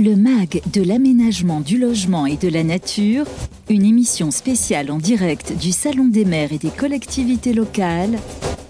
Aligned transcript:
le 0.00 0.16
MAG 0.16 0.62
de 0.72 0.82
l'aménagement 0.82 1.60
du 1.60 1.76
logement 1.76 2.24
et 2.24 2.36
de 2.36 2.48
la 2.48 2.64
nature, 2.64 3.26
une 3.68 3.84
émission 3.84 4.30
spéciale 4.30 4.90
en 4.90 4.96
direct 4.96 5.52
du 5.58 5.72
Salon 5.72 6.08
des 6.08 6.24
maires 6.24 6.52
et 6.52 6.58
des 6.58 6.70
collectivités 6.70 7.52
locales, 7.52 8.18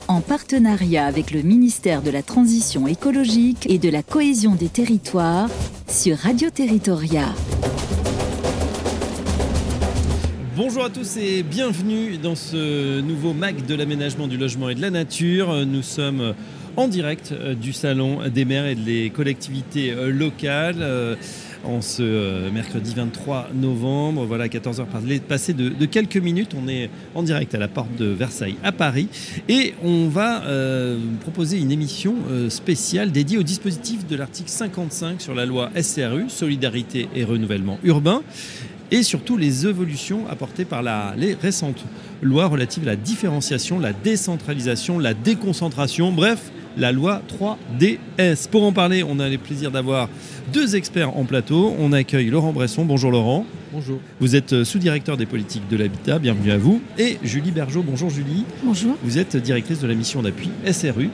en 0.09 0.23
partenariat 0.23 1.07
avec 1.07 1.31
le 1.31 1.43
ministère 1.43 2.03
de 2.03 2.11
la 2.11 2.23
Transition 2.23 2.89
écologique 2.89 3.67
et 3.71 3.79
de 3.79 3.89
la 3.89 4.03
cohésion 4.03 4.57
des 4.57 4.69
territoires 4.69 5.49
sur 5.87 6.17
Radio 6.17 6.51
Territoria. 6.51 7.27
Bonjour 10.57 10.85
à 10.85 10.91
tous 10.91 11.17
et 11.17 11.45
bienvenue 11.45 12.19
dans 12.19 12.35
ce 12.35 13.01
nouveau 13.01 13.35
MAG 13.35 13.67
de 13.67 13.75
l'aménagement 13.77 14.27
du 14.27 14.37
logement 14.37 14.69
et 14.69 14.75
de 14.75 14.81
la 14.81 14.91
nature. 14.91 15.65
Nous 15.65 15.83
sommes 15.83 16.35
en 16.77 16.89
direct 16.89 17.33
euh, 17.33 17.55
du 17.55 17.73
Salon 17.73 18.21
des 18.33 18.45
maires 18.45 18.67
et 18.67 18.75
des 18.75 19.11
collectivités 19.11 19.93
euh, 19.93 20.11
locales 20.11 20.77
euh, 20.81 21.17
en 21.65 21.83
ce 21.83 22.49
mercredi 22.51 22.95
23 22.95 23.51
novembre. 23.55 24.25
Voilà, 24.25 24.49
14h 24.49 24.87
passé 25.29 25.53
de, 25.53 25.69
de, 25.69 25.87
quelques 25.87 26.17
minutes. 26.17 26.53
On 26.57 26.69
est 26.69 26.89
en 27.15 27.23
direct 27.23 27.55
à 27.55 27.59
la 27.59 27.69
porte 27.69 27.95
de 27.97 28.07
Versailles 28.07 28.57
à 28.63 28.73
Paris 28.73 29.09
et 29.47 29.75
on 29.85 30.09
va 30.09 30.43
proposer 31.21 31.59
une 31.59 31.71
émission 31.71 32.15
spéciale 32.49 33.13
dédiée 33.13 33.37
au 33.37 33.43
dispositif 33.43 34.07
de 34.07 34.17
l'article 34.17 34.49
55 34.49 35.21
sur 35.21 35.35
la 35.35 35.45
loi 35.45 35.69
SRU, 35.79 36.31
Solidarité 36.31 37.11
et 37.15 37.25
Renouvellement 37.25 37.79
Urbain 37.85 38.23
et 38.91 39.03
surtout 39.03 39.37
les 39.37 39.67
évolutions 39.67 40.27
apportées 40.29 40.65
par 40.65 40.83
la, 40.83 41.15
les 41.19 41.35
récentes 41.35 41.85
lois 42.23 42.47
relatives 42.47 42.85
à 42.85 42.87
la 42.87 42.97
différenciation, 42.97 43.79
la 43.79 43.93
décentralisation, 43.93 44.99
la 44.99 45.13
déconcentration, 45.13 46.11
bref, 46.11 46.51
la 46.77 46.93
loi 46.93 47.23
3DS. 47.29 48.49
Pour 48.49 48.65
en 48.65 48.73
parler, 48.73 49.03
on 49.03 49.19
a 49.19 49.29
le 49.29 49.39
plaisir 49.39 49.71
d'avoir 49.71 50.09
deux 50.53 50.77
experts 50.77 51.17
en 51.17 51.25
plateau. 51.25 51.75
On 51.79 51.93
accueille 51.93 52.31
Laurent 52.31 52.53
Bresson. 52.53 52.85
Bonjour 52.85 53.11
Laurent. 53.11 53.47
Bonjour. 53.73 54.01
Vous 54.21 54.37
êtes 54.37 54.53
euh, 54.53 54.65
sous-directeur 54.65 55.17
des 55.17 55.27
politiques 55.27 55.69
de 55.69 55.77
l'habitat, 55.77 56.19
bienvenue 56.19 56.51
à 56.51 56.59
vous. 56.59 56.81
Et 56.99 57.19
Julie 57.23 57.53
Bergeau, 57.53 57.83
bonjour 57.83 58.11
Julie. 58.11 58.45
Bonjour. 58.65 58.97
Vous 59.03 59.19
êtes 59.19 59.37
directrice 59.37 59.81
de 59.81 59.87
la 59.87 59.95
mission 59.95 60.23
d'appui 60.23 60.51
SRU. 60.71 61.11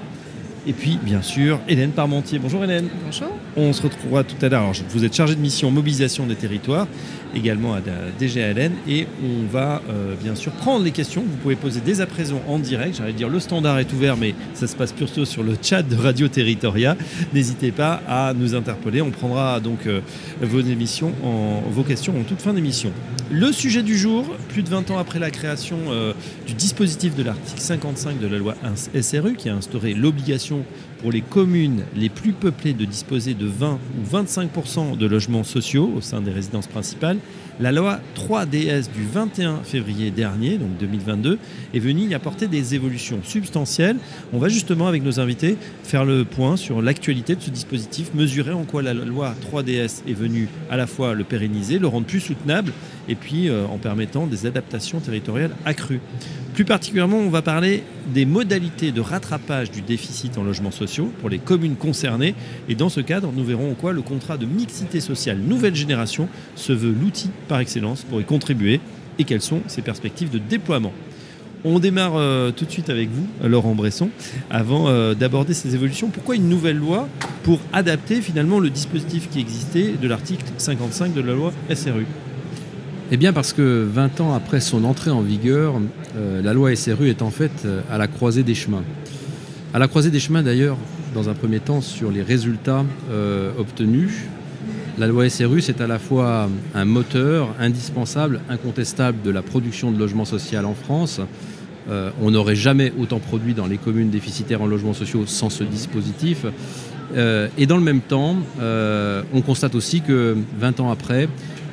Et 0.67 0.73
puis, 0.73 0.99
bien 1.01 1.23
sûr, 1.23 1.61
Hélène 1.69 1.93
Parmentier. 1.93 2.41
Bonjour 2.41 2.65
Hélène. 2.65 2.89
Bonjour. 3.05 3.29
On 3.57 3.73
se 3.73 3.83
retrouvera 3.83 4.25
tout 4.25 4.45
à 4.45 4.49
l'heure. 4.49 4.73
Vous 4.91 5.05
êtes 5.05 5.15
chargée 5.15 5.37
de 5.37 5.41
mission 5.41 5.71
mobilisation 5.71 6.27
des 6.27 6.35
territoires, 6.35 6.89
également 7.37 7.75
à 7.75 7.81
DGALN. 8.19 8.73
Et 8.89 9.07
on 9.23 9.47
va 9.53 9.83
euh, 9.89 10.15
bien 10.21 10.35
sûr 10.35 10.53
prendre 10.53 10.85
les 10.85 10.91
questions. 10.91 11.23
Vous 11.23 11.37
pouvez 11.37 11.57
poser 11.57 11.81
dès 11.85 12.01
à 12.01 12.07
présent 12.07 12.43
en 12.49 12.59
direct. 12.59 12.97
J'allais 12.99 13.13
dire 13.13 13.29
le 13.29 13.39
standard 13.41 13.79
est 13.79 13.93
ouvert, 13.93 14.17
mais 14.17 14.35
ça 14.55 14.67
se 14.67 14.75
passe 14.75 14.93
plutôt 14.93 15.25
sur 15.25 15.43
le 15.43 15.55
chat 15.61 15.83
de 15.83 15.97
Radio 15.97 16.29
Territoria. 16.29 16.97
N'hésitez 17.33 17.71
pas 17.71 18.03
à 18.09 18.33
nous 18.35 18.55
interpeller. 18.55 19.03
On 19.03 19.11
prendra 19.11 19.61
donc 19.61 19.87
euh, 19.87 20.01
vos 20.41 20.61
émissions, 20.61 21.13
en, 21.23 21.63
vos 21.71 21.83
questions 21.83 22.19
en 22.19 22.25
toute 22.25 22.41
fin 22.41 22.55
d'émission. 22.55 22.91
Le 23.31 23.53
sujet 23.53 23.83
du 23.83 23.97
jour, 23.97 24.25
plus 24.49 24.63
de 24.63 24.69
20 24.69 24.91
ans 24.91 24.99
après 24.99 25.19
la 25.19 25.31
création 25.31 25.79
euh, 25.89 26.13
du 26.47 26.55
dispositif 26.55 27.15
de 27.15 27.23
l'article 27.23 27.61
55 27.61 28.21
de 28.21 28.27
la 28.27 28.39
loi 28.39 28.55
SRU, 29.01 29.35
qui 29.35 29.49
a 29.49 29.55
instauré 29.55 29.95
l'obligation 29.95 30.65
pour 31.07 31.13
les 31.13 31.21
communes 31.21 31.85
les 31.95 32.09
plus 32.09 32.33
peuplées 32.33 32.73
de 32.73 32.85
disposer 32.85 33.35
de 33.35 33.47
20 33.47 33.75
ou 33.75 34.05
25 34.11 34.51
de 34.99 35.07
logements 35.07 35.45
sociaux 35.45 35.89
au 35.97 36.01
sein 36.01 36.21
des 36.21 36.33
résidences 36.33 36.67
principales, 36.67 37.19
la 37.61 37.71
loi 37.71 38.01
3DS 38.17 38.91
du 38.93 39.05
21 39.05 39.59
février 39.63 40.11
dernier, 40.11 40.59
donc 40.59 40.77
2022, 40.81 41.39
est 41.73 41.79
venue 41.79 42.09
y 42.09 42.15
apporter 42.15 42.49
des 42.49 42.75
évolutions 42.75 43.21
substantielles. 43.23 43.99
On 44.33 44.39
va 44.39 44.49
justement 44.49 44.89
avec 44.89 45.05
nos 45.05 45.21
invités 45.21 45.57
faire 45.85 46.05
le 46.05 46.25
point 46.25 46.57
sur 46.57 46.83
l'actualité 46.83 47.37
de 47.37 47.41
ce 47.41 47.51
dispositif, 47.51 48.13
mesurer 48.13 48.53
en 48.53 48.65
quoi 48.65 48.83
la 48.83 48.93
loi 48.93 49.33
3DS 49.53 50.03
est 50.09 50.13
venue 50.13 50.49
à 50.71 50.77
la 50.77 50.89
fois 50.89 51.15
le 51.15 51.23
pérenniser, 51.23 51.79
le 51.79 51.87
rendre 51.87 52.07
plus 52.07 52.19
soutenable 52.19 52.73
et 53.09 53.15
puis 53.15 53.49
euh, 53.49 53.67
en 53.67 53.79
permettant 53.79 54.27
des 54.27 54.47
adaptations 54.47 55.01
territoriales 55.01 55.53
accrues. 55.65 56.01
Plus 56.55 56.65
particulièrement, 56.65 57.19
on 57.19 57.29
va 57.29 57.43
parler 57.43 57.83
des 58.15 58.25
modalités 58.25 58.91
de 58.91 59.01
rattrapage 59.01 59.71
du 59.71 59.83
déficit 59.83 60.39
en 60.39 60.43
logements 60.43 60.71
sociaux 60.71 61.13
pour 61.21 61.29
les 61.29 61.39
communes 61.39 61.77
concernées. 61.77 62.35
Et 62.69 62.75
dans 62.75 62.89
ce 62.89 63.01
cadre, 63.01 63.31
nous 63.35 63.45
verrons 63.45 63.73
en 63.73 63.75
quoi 63.75 63.93
le 63.93 64.03
contrat 64.03 64.39
de 64.39 64.47
mixité 64.47 65.01
sociale 65.01 65.39
nouvelle 65.39 65.75
génération 65.75 66.29
se 66.55 66.73
veut 66.73 66.95
l'outil 66.99 67.31
par 67.49 67.61
excellence 67.61 68.03
pour 68.05 68.21
y 68.21 68.25
contribuer 68.25 68.81
et 69.19 69.25
quelles 69.25 69.43
sont 69.43 69.61
ses 69.67 69.83
perspectives 69.83 70.31
de 70.31 70.39
déploiement. 70.39 70.93
On 71.65 71.79
démarre 71.79 72.13
euh, 72.17 72.53
tout 72.53 72.65
de 72.65 72.71
suite 72.71 72.91
avec 72.91 73.09
vous, 73.11 73.27
Laurent 73.43 73.75
Bresson, 73.75 74.11
avant 74.51 74.89
euh, 74.89 75.15
d'aborder 75.15 75.53
ces 75.53 75.75
évolutions. 75.75 76.09
Pourquoi 76.09 76.37
une 76.37 76.49
nouvelle 76.49 76.77
loi 76.77 77.09
pour 77.43 77.61
adapter 77.73 78.21
finalement 78.21 78.61
le 78.61 78.71
dispositif 78.71 79.29
qui 79.31 79.41
existait 79.41 79.95
de 80.01 80.09
l'article 80.09 80.45
55 80.59 81.13
de 81.13 81.21
la 81.21 81.33
loi 81.33 81.53
SRU 81.75 82.07
eh 83.13 83.17
bien 83.17 83.33
parce 83.33 83.53
que 83.53 83.87
20 83.89 84.21
ans 84.21 84.35
après 84.35 84.61
son 84.61 84.83
entrée 84.85 85.13
en 85.13 85.21
vigueur, 85.21 85.75
euh, 86.17 86.43
la 86.43 86.53
loi 86.53 86.75
SRU 86.75 87.09
est 87.09 87.23
en 87.23 87.31
fait 87.31 87.53
euh, 87.65 87.81
à 87.89 87.99
la 87.99 88.09
croisée 88.09 88.43
des 88.43 88.57
chemins. 88.57 88.83
À 89.73 89.79
la 89.79 89.87
croisée 89.87 90.11
des 90.11 90.19
chemins 90.19 90.43
d'ailleurs, 90.43 90.77
dans 91.15 91.29
un 91.29 91.35
premier 91.35 91.61
temps, 91.61 91.81
sur 91.81 92.11
les 92.11 92.23
résultats 92.23 92.85
euh, 93.13 93.53
obtenus. 93.59 94.25
La 94.99 95.07
loi 95.07 95.29
SRU, 95.29 95.61
c'est 95.61 95.81
à 95.81 95.87
la 95.87 96.01
fois 96.01 96.49
un 96.75 96.85
moteur 96.85 97.55
indispensable, 97.61 98.41
incontestable 98.49 99.23
de 99.23 99.31
la 99.31 99.43
production 99.43 99.93
de 99.93 99.99
logements 99.99 100.25
sociaux 100.25 100.65
en 100.65 100.75
France. 100.75 101.21
on 101.89 102.31
n'aurait 102.31 102.57
jamais 102.57 102.93
autant 102.99 103.19
produit 103.19 103.53
dans 103.53 103.67
les 103.67 103.77
communes 103.77 104.09
déficitaires 104.09 104.63
en 104.63 104.67
logements 104.67 104.95
sociaux 104.95 105.25
sans 105.27 105.51
ce 105.51 105.65
dispositif. 105.65 106.47
et 107.15 107.67
dans 107.67 107.77
le 107.77 107.83
même 107.83 108.01
temps, 108.01 108.37
on 109.35 109.43
constate 109.43 109.75
aussi 109.75 110.01
que 110.01 110.35
20 110.59 110.81
ans 110.81 110.91
après, 110.91 111.29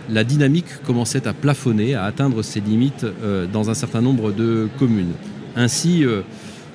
la 0.10 0.24
dynamique 0.24 0.82
commençait 0.86 1.28
à 1.28 1.34
plafonner, 1.34 1.96
à 1.96 2.04
atteindre 2.04 2.42
ses 2.42 2.60
limites 2.60 3.06
euh, 3.24 3.46
dans 3.52 3.70
un 3.70 3.74
certain 3.74 4.02
nombre 4.02 4.32
de 4.32 4.68
communes. 4.78 5.14
Ainsi, 5.56 6.04
euh, 6.04 6.22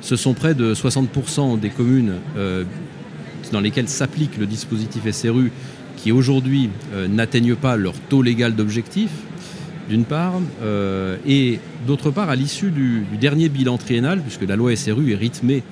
ce 0.00 0.16
sont 0.16 0.34
près 0.34 0.54
de 0.54 0.74
60% 0.74 1.58
des 1.58 1.70
communes 1.70 2.14
euh, 2.36 2.64
dans 3.52 3.60
lesquelles 3.60 3.88
s'applique 3.88 4.36
le 4.38 4.46
dispositif 4.46 5.10
SRU 5.10 5.50
qui 5.96 6.12
aujourd'hui 6.12 6.70
n'atteignent 7.08 7.56
pas 7.56 7.76
leur 7.76 7.94
taux 7.94 8.22
légal 8.22 8.54
d'objectif, 8.54 9.10
d'une 9.88 10.04
part, 10.04 10.34
et 11.26 11.58
d'autre 11.88 12.12
part, 12.12 12.30
à 12.30 12.36
l'issue 12.36 12.70
du, 12.70 13.00
du, 13.10 13.16
dernier 13.16 13.48
bilan 13.48 13.78
triennal, 13.78 14.20
puisque 14.20 14.44
la 14.44 14.54
loi 14.54 14.76
SRU 14.76 15.10
est 15.10 15.16
rythmée 15.16 15.64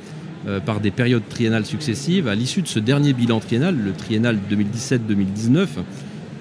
par 0.64 0.80
des 0.80 0.90
périodes 0.90 1.22
triennales 1.28 1.64
successives, 1.64 2.26
à 2.26 2.34
l'issue 2.34 2.62
de 2.62 2.66
ce 2.66 2.80
dernier 2.80 3.12
bilan 3.12 3.38
triennal, 3.38 3.76
le 3.76 3.92
triennal 3.92 4.40
2017-2019, 4.50 5.66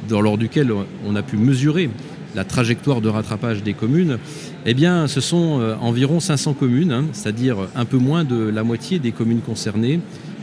lors 0.10 0.38
duquel 0.38 0.72
on 1.06 1.16
a 1.16 1.22
pu 1.22 1.38
mesurer 1.38 1.90
la 2.36 2.44
trajectoire 2.44 3.02
de 3.02 3.10
rattrapage 3.10 3.64
des 3.64 3.74
communes, 3.74 4.18
eh 4.66 4.74
bien, 4.74 5.08
ce 5.08 5.22
sont 5.22 5.60
euh, 5.60 5.76
environ 5.82 6.20
500 6.20 6.54
communes, 6.54 6.92
hein, 6.92 7.06
c'est-à-dire 7.14 7.58
un 7.76 7.86
peu 7.86 7.98
moins 7.98 8.24
de 8.24 8.36
la 8.36 8.64
moitié 8.64 9.00
des 9.00 9.12
communes 9.12 9.40
concernées, 9.40 10.00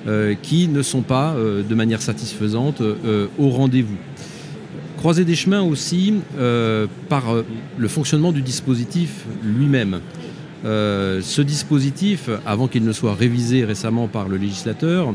euh, 0.09 0.35
qui 0.41 0.69
ne 0.69 0.83
sont 0.83 1.03
pas 1.03 1.35
euh, 1.35 1.63
de 1.63 1.75
manière 1.75 2.03
satisfaisante 2.03 2.83
au 3.39 3.49
rendez-vous. 3.51 3.99
Croiser 4.97 5.25
des 5.25 5.35
chemins 5.35 5.63
aussi 5.63 6.15
par 7.09 7.25
le 7.77 7.89
fonctionnement 7.89 8.31
du 8.31 8.41
dispositif 8.41 9.25
lui-même. 9.43 9.99
ce 10.65 11.43
dispositif, 11.43 12.31
avant 12.47 12.69
qu'il 12.69 12.85
ne 12.85 12.93
soit 12.93 13.15
révisé 13.15 13.65
récemment 13.65 14.07
par 14.07 14.29
le 14.29 14.37
législateur, 14.37 15.13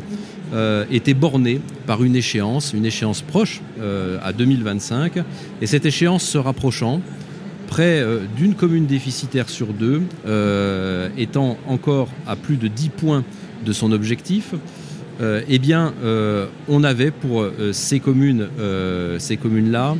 euh, 0.53 0.85
était 0.89 1.13
borné 1.13 1.59
par 1.85 2.05
une 2.05 2.15
échéance, 2.15 2.71
une 2.73 2.85
échéance 2.85 3.21
proche 3.21 3.61
euh, 3.81 4.17
à 4.23 4.31
2025. 4.31 5.17
Et 5.61 5.67
cette 5.67 5.85
échéance 5.85 6.23
se 6.23 6.37
rapprochant, 6.37 7.01
près 7.67 7.99
euh, 7.99 8.19
d'une 8.37 8.55
commune 8.55 8.85
déficitaire 8.85 9.49
sur 9.49 9.67
deux, 9.73 10.03
étant 11.17 11.57
encore 11.67 12.07
à 12.25 12.37
plus 12.37 12.55
de 12.55 12.69
10 12.69 12.89
points 12.89 13.23
de 13.65 13.73
son 13.73 13.91
objectif, 13.91 14.53
eh 15.19 15.57
bien, 15.57 15.93
on 16.67 16.83
avait 16.83 17.09
pour 17.09 17.43
ces 17.71 17.99
communes, 17.99 18.47
ces 19.17 19.35
communes-là, 19.35 19.95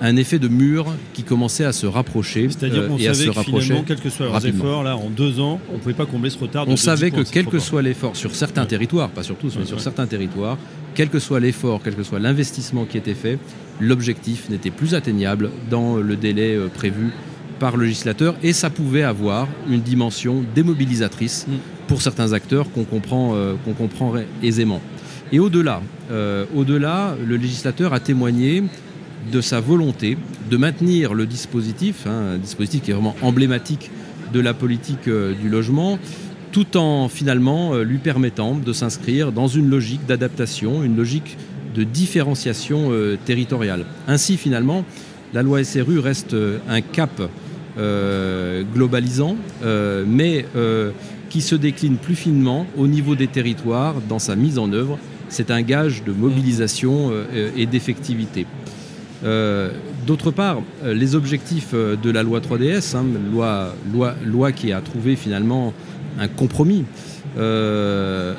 un 0.00 0.16
effet 0.16 0.38
de 0.38 0.48
mur 0.48 0.86
qui 1.14 1.22
commençait 1.22 1.64
à 1.64 1.72
se 1.72 1.86
rapprocher. 1.86 2.48
C'est-à-dire 2.50 2.88
qu'on 2.88 2.98
savait 2.98 3.28
que 3.28 3.40
finalement, 3.42 3.84
quel 3.86 4.00
que 4.00 4.10
soit 4.10 4.26
leurs 4.26 4.46
efforts, 4.46 4.82
là, 4.82 4.96
en 4.96 5.10
deux 5.10 5.40
ans, 5.40 5.60
on 5.70 5.74
ne 5.74 5.78
pouvait 5.78 5.94
pas 5.94 6.06
combler 6.06 6.30
ce 6.30 6.38
retard. 6.38 6.68
on 6.68 6.76
savait 6.76 7.10
que 7.10 7.22
quel 7.22 7.46
que 7.46 7.58
soit 7.58 7.82
l'effort 7.82 8.16
sur 8.16 8.34
certains 8.34 8.66
territoires, 8.66 9.10
pas 9.10 9.22
sur 9.22 9.36
tous, 9.36 9.56
mais 9.58 9.64
sur 9.64 9.80
certains 9.80 10.06
territoires, 10.06 10.58
quel 10.94 11.08
que 11.08 11.18
soit 11.18 11.40
l'effort, 11.40 11.80
quel 11.82 11.94
que 11.94 12.02
soit 12.02 12.18
l'investissement 12.18 12.84
qui 12.84 12.98
était 12.98 13.14
fait, 13.14 13.38
l'objectif 13.80 14.48
n'était 14.48 14.70
plus 14.70 14.94
atteignable 14.94 15.50
dans 15.70 15.96
le 15.96 16.16
délai 16.16 16.54
euh, 16.54 16.68
prévu 16.68 17.12
par 17.58 17.76
le 17.76 17.86
législateur 17.86 18.34
et 18.42 18.52
ça 18.52 18.70
pouvait 18.70 19.02
avoir 19.02 19.48
une 19.68 19.80
dimension 19.80 20.44
démobilisatrice 20.54 21.46
mm. 21.46 21.52
pour 21.86 22.02
certains 22.02 22.32
acteurs 22.32 22.70
qu'on 22.70 22.84
comprend, 22.84 23.34
euh, 23.34 23.54
qu'on 23.64 23.72
comprend 23.72 24.14
aisément. 24.42 24.80
Et 25.32 25.38
au-delà, 25.38 25.82
euh, 26.10 26.44
au-delà, 26.54 27.16
le 27.26 27.36
législateur 27.36 27.92
a 27.92 28.00
témoigné 28.00 28.62
de 29.30 29.40
sa 29.40 29.60
volonté 29.60 30.16
de 30.50 30.56
maintenir 30.56 31.14
le 31.14 31.26
dispositif, 31.26 32.06
hein, 32.06 32.34
un 32.34 32.38
dispositif 32.38 32.82
qui 32.82 32.90
est 32.90 32.94
vraiment 32.94 33.16
emblématique 33.22 33.90
de 34.32 34.40
la 34.40 34.54
politique 34.54 35.08
euh, 35.08 35.34
du 35.34 35.48
logement, 35.48 35.98
tout 36.52 36.76
en 36.76 37.08
finalement 37.08 37.74
euh, 37.74 37.82
lui 37.82 37.98
permettant 37.98 38.54
de 38.54 38.72
s'inscrire 38.72 39.32
dans 39.32 39.48
une 39.48 39.68
logique 39.68 40.06
d'adaptation, 40.06 40.82
une 40.82 40.96
logique 40.96 41.36
de 41.74 41.84
différenciation 41.84 42.90
territoriale. 43.26 43.84
Ainsi, 44.08 44.38
finalement, 44.38 44.82
la 45.34 45.42
loi 45.42 45.62
SRU 45.62 45.98
reste 45.98 46.34
un 46.70 46.80
cap 46.80 47.20
globalisant, 48.72 49.36
mais 50.06 50.46
qui 51.28 51.42
se 51.42 51.54
décline 51.54 51.98
plus 51.98 52.14
finement 52.14 52.66
au 52.78 52.86
niveau 52.86 53.14
des 53.14 53.26
territoires 53.26 53.96
dans 54.08 54.18
sa 54.18 54.36
mise 54.36 54.58
en 54.58 54.72
œuvre. 54.72 54.98
C'est 55.28 55.50
un 55.50 55.60
gage 55.60 56.02
de 56.02 56.12
mobilisation 56.12 57.12
et 57.54 57.66
d'effectivité. 57.66 58.46
D'autre 60.06 60.30
part, 60.30 60.62
euh, 60.84 60.94
les 60.94 61.16
objectifs 61.16 61.70
euh, 61.74 61.96
de 61.96 62.10
la 62.10 62.22
loi 62.22 62.40
3DS, 62.40 62.94
hein, 62.94 63.04
loi, 64.24 64.52
qui 64.52 64.72
a 64.72 64.80
trouvé 64.80 65.16
finalement 65.16 65.74
un 66.18 66.28
compromis, 66.28 66.84
euh, 67.36 68.34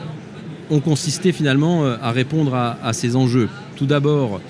ont 0.70 0.80
consisté 0.80 1.34
finalement 1.34 1.86
à 1.86 2.12
répondre 2.12 2.56
à, 2.56 2.92
ces 2.94 3.16
enjeux. 3.16 3.48
Tout 3.78 3.86
d'abord, 3.86 4.42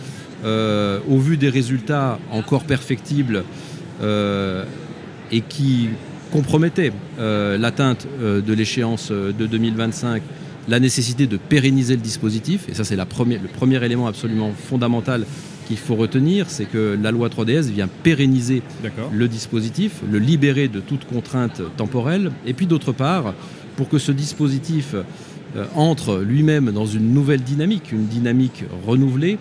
au 0.44 1.18
vu 1.20 1.38
des 1.38 1.50
résultats 1.50 2.18
encore 2.32 2.64
perfectibles 2.64 3.44
et 4.02 5.42
qui 5.42 5.90
compromettaient 6.32 6.92
l'atteinte 7.20 8.08
de 8.20 8.54
l'échéance 8.54 9.12
de 9.12 9.46
2025, 9.46 10.24
la 10.68 10.80
nécessité 10.80 11.28
de 11.28 11.38
pérenniser 11.38 11.96
le 11.96 12.02
dispositif, 12.02 12.68
et 12.68 12.74
ça 12.74 12.84
c'est 12.84 12.96
le 12.96 13.06
premier 13.06 13.86
élément 13.86 14.08
absolument 14.08 14.52
fondamental 14.70 15.24
qu'il 15.68 15.78
faut 15.78 15.96
retenir, 15.96 16.50
c'est 16.50 16.66
que 16.66 16.98
la 17.02 17.12
loi 17.12 17.28
3DS 17.28 17.70
vient 17.70 17.90
pérenniser 18.04 18.62
le 19.12 19.28
dispositif, 19.28 20.02
le 20.10 20.20
libérer 20.20 20.68
de 20.68 20.80
toute 20.80 21.06
contrainte 21.06 21.62
temporelle, 21.76 22.32
et 22.46 22.54
puis 22.54 22.66
d'autre 22.66 22.94
part, 22.94 23.34
pour 23.76 23.90
que 23.90 23.98
ce 23.98 24.12
dispositif 24.12 24.96
euh, 25.56 25.66
entre 25.76 26.20
lui-même 26.20 26.72
dans 26.72 26.86
une 26.86 27.14
nouvelle 27.14 27.42
dynamique, 27.42 27.92
une 27.92 28.08
dynamique 28.08 28.64
renouvelée, 28.86 29.38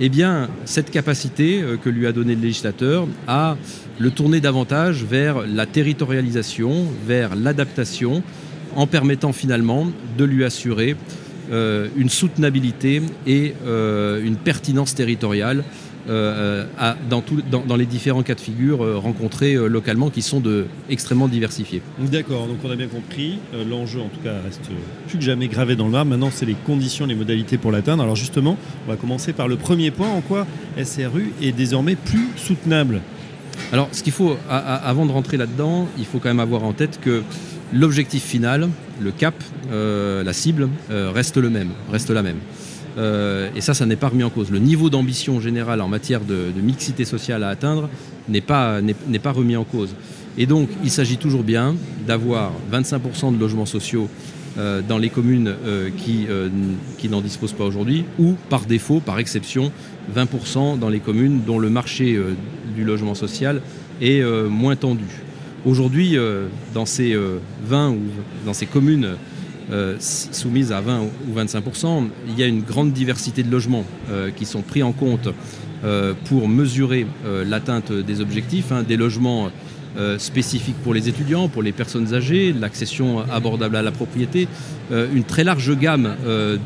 eh 0.00 0.08
bien, 0.08 0.48
cette 0.64 0.90
capacité 0.90 1.62
euh, 1.62 1.76
que 1.76 1.88
lui 1.88 2.06
a 2.06 2.12
donnée 2.12 2.34
le 2.34 2.42
législateur 2.42 3.06
à 3.28 3.56
le 3.98 4.10
tourner 4.10 4.40
davantage 4.40 5.04
vers 5.04 5.46
la 5.46 5.66
territorialisation, 5.66 6.86
vers 7.06 7.36
l'adaptation, 7.36 8.22
en 8.74 8.86
permettant 8.86 9.32
finalement 9.32 9.86
de 10.18 10.24
lui 10.24 10.44
assurer 10.44 10.96
une 11.50 12.08
soutenabilité 12.08 13.02
et 13.26 13.54
euh, 13.66 14.22
une 14.22 14.36
pertinence 14.36 14.94
territoriale 14.94 15.64
euh, 16.08 16.64
dans, 17.10 17.76
les 17.76 17.86
différents 17.86 18.22
cas 18.22 18.36
de 18.36 18.40
figure 18.40 18.78
rencontrés 19.00 19.54
localement 19.54 20.08
qui 20.08 20.22
sont 20.22 20.38
de, 20.38 20.66
extrêmement 20.88 21.26
diversifiés. 21.26 21.82
D'accord, 21.98 22.46
donc 22.46 22.58
on 22.62 22.70
a 22.70 22.76
bien 22.76 22.86
compris. 22.86 23.38
L'enjeu 23.68 24.00
en 24.00 24.08
tout 24.08 24.20
cas 24.22 24.34
reste 24.44 24.70
plus 25.08 25.18
que 25.18 25.24
jamais 25.24 25.48
gravé 25.48 25.74
dans 25.74 25.86
le 25.86 25.92
marbre. 25.92 26.10
Maintenant 26.10 26.30
c'est 26.32 26.46
les 26.46 26.54
conditions, 26.54 27.06
les 27.06 27.16
modalités 27.16 27.58
pour 27.58 27.72
l'atteindre. 27.72 28.04
Alors 28.04 28.16
justement, 28.16 28.56
on 28.86 28.90
va 28.90 28.96
commencer 28.96 29.32
par 29.32 29.48
le 29.48 29.56
premier 29.56 29.90
point, 29.90 30.08
en 30.08 30.20
quoi 30.20 30.46
SRU 30.82 31.32
est 31.42 31.52
désormais 31.52 31.96
plus 31.96 32.28
soutenable? 32.36 33.00
Alors, 33.72 33.88
ce 33.92 34.02
qu'il 34.02 34.12
faut, 34.12 34.36
avant 34.48 35.06
de 35.06 35.12
rentrer 35.12 35.36
là-dedans, 35.36 35.88
il 35.98 36.04
faut 36.04 36.18
quand 36.18 36.28
même 36.28 36.40
avoir 36.40 36.62
en 36.62 36.72
tête 36.72 37.00
que 37.00 37.22
l'objectif 37.72 38.22
final, 38.22 38.68
le 39.00 39.10
cap, 39.10 39.34
euh, 39.72 40.22
la 40.22 40.32
cible, 40.32 40.68
euh, 40.90 41.10
reste 41.12 41.36
le 41.36 41.50
même, 41.50 41.70
reste 41.90 42.10
la 42.10 42.22
même. 42.22 42.38
Euh, 42.98 43.50
et 43.54 43.60
ça, 43.60 43.74
ça 43.74 43.84
n'est 43.86 43.96
pas 43.96 44.08
remis 44.08 44.24
en 44.24 44.30
cause. 44.30 44.50
Le 44.50 44.58
niveau 44.58 44.88
d'ambition 44.88 45.40
générale 45.40 45.80
en 45.80 45.88
matière 45.88 46.20
de, 46.20 46.52
mixité 46.62 47.04
sociale 47.04 47.44
à 47.44 47.48
atteindre 47.48 47.90
n'est 48.28 48.40
pas, 48.40 48.80
remis 49.32 49.56
en 49.56 49.64
cause. 49.64 49.94
Et 50.38 50.46
donc, 50.46 50.68
il 50.82 50.90
s'agit 50.90 51.18
toujours 51.18 51.42
bien 51.42 51.74
d'avoir 52.06 52.52
25% 52.72 53.34
de 53.34 53.40
logements 53.40 53.66
sociaux 53.66 54.08
dans 54.88 54.96
les 54.96 55.10
communes 55.10 55.54
qui, 55.98 56.26
qui 56.96 57.08
n'en 57.10 57.20
disposent 57.20 57.52
pas 57.52 57.64
aujourd'hui, 57.64 58.04
ou 58.18 58.36
par 58.48 58.64
défaut, 58.64 59.00
par 59.00 59.18
exception, 59.18 59.70
20% 60.14 60.78
dans 60.78 60.88
les 60.88 61.00
communes 61.00 61.42
dont 61.46 61.58
le 61.58 61.68
marché 61.68 62.18
du 62.74 62.82
logement 62.82 63.14
social 63.14 63.60
est 64.00 64.22
moins 64.48 64.76
tendu. 64.76 65.25
Aujourd'hui, 65.66 66.16
euh, 66.16 66.46
dans 66.74 66.86
ces 66.86 67.16
20 67.64 67.90
euh, 67.90 67.90
ou 67.90 67.98
dans 68.46 68.52
ces 68.52 68.66
communes 68.66 69.16
euh, 69.72 69.96
soumises 69.98 70.70
à 70.70 70.80
20 70.80 71.00
ou 71.00 71.36
25% 71.36 72.04
il 72.28 72.38
y 72.38 72.44
a 72.44 72.46
une 72.46 72.62
grande 72.62 72.92
diversité 72.92 73.42
de 73.42 73.50
logements 73.50 73.84
qui 74.36 74.46
sont 74.46 74.62
pris 74.62 74.84
en 74.84 74.92
compte 74.92 75.28
pour 76.26 76.48
mesurer 76.48 77.06
l'atteinte 77.44 77.90
des 77.92 78.20
objectifs, 78.20 78.70
hein, 78.70 78.84
des 78.84 78.96
logements 78.96 79.50
spécifiques 80.18 80.76
pour 80.84 80.94
les 80.94 81.08
étudiants, 81.08 81.48
pour 81.48 81.62
les 81.64 81.72
personnes 81.72 82.14
âgées, 82.14 82.52
l'accession 82.52 83.28
abordable 83.28 83.74
à 83.74 83.82
la 83.82 83.90
propriété, 83.90 84.46
une 84.92 85.24
très 85.24 85.42
large 85.42 85.76
gamme 85.76 86.14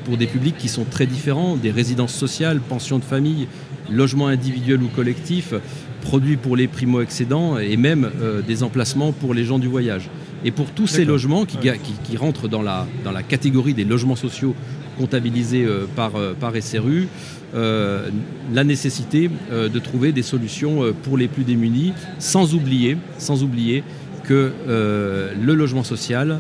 pour 0.05 0.19
des 0.19 0.26
publics 0.26 0.58
qui 0.58 0.69
sont 0.69 0.85
très 0.85 1.06
différents, 1.06 1.56
des 1.56 1.70
résidences 1.70 2.14
sociales, 2.14 2.61
pensions 2.61 2.99
de 2.99 3.05
famille, 3.05 3.49
logements 3.91 4.29
individuels 4.29 4.82
ou 4.82 4.88
collectifs, 4.88 5.55
produits 6.00 6.37
pour 6.37 6.56
les 6.56 6.67
primo-excédents 6.67 7.58
et 7.58 7.76
même 7.76 8.11
euh, 8.20 8.43
des 8.43 8.62
emplacements 8.62 9.12
pour 9.12 9.35
les 9.35 9.44
gens 9.44 9.58
du 9.58 9.69
voyage. 9.69 10.08
Et 10.44 10.50
pour 10.50 10.70
tous 10.70 10.87
ces 10.87 11.05
logements 11.05 11.44
qui, 11.44 11.58
qui, 11.58 12.17
rentrent 12.17 12.49
dans 12.49 12.62
la, 12.62 12.87
dans 13.05 13.12
la 13.12 13.23
catégorie 13.23 13.75
des 13.75 13.85
logements 13.85 14.17
sociaux 14.17 14.55
comptabilisés 14.99 15.64
euh, 15.64 15.87
par, 15.94 16.17
euh, 16.17 16.35
par 16.38 16.52
SRU, 16.61 17.08
la 17.52 18.62
nécessité 18.62 19.29
de 19.50 19.79
trouver 19.81 20.12
des 20.12 20.23
solutions 20.23 20.94
pour 21.02 21.19
les 21.19 21.26
plus 21.26 21.43
démunis, 21.43 21.93
sans 22.20 22.55
oublier, 22.55 22.96
sans 23.19 23.43
oublier 23.43 23.82
que 24.23 24.53
le 24.69 25.55
logement 25.55 25.82
social 25.82 26.38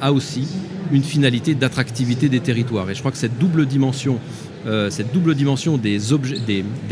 a 0.00 0.10
aussi 0.10 0.48
une 0.90 1.02
finalité 1.02 1.54
d'attractivité 1.54 2.30
des 2.30 2.40
territoires. 2.40 2.88
Et 2.88 2.94
je 2.94 3.00
crois 3.00 3.12
que 3.12 3.18
cette 3.18 3.38
double 3.38 3.66
dimension 3.66 4.18
euh, 4.68 4.90
cette 4.90 5.12
double 5.12 5.34
dimension 5.34 5.78
des, 5.78 5.98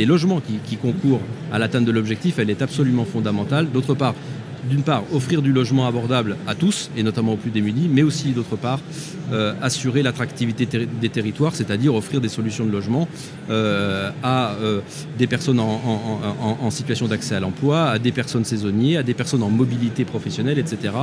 logements 0.07 0.41
qui, 0.41 0.77
concourent 0.77 1.21
à 1.53 1.59
l'atteinte 1.59 1.85
de 1.85 1.93
l'objectif, 1.93 2.39
elle 2.39 2.49
est 2.49 2.63
absolument 2.63 3.05
fondamentale. 3.05 3.69
D'autre 3.71 3.95
part, 3.95 4.15
d'une 4.69 4.83
part, 4.83 5.05
offrir 5.13 5.43
du 5.43 5.53
logement 5.53 5.87
abordable 5.87 6.37
à 6.47 6.55
tous, 6.55 6.91
et 6.97 7.03
notamment 7.03 7.35
aux 7.35 7.37
plus 7.37 7.51
démunis, 7.51 7.89
mais 7.93 8.03
aussi, 8.03 8.31
d'autre 8.31 8.57
part, 8.57 8.81
euh, 9.31 9.53
assurer 9.61 10.03
l'attractivité 10.03 10.67
des 10.67 11.09
territoires, 11.09 11.55
c'est-à-dire 11.55 11.95
offrir 11.95 12.21
des 12.21 12.31
solutions 12.31 12.65
de 12.65 12.73
logement 12.73 13.07
euh, 13.51 14.11
à 14.23 14.57
des 15.19 15.27
personnes 15.27 15.61
en, 15.61 16.71
situation 16.71 17.07
d'accès 17.07 17.35
à 17.35 17.41
l'emploi, 17.41 17.85
à 17.85 17.99
des 17.99 18.11
personnes 18.11 18.45
saisonnières, 18.45 19.01
à 19.01 19.03
des 19.03 19.15
personnes 19.15 19.43
en 19.43 19.51
mobilité 19.51 20.05
professionnelle, 20.05 20.59
etc. 20.59 20.95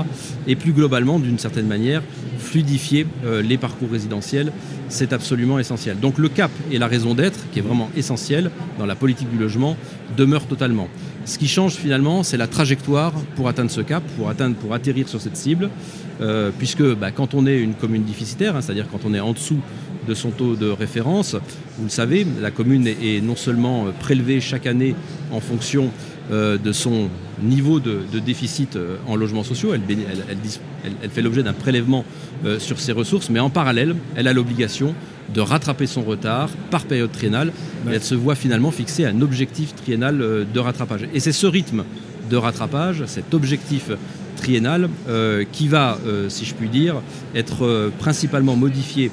Et 0.48 0.56
plus 0.56 0.74
globalement, 0.74 1.20
d'une 1.20 1.40
certaine 1.40 1.68
manière, 1.68 2.02
fluidifier 2.40 3.06
les 3.44 3.58
parcours 3.58 3.92
résidentiels, 3.92 4.52
c'est 4.90 5.14
absolument 5.14 5.60
essentiel. 5.60 6.00
Donc 6.00 6.18
le 6.18 6.30
cap 6.30 6.52
et 6.72 6.78
la 6.78 6.88
raison 6.88 7.14
d'être, 7.14 7.40
qui 7.52 7.60
est 7.60 7.62
vraiment 7.62 7.90
essentiel 7.96 8.52
dans 8.80 8.86
la 8.86 8.96
politique 8.96 9.30
du 9.30 9.38
logement, 9.38 9.78
demeure 10.16 10.46
totalement. 10.46 10.88
Ce 11.26 11.38
qui 11.38 11.48
change 11.48 11.74
finalement, 11.74 12.24
c'est 12.24 12.38
la 12.38 12.48
trajectoire 12.48 13.14
pour 13.36 13.48
atteindre 13.48 13.72
ce 13.72 13.82
cap, 13.82 14.04
pour, 14.18 14.30
atteindre, 14.30 14.56
pour 14.56 14.74
atterrir 14.74 15.08
sur 15.08 15.22
cette 15.22 15.38
cible, 15.38 15.70
euh, 16.22 16.52
puisque 16.58 16.84
bah, 16.96 17.12
quand 17.12 17.34
on 17.34 17.48
est 17.48 17.60
une 17.60 17.74
commune 17.74 18.04
déficitaire, 18.04 18.56
hein, 18.56 18.62
c'est-à-dire 18.62 18.88
quand 18.92 19.00
on 19.06 19.14
est 19.14 19.20
en 19.20 19.34
dessous 19.34 19.60
de 20.08 20.14
son 20.14 20.32
taux 20.32 20.56
de 20.56 20.68
référence, 20.68 21.36
vous 21.78 21.86
le 21.86 21.90
savez, 21.90 22.28
la 22.42 22.52
commune 22.52 22.88
est, 22.88 23.22
non 23.22 23.36
seulement 23.36 23.88
euh, 23.88 23.92
prélevée 23.98 24.42
chaque 24.42 24.68
année 24.68 24.96
en 25.32 25.40
fonction 25.40 25.92
euh, 26.32 26.58
de 26.58 26.72
son 26.72 27.10
niveau 27.42 27.80
de, 27.80 28.04
déficit 28.20 28.78
en 29.08 29.16
logements 29.16 29.44
sociaux, 29.44 29.74
elle, 29.74 29.82
elle 31.02 31.10
fait 31.10 31.22
l'objet 31.22 31.44
d'un 31.44 31.54
prélèvement 31.54 32.06
sur 32.60 32.80
ses 32.80 32.92
ressources, 32.92 33.30
mais 33.30 33.40
en 33.40 33.50
parallèle, 33.50 33.96
elle 34.16 34.28
a 34.28 34.34
l'obligation 34.34 34.94
de 35.34 35.42
rattraper 35.42 35.88
son 35.88 36.02
retard 36.02 36.50
par 36.70 36.86
période 36.86 37.12
triennale. 37.12 37.52
Et 37.90 37.96
elle 37.96 38.04
se 38.04 38.16
voit 38.16 38.36
finalement 38.36 38.72
fixer 38.72 39.06
un 39.06 39.22
objectif 39.22 39.76
triennal 39.76 40.22
euh, 40.22 40.46
de 40.52 40.60
rattrapage. 40.60 41.08
Et 41.14 41.20
c'est 41.20 41.32
ce 41.32 41.48
rythme 41.48 41.84
de 42.30 42.38
rattrapage, 42.38 43.04
cet 43.06 43.34
objectif 43.34 43.92
triennal, 44.38 44.90
euh, 45.08 45.44
qui 45.52 45.68
va, 45.68 45.98
euh, 46.06 46.30
si 46.30 46.46
je 46.46 46.54
puis 46.54 46.70
dire, 46.70 46.96
être 47.36 47.92
principalement 48.00 48.56
modifié 48.56 49.12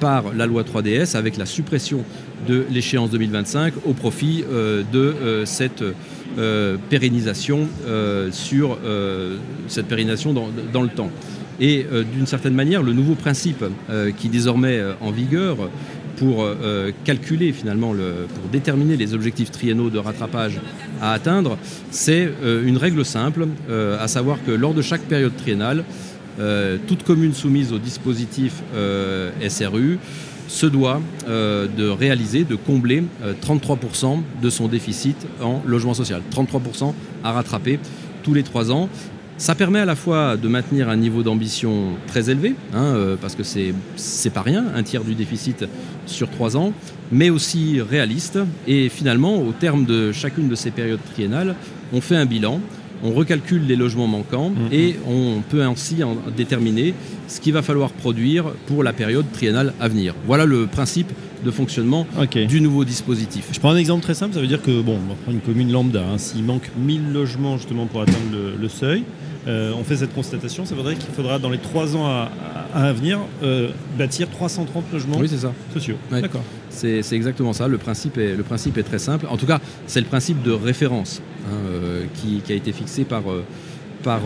par 0.00 0.34
la 0.34 0.46
loi 0.46 0.62
3DS 0.62 1.16
avec 1.16 1.38
la 1.38 1.46
suppression 1.46 2.04
de 2.46 2.66
l'échéance 2.70 3.10
2025 3.10 3.72
au 3.86 3.94
profit 3.94 4.44
de 4.92 5.14
cette 5.44 5.82
pérennisation 6.88 7.68
sur 8.30 8.78
cette 9.68 9.86
pérennisation 9.86 10.32
dans 10.32 10.82
le 10.82 10.88
temps. 10.88 11.10
Et 11.60 11.86
euh, 11.90 12.04
d'une 12.04 12.26
certaine 12.26 12.54
manière, 12.54 12.82
le 12.82 12.92
nouveau 12.92 13.14
principe 13.14 13.64
euh, 13.88 14.10
qui 14.16 14.26
est 14.26 14.30
désormais 14.30 14.78
euh, 14.78 14.92
en 15.00 15.10
vigueur 15.10 15.56
pour 16.16 16.48
calculer 17.04 17.52
finalement, 17.52 17.90
pour 17.90 18.48
déterminer 18.50 18.96
les 18.96 19.12
objectifs 19.12 19.50
triennaux 19.50 19.90
de 19.90 19.98
rattrapage 19.98 20.58
à 21.02 21.12
atteindre, 21.12 21.58
c'est 21.90 22.30
une 22.42 22.78
règle 22.78 23.04
simple, 23.04 23.48
à 23.68 24.08
savoir 24.08 24.38
que 24.46 24.50
lors 24.50 24.72
de 24.72 24.80
chaque 24.80 25.02
période 25.02 25.36
triennale, 25.36 25.84
toute 26.86 27.02
commune 27.02 27.34
soumise 27.34 27.70
au 27.74 27.78
dispositif 27.78 28.62
SRU 29.46 29.98
se 30.48 30.66
doit 30.66 31.00
de 31.26 31.88
réaliser, 31.88 32.44
de 32.44 32.54
combler 32.54 33.02
33% 33.42 34.20
de 34.42 34.50
son 34.50 34.68
déficit 34.68 35.16
en 35.42 35.62
logement 35.66 35.94
social. 35.94 36.22
33% 36.32 36.92
à 37.24 37.32
rattraper 37.32 37.78
tous 38.22 38.34
les 38.34 38.42
trois 38.42 38.70
ans 38.70 38.88
Ça 39.38 39.54
permet 39.54 39.80
à 39.80 39.84
la 39.84 39.96
fois 39.96 40.38
de 40.38 40.48
maintenir 40.48 40.88
un 40.88 40.96
niveau 40.96 41.22
d'ambition 41.22 41.90
très 42.06 42.30
élevé, 42.30 42.54
hein, 42.72 43.16
parce 43.20 43.34
que 43.34 43.42
c'est 43.42 44.30
pas 44.30 44.40
rien, 44.40 44.64
un 44.74 44.82
tiers 44.82 45.04
du 45.04 45.14
déficit 45.14 45.66
sur 46.06 46.30
trois 46.30 46.56
ans, 46.56 46.72
mais 47.12 47.28
aussi 47.28 47.82
réaliste. 47.82 48.38
Et 48.66 48.88
finalement, 48.88 49.36
au 49.36 49.52
terme 49.52 49.84
de 49.84 50.10
chacune 50.10 50.48
de 50.48 50.54
ces 50.54 50.70
périodes 50.70 51.04
triennales, 51.12 51.54
on 51.92 52.00
fait 52.00 52.16
un 52.16 52.24
bilan 52.24 52.60
on 53.02 53.12
recalcule 53.12 53.66
les 53.66 53.76
logements 53.76 54.06
manquants 54.06 54.50
mhm. 54.50 54.72
et 54.72 54.96
on 55.06 55.42
peut 55.48 55.62
ainsi 55.62 56.02
en 56.02 56.16
déterminer 56.36 56.94
ce 57.28 57.40
qu'il 57.40 57.52
va 57.52 57.62
falloir 57.62 57.90
produire 57.90 58.44
pour 58.66 58.82
la 58.82 58.92
période 58.92 59.26
triennale 59.32 59.74
à 59.80 59.88
venir. 59.88 60.14
Voilà 60.26 60.44
le 60.44 60.66
principe 60.66 61.12
de 61.44 61.50
fonctionnement 61.50 62.06
du 62.48 62.60
nouveau 62.60 62.84
dispositif. 62.84 63.48
Je 63.52 63.60
prends 63.60 63.70
un 63.70 63.76
exemple 63.76 64.02
très 64.02 64.14
simple, 64.14 64.34
ça 64.34 64.40
veut 64.40 64.46
dire 64.46 64.62
que, 64.62 64.80
bon, 64.80 64.94
on 64.94 65.08
va 65.08 65.14
prendre 65.14 65.36
une 65.36 65.40
commune 65.40 65.70
lambda, 65.70 66.02
hein. 66.02 66.18
s'il 66.18 66.44
manque 66.44 66.70
1000 66.78 67.12
logements 67.12 67.56
justement 67.56 67.86
pour 67.86 68.02
atteindre 68.02 68.18
le, 68.58 68.68
seuil, 68.68 69.04
euh, 69.46 69.72
on 69.78 69.84
fait 69.84 69.96
cette 69.96 70.14
constatation, 70.14 70.64
ça 70.64 70.74
voudrait 70.74 70.96
qu'il 70.96 71.12
faudra 71.14 71.38
dans 71.38 71.50
les 71.50 71.58
trois 71.58 71.94
ans 71.94 72.06
à, 72.06 72.92
venir 72.92 73.20
euh, 73.42 73.70
bâtir 73.96 74.28
330 74.28 74.84
logements 74.92 75.18
sociaux. 75.72 75.96
D'accord. 76.10 76.42
C'est 76.76 77.12
exactement 77.12 77.52
ça, 77.52 77.68
le 77.68 77.78
principe, 77.78 78.18
est, 78.18 78.82
très 78.82 78.98
simple. 78.98 79.26
En 79.30 79.36
tout 79.36 79.46
cas, 79.46 79.60
c'est 79.86 80.00
le 80.00 80.06
principe 80.06 80.42
de 80.42 80.52
référence 80.52 81.22
hein, 81.46 81.54
euh, 81.70 82.04
qui, 82.14 82.42
a 82.52 82.54
été 82.54 82.72
fixé 82.72 83.04
par, 83.04 83.22
par, 84.02 84.22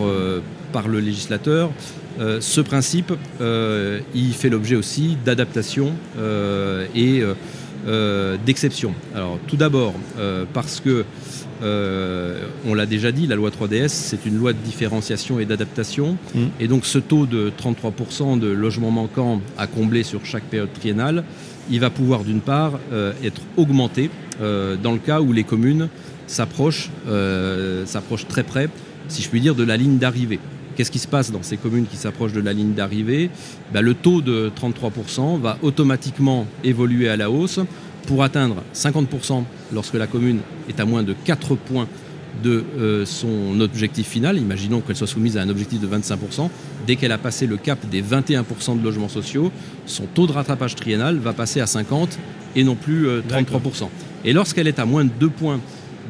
par 0.71 0.87
le 0.87 0.99
législateur. 0.99 1.71
Euh, 2.19 2.41
ce 2.41 2.61
principe, 2.61 3.13
euh, 3.39 3.99
il 4.13 4.33
fait 4.33 4.49
l'objet 4.49 4.75
aussi 4.75 5.17
d'adaptation 5.23 5.93
euh, 6.19 6.85
et 6.95 7.23
d'exception. 8.45 8.93
Alors 9.15 9.39
tout 9.47 9.55
d'abord 9.55 9.95
parce 10.53 10.79
que 10.79 11.03
on 11.61 12.73
l'a 12.73 12.85
déjà 12.85 13.11
dit, 13.11 13.27
la 13.27 13.35
loi 13.35 13.49
3DS, 13.49 13.89
c'est 13.89 14.25
une 14.25 14.37
loi 14.37 14.53
de 14.53 14.57
différenciation 14.59 15.39
et 15.39 15.45
d'adaptation. 15.45 16.17
Mmh. 16.33 16.39
Et 16.59 16.67
donc 16.67 16.85
ce 16.85 16.97
taux 16.97 17.25
de 17.25 17.51
33% 17.51 18.39
de 18.39 18.47
logements 18.47 18.91
manquants 18.91 19.41
à 19.57 19.67
combler 19.67 20.03
sur 20.03 20.25
chaque 20.25 20.43
période 20.43 20.73
triennale, 20.73 21.23
il 21.69 21.79
va 21.79 21.89
pouvoir 21.89 22.23
d'une 22.23 22.41
part 22.41 22.79
être 23.23 23.41
augmenté 23.57 24.09
dans 24.39 24.91
le 24.91 24.99
cas 24.99 25.21
où 25.21 25.31
les 25.33 25.43
communes 25.43 25.89
s'approchent 26.27 26.89
très 28.27 28.43
près, 28.43 28.69
si 29.07 29.21
je 29.21 29.29
puis 29.29 29.41
dire, 29.41 29.55
de 29.55 29.63
la 29.63 29.77
ligne 29.77 29.97
d'arrivée. 29.97 30.39
Qu'est-ce 30.75 30.91
qui 30.91 30.99
se 30.99 31.07
passe 31.07 31.31
dans 31.31 31.43
ces 31.43 31.57
communes 31.57 31.85
qui 31.85 31.97
s'approchent 31.97 32.31
de 32.31 32.39
la 32.39 32.53
ligne 32.53 32.73
d'arrivée? 32.73 33.29
Ben, 33.73 33.81
Le 33.81 33.93
taux 33.93 34.21
de 34.21 34.49
33% 34.59 35.39
va 35.39 35.57
automatiquement 35.61 36.47
évoluer 36.63 37.09
à 37.09 37.17
la 37.17 37.29
hausse 37.29 37.59
pour 38.05 38.23
atteindre 38.23 38.57
50% 38.73 39.43
lorsque 39.73 39.93
la 39.93 40.07
commune 40.07 40.39
est 40.69 40.79
à 40.79 40.85
moins 40.85 41.03
de 41.03 41.13
4 41.13 41.55
points 41.55 41.87
de 42.43 42.63
euh, 42.77 43.05
son 43.05 43.59
objectif 43.59 44.07
final. 44.07 44.37
Imaginons 44.37 44.81
qu'elle 44.81 44.95
soit 44.95 45.07
soumise 45.07 45.37
à 45.37 45.41
un 45.41 45.49
objectif 45.49 45.79
de 45.79 45.87
25%. 45.87 46.49
Dès 46.87 46.95
qu'elle 46.95 47.11
a 47.11 47.17
passé 47.17 47.45
le 47.45 47.57
cap 47.57 47.79
des 47.89 48.01
21% 48.01 48.79
de 48.79 48.83
logements 48.83 49.09
sociaux, 49.09 49.51
son 49.85 50.05
taux 50.05 50.27
de 50.27 50.31
rattrapage 50.31 50.75
triennal 50.75 51.17
va 51.17 51.33
passer 51.33 51.61
à 51.61 51.65
50% 51.65 52.07
et 52.55 52.63
non 52.63 52.75
plus 52.75 53.07
33%. 53.07 53.83
Euh, 53.83 53.85
et 54.25 54.33
lorsqu'elle 54.33 54.67
est 54.67 54.79
à 54.79 54.85
moins 54.85 55.05
de 55.05 55.11
2 55.19 55.29
points 55.29 55.59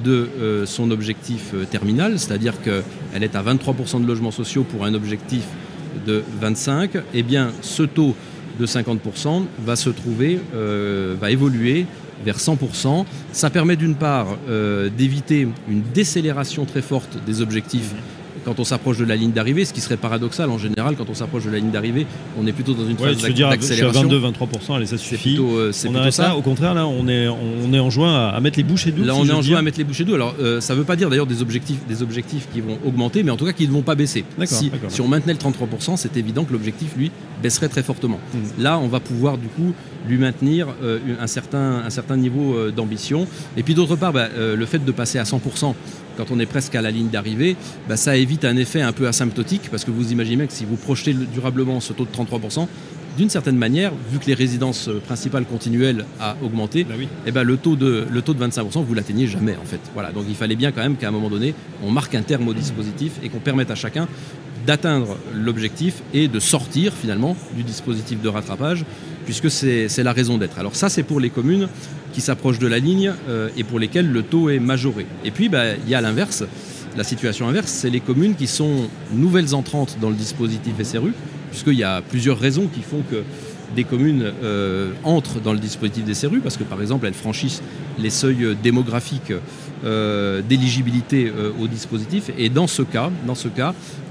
de 0.04 0.30
euh, 0.40 0.66
son 0.66 0.90
objectif 0.92 1.54
terminal, 1.70 2.18
c'est-à-dire 2.18 2.62
qu'elle 2.62 3.24
est 3.24 3.36
à 3.36 3.44
23% 3.44 4.02
de 4.02 4.08
logements 4.08 4.32
sociaux 4.32 4.64
pour 4.64 4.86
un 4.86 4.94
objectif 4.94 5.44
de 6.06 6.24
25, 6.40 6.92
eh 7.14 7.24
bien 7.24 7.52
ce 7.62 7.84
taux 7.84 8.16
de 8.62 8.68
50% 8.68 9.44
va 9.66 9.76
se 9.76 9.90
trouver, 9.90 10.40
euh, 10.56 11.16
va 11.20 11.32
évoluer 11.32 11.86
vers 12.24 12.38
100%. 12.38 13.06
Ça 13.32 13.50
permet 13.50 13.76
d'une 13.76 13.96
part 13.96 14.28
d'éviter 14.96 15.48
une 15.68 15.82
décélération 15.82 16.66
très 16.66 16.84
forte 16.84 17.18
des 17.26 17.42
objectifs 17.42 17.96
quand 18.46 18.60
on 18.60 18.64
s'approche 18.64 18.98
de 18.98 19.06
la 19.06 19.16
ligne 19.16 19.32
d'arrivée, 19.32 19.66
ce 19.66 19.74
qui 19.74 19.82
serait 19.82 19.98
paradoxal 19.98 20.50
en 20.50 20.58
général, 20.58 20.96
quand 20.96 21.10
on 21.10 21.14
s'approche 21.14 21.46
de 21.46 21.52
la 21.52 21.58
ligne 21.60 21.72
d'arrivée, 21.72 22.06
on 22.40 22.46
est 22.48 22.52
plutôt 22.52 22.74
dans 22.74 22.88
une 22.88 22.98
phase 22.98 23.18
d'accélération. 23.18 24.10
22-23%, 24.10 24.76
allez, 24.76 24.86
ça 24.86 24.98
suffit. 24.98 25.38
Euh, 25.40 25.72
c'est 25.72 25.90
plutôt, 25.90 26.12
ça. 26.12 26.36
Au 26.36 26.42
contraire, 26.42 26.74
là, 26.74 26.88
on 26.88 27.08
est, 27.08 27.28
on 27.28 27.74
est 27.74 27.80
en 27.80 27.90
juin 27.90 28.30
à, 28.30 28.40
mettre 28.40 28.58
les 28.58 28.64
bouchées 28.64 28.92
douces. 28.92 29.06
Là, 29.06 29.16
on 29.16 29.26
est 29.26 29.32
en 29.32 29.42
juin 29.42 29.60
à 29.60 29.62
mettre 29.62 29.78
les 29.78 29.84
bouchées 29.84 30.06
douces. 30.06 30.16
Alors, 30.16 30.36
euh, 30.40 30.62
ça 30.62 30.74
ne 30.74 30.80
veut 30.80 30.86
pas 30.86 30.96
dire 30.96 31.10
d'ailleurs 31.10 31.28
des 31.28 31.42
objectifs, 31.42 31.86
des 31.88 32.02
objectifs 32.02 32.48
qui 32.54 32.62
vont 32.62 32.78
augmenter, 32.86 33.24
mais 33.24 33.32
en 33.32 33.38
tout 33.38 33.46
cas 33.46 33.54
qui 33.54 33.68
ne 33.68 33.74
vont 33.74 33.82
pas 33.82 33.96
baisser. 33.96 34.26
Si, 34.46 34.72
si, 34.90 35.02
on 35.02 35.08
maintenait 35.08 35.34
le 35.34 35.40
33%, 35.40 35.98
c'est 35.98 36.18
évident 36.18 36.44
que 36.44 36.54
l'objectif, 36.54 36.96
lui, 36.98 37.12
baisserait 37.42 37.70
très 37.70 37.84
fortement. 37.84 38.20
Hmm. 38.34 38.62
Là, 38.62 38.80
on 38.80 38.88
va 38.88 39.00
pouvoir 39.00 39.38
du 39.38 39.48
coup 39.48 39.74
lui 40.08 40.18
maintenir 40.18 40.68
euh, 40.84 41.00
un, 41.20 41.28
certain, 41.28 41.84
un 41.86 41.90
certain 41.90 42.18
niveau 42.18 42.72
d'ambition. 42.72 43.28
Et 43.56 43.64
puis 43.64 43.74
d'autre 43.74 43.96
part, 43.96 44.14
bah, 44.14 44.30
le 44.36 44.66
fait 44.66 44.84
de 44.84 44.92
passer 44.92 45.20
à 45.20 45.24
100% 45.24 45.74
quand 46.18 46.32
on 46.32 46.40
est 46.40 46.46
presque 46.46 46.76
à 46.76 46.82
la 46.82 46.92
ligne 46.92 47.10
d'arrivée, 47.10 47.56
bah, 47.88 47.98
ça 47.98 48.18
évite 48.18 48.46
un 48.46 48.58
effet 48.58 48.82
un 48.82 48.94
peu 48.94 49.08
asymptotique, 49.08 49.70
parce 49.70 49.86
que 49.86 49.92
vous 49.92 50.12
imaginez 50.12 50.48
que 50.48 50.54
si 50.54 50.66
vous 50.66 50.76
projetez 50.76 51.14
durablement 51.14 51.80
ce 51.80 51.94
taux 51.94 52.06
de 52.06 52.12
33%, 52.12 52.68
d'une 53.18 53.30
certaine 53.30 53.58
manière, 53.58 53.92
vu 54.10 54.20
que 54.20 54.26
les 54.28 54.34
résidences 54.34 54.90
principales 55.06 55.46
continuelles 55.46 56.06
à 56.20 56.38
augmenter, 56.42 56.84
bah 56.86 56.96
eh 57.26 57.32
ben, 57.32 57.44
le, 57.44 57.58
taux 57.58 57.76
de, 57.76 58.06
le 58.10 58.22
taux 58.22 58.34
de 58.34 58.44
25%, 58.44 58.84
vous 58.84 58.94
l'atteignez 58.94 59.28
jamais 59.28 59.56
en 59.62 59.66
fait. 59.66 59.80
Voilà, 59.94 60.12
donc 60.12 60.26
il 60.30 60.36
fallait 60.36 60.56
bien 60.56 60.72
quand 60.72 60.82
même 60.82 60.96
qu'à 60.96 61.10
un 61.10 61.12
moment 61.12 61.30
donné, 61.30 61.54
on 61.84 61.92
marque 61.92 62.16
un 62.16 62.22
terme 62.22 62.48
au 62.48 62.54
dispositif 62.54 63.14
et 63.22 63.30
qu'on 63.30 63.40
permette 63.40 63.70
à 63.70 63.76
chacun 63.76 64.08
d'atteindre 64.66 65.18
l'objectif 65.34 66.02
et 66.14 66.28
de 66.28 66.40
sortir 66.40 66.94
finalement 66.94 67.36
du 67.56 67.64
dispositif 67.64 68.22
de 68.22 68.30
rattrapage, 68.30 68.86
puisque 69.26 69.50
c'est 69.50 70.04
la 70.04 70.14
raison 70.14 70.38
d'être. 70.38 70.60
Alors 70.60 70.76
ça, 70.76 70.90
c'est 70.90 71.04
pour 71.04 71.20
les 71.20 71.30
communes 71.30 71.68
qui 72.14 72.22
s'approchent 72.22 72.60
de 72.60 72.68
la 72.68 72.80
ligne 72.80 73.14
euh, 73.30 73.50
et 73.58 73.64
pour 73.64 73.80
lesquelles 73.80 74.12
le 74.12 74.24
taux 74.24 74.50
est 74.50 74.60
majoré. 74.60 75.06
Et 75.24 75.32
puis, 75.32 75.50
bah, 75.50 75.76
il 75.76 75.90
y 75.90 75.96
a 75.96 76.02
l'inverse. 76.02 76.44
La 76.98 77.06
situation 77.06 77.48
inverse, 77.48 77.72
c'est 77.72 77.90
les 77.90 78.02
communes 78.02 78.36
qui 78.36 78.48
sont 78.48 78.90
nouvelles 79.14 79.56
entrantes 79.56 79.98
dans 80.02 80.10
le 80.10 80.16
dispositif 80.16 80.74
SRU, 80.84 81.14
puisqu'il 81.50 81.76
y 81.76 81.84
a 81.84 82.02
plusieurs 82.02 82.38
raisons 82.38 82.68
qui 82.68 82.82
font 82.82 83.02
que 83.10 83.24
des 83.76 83.86
communes 83.86 84.34
euh, 84.44 84.92
entrent 85.06 85.40
dans 85.40 85.54
le 85.54 85.60
dispositif 85.60 86.04
des 86.04 86.14
SRU, 86.14 86.42
parce 86.42 86.58
que 86.58 86.66
par 86.66 86.82
exemple, 86.82 87.08
elles 87.08 87.14
franchissent 87.14 87.62
les 88.02 88.10
seuils 88.10 88.58
démographiques 88.62 89.34
euh, 89.84 90.42
d'éligibilité 90.42 91.32
au 91.60 91.68
dispositif. 91.68 92.30
Et 92.38 92.50
dans 92.50 92.68
ce 92.68 92.82
cas, 92.84 93.12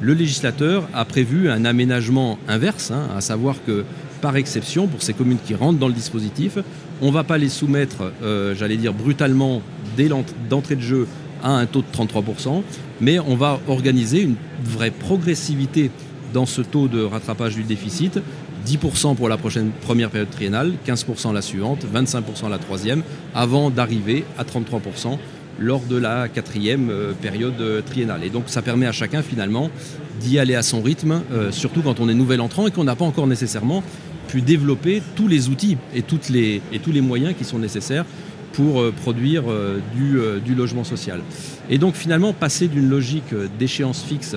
le 0.00 0.14
législateur 0.14 0.88
a 0.94 1.04
prévu 1.04 1.50
un 1.50 1.64
aménagement 1.64 2.38
inverse, 2.48 2.90
hein, 2.90 3.08
à 3.16 3.20
savoir 3.20 3.56
que 3.66 3.84
par 4.20 4.36
exception, 4.36 4.86
pour 4.86 5.02
ces 5.02 5.14
communes 5.14 5.38
qui 5.44 5.54
rentrent 5.54 5.78
dans 5.78 5.88
le 5.88 5.94
dispositif, 5.94 6.58
on 7.00 7.06
ne 7.06 7.12
va 7.12 7.24
pas 7.24 7.38
les 7.38 7.48
soumettre, 7.48 8.12
euh, 8.22 8.54
j'allais 8.54 8.76
dire 8.76 8.92
brutalement, 8.92 9.62
dès 9.96 10.08
d'entrée 10.48 10.76
de 10.76 10.80
jeu 10.80 11.08
à 11.42 11.50
un 11.50 11.66
taux 11.66 11.80
de 11.80 11.86
33%, 11.96 12.62
mais 13.00 13.18
on 13.18 13.34
va 13.34 13.60
organiser 13.66 14.20
une 14.20 14.36
vraie 14.62 14.90
progressivité 14.90 15.90
dans 16.34 16.46
ce 16.46 16.60
taux 16.60 16.86
de 16.86 17.02
rattrapage 17.02 17.54
du 17.56 17.64
déficit. 17.64 18.20
10% 18.66 19.16
pour 19.16 19.28
la 19.28 19.36
prochaine 19.36 19.70
première 19.82 20.10
période 20.10 20.30
triennale, 20.30 20.72
15% 20.86 21.32
la 21.32 21.42
suivante, 21.42 21.84
25% 21.92 22.48
la 22.48 22.58
troisième, 22.58 23.02
avant 23.34 23.70
d'arriver 23.70 24.24
à 24.38 24.44
33% 24.44 25.18
lors 25.58 25.80
de 25.80 25.96
la 25.96 26.28
quatrième 26.28 26.90
euh, 26.90 27.12
période 27.12 27.60
euh, 27.60 27.82
triennale. 27.82 28.24
Et 28.24 28.30
donc 28.30 28.44
ça 28.46 28.62
permet 28.62 28.86
à 28.86 28.92
chacun 28.92 29.22
finalement 29.22 29.70
d'y 30.20 30.38
aller 30.38 30.54
à 30.54 30.62
son 30.62 30.82
rythme, 30.82 31.22
surtout 31.50 31.80
quand 31.80 31.98
on 31.98 32.06
est 32.10 32.14
nouvel 32.14 32.42
entrant 32.42 32.66
et 32.66 32.70
qu'on 32.70 32.84
n'a 32.84 32.94
pas 32.94 33.06
encore 33.06 33.26
nécessairement 33.26 33.82
pu 34.28 34.42
développer 34.42 35.02
tous 35.16 35.28
les 35.28 35.48
outils 35.48 35.78
et, 35.94 36.02
tous 36.02 36.30
les 36.30 37.00
moyens 37.00 37.34
qui 37.38 37.44
sont 37.44 37.58
nécessaires 37.58 38.04
pour 38.52 38.80
euh, 38.80 38.92
produire 38.92 39.44
euh, 39.48 39.80
du, 39.94 40.18
euh, 40.18 40.38
du, 40.38 40.54
logement 40.54 40.84
social. 40.84 41.20
Et 41.68 41.78
donc 41.78 41.94
finalement, 41.94 42.32
passer 42.32 42.68
d'une 42.68 42.88
logique 42.88 43.34
d'échéance 43.58 44.02
fixe 44.02 44.36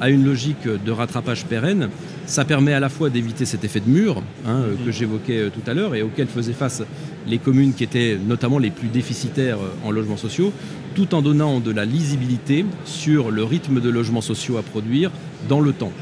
à 0.00 0.10
une 0.10 0.24
logique 0.24 0.66
de 0.66 0.90
rattrapage 0.90 1.44
pérenne, 1.46 1.88
ça 2.26 2.44
permet 2.44 2.72
à 2.72 2.80
la 2.80 2.88
fois 2.88 3.10
d'éviter 3.10 3.44
cet 3.44 3.64
effet 3.64 3.80
de 3.80 3.88
mur 3.88 4.22
hein, 4.46 4.62
que 4.84 4.90
j'évoquais 4.90 5.50
tout 5.50 5.68
à 5.70 5.74
l'heure 5.74 5.94
et 5.94 6.02
auquel 6.02 6.26
faisaient 6.26 6.52
face 6.52 6.82
les 7.26 7.38
communes 7.38 7.74
qui 7.74 7.84
étaient 7.84 8.18
notamment 8.18 8.58
les 8.58 8.70
plus 8.70 8.88
déficitaires 8.88 9.58
en 9.84 9.90
logements 9.90 10.16
sociaux, 10.16 10.52
tout 10.94 11.14
en 11.14 11.22
donnant 11.22 11.60
de 11.60 11.70
la 11.70 11.84
lisibilité 11.84 12.64
sur 12.84 13.30
le 13.30 13.44
rythme 13.44 13.80
de 13.80 13.90
logements 13.90 14.20
sociaux 14.20 14.56
à 14.56 14.62
produire 14.62 15.10
dans 15.48 15.60
le 15.60 15.72
temps. 15.72 15.92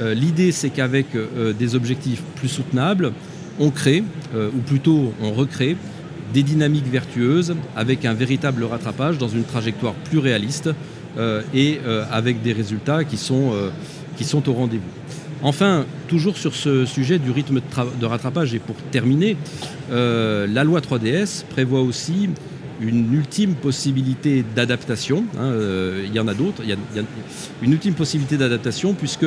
Euh, 0.00 0.14
l'idée, 0.14 0.52
c'est 0.52 0.70
qu'avec 0.70 1.14
euh, 1.14 1.52
des 1.52 1.74
objectifs 1.74 2.22
plus 2.36 2.48
soutenables, 2.48 3.12
on 3.58 3.70
crée, 3.70 4.02
euh, 4.34 4.50
ou 4.54 4.60
plutôt 4.60 5.12
on 5.22 5.32
recrée, 5.32 5.76
des 6.32 6.42
dynamiques 6.42 6.86
vertueuses 6.86 7.54
avec 7.76 8.04
un 8.06 8.14
véritable 8.14 8.64
rattrapage 8.64 9.18
dans 9.18 9.28
une 9.28 9.44
trajectoire 9.44 9.92
plus 9.92 10.18
réaliste 10.18 10.70
et 11.54 11.80
avec 12.10 12.42
des 12.42 12.52
résultats 12.52 13.04
qui 13.04 13.16
sont, 13.16 13.52
qui 14.16 14.24
sont 14.24 14.48
au 14.48 14.52
rendez-vous. 14.52 14.82
Enfin, 15.42 15.84
toujours 16.08 16.36
sur 16.36 16.54
ce 16.54 16.84
sujet 16.86 17.18
du 17.18 17.30
rythme 17.30 17.60
de, 18.00 18.06
rattrapage 18.06 18.54
et 18.54 18.58
pour 18.58 18.76
terminer, 18.90 19.36
la 19.90 20.64
loi 20.64 20.80
3DS 20.80 21.44
prévoit 21.50 21.80
aussi 21.80 22.28
une 22.82 23.14
ultime 23.14 23.54
possibilité 23.54 24.44
d'adaptation. 24.54 25.24
Hein, 25.38 25.44
euh, 25.44 26.04
il 26.06 26.14
y 26.14 26.20
en 26.20 26.28
a 26.28 26.34
d'autres. 26.34 26.62
Une 27.62 27.72
ultime 27.72 27.94
possibilité 27.94 28.36
d'adaptation 28.36 28.94
puisque 28.94 29.26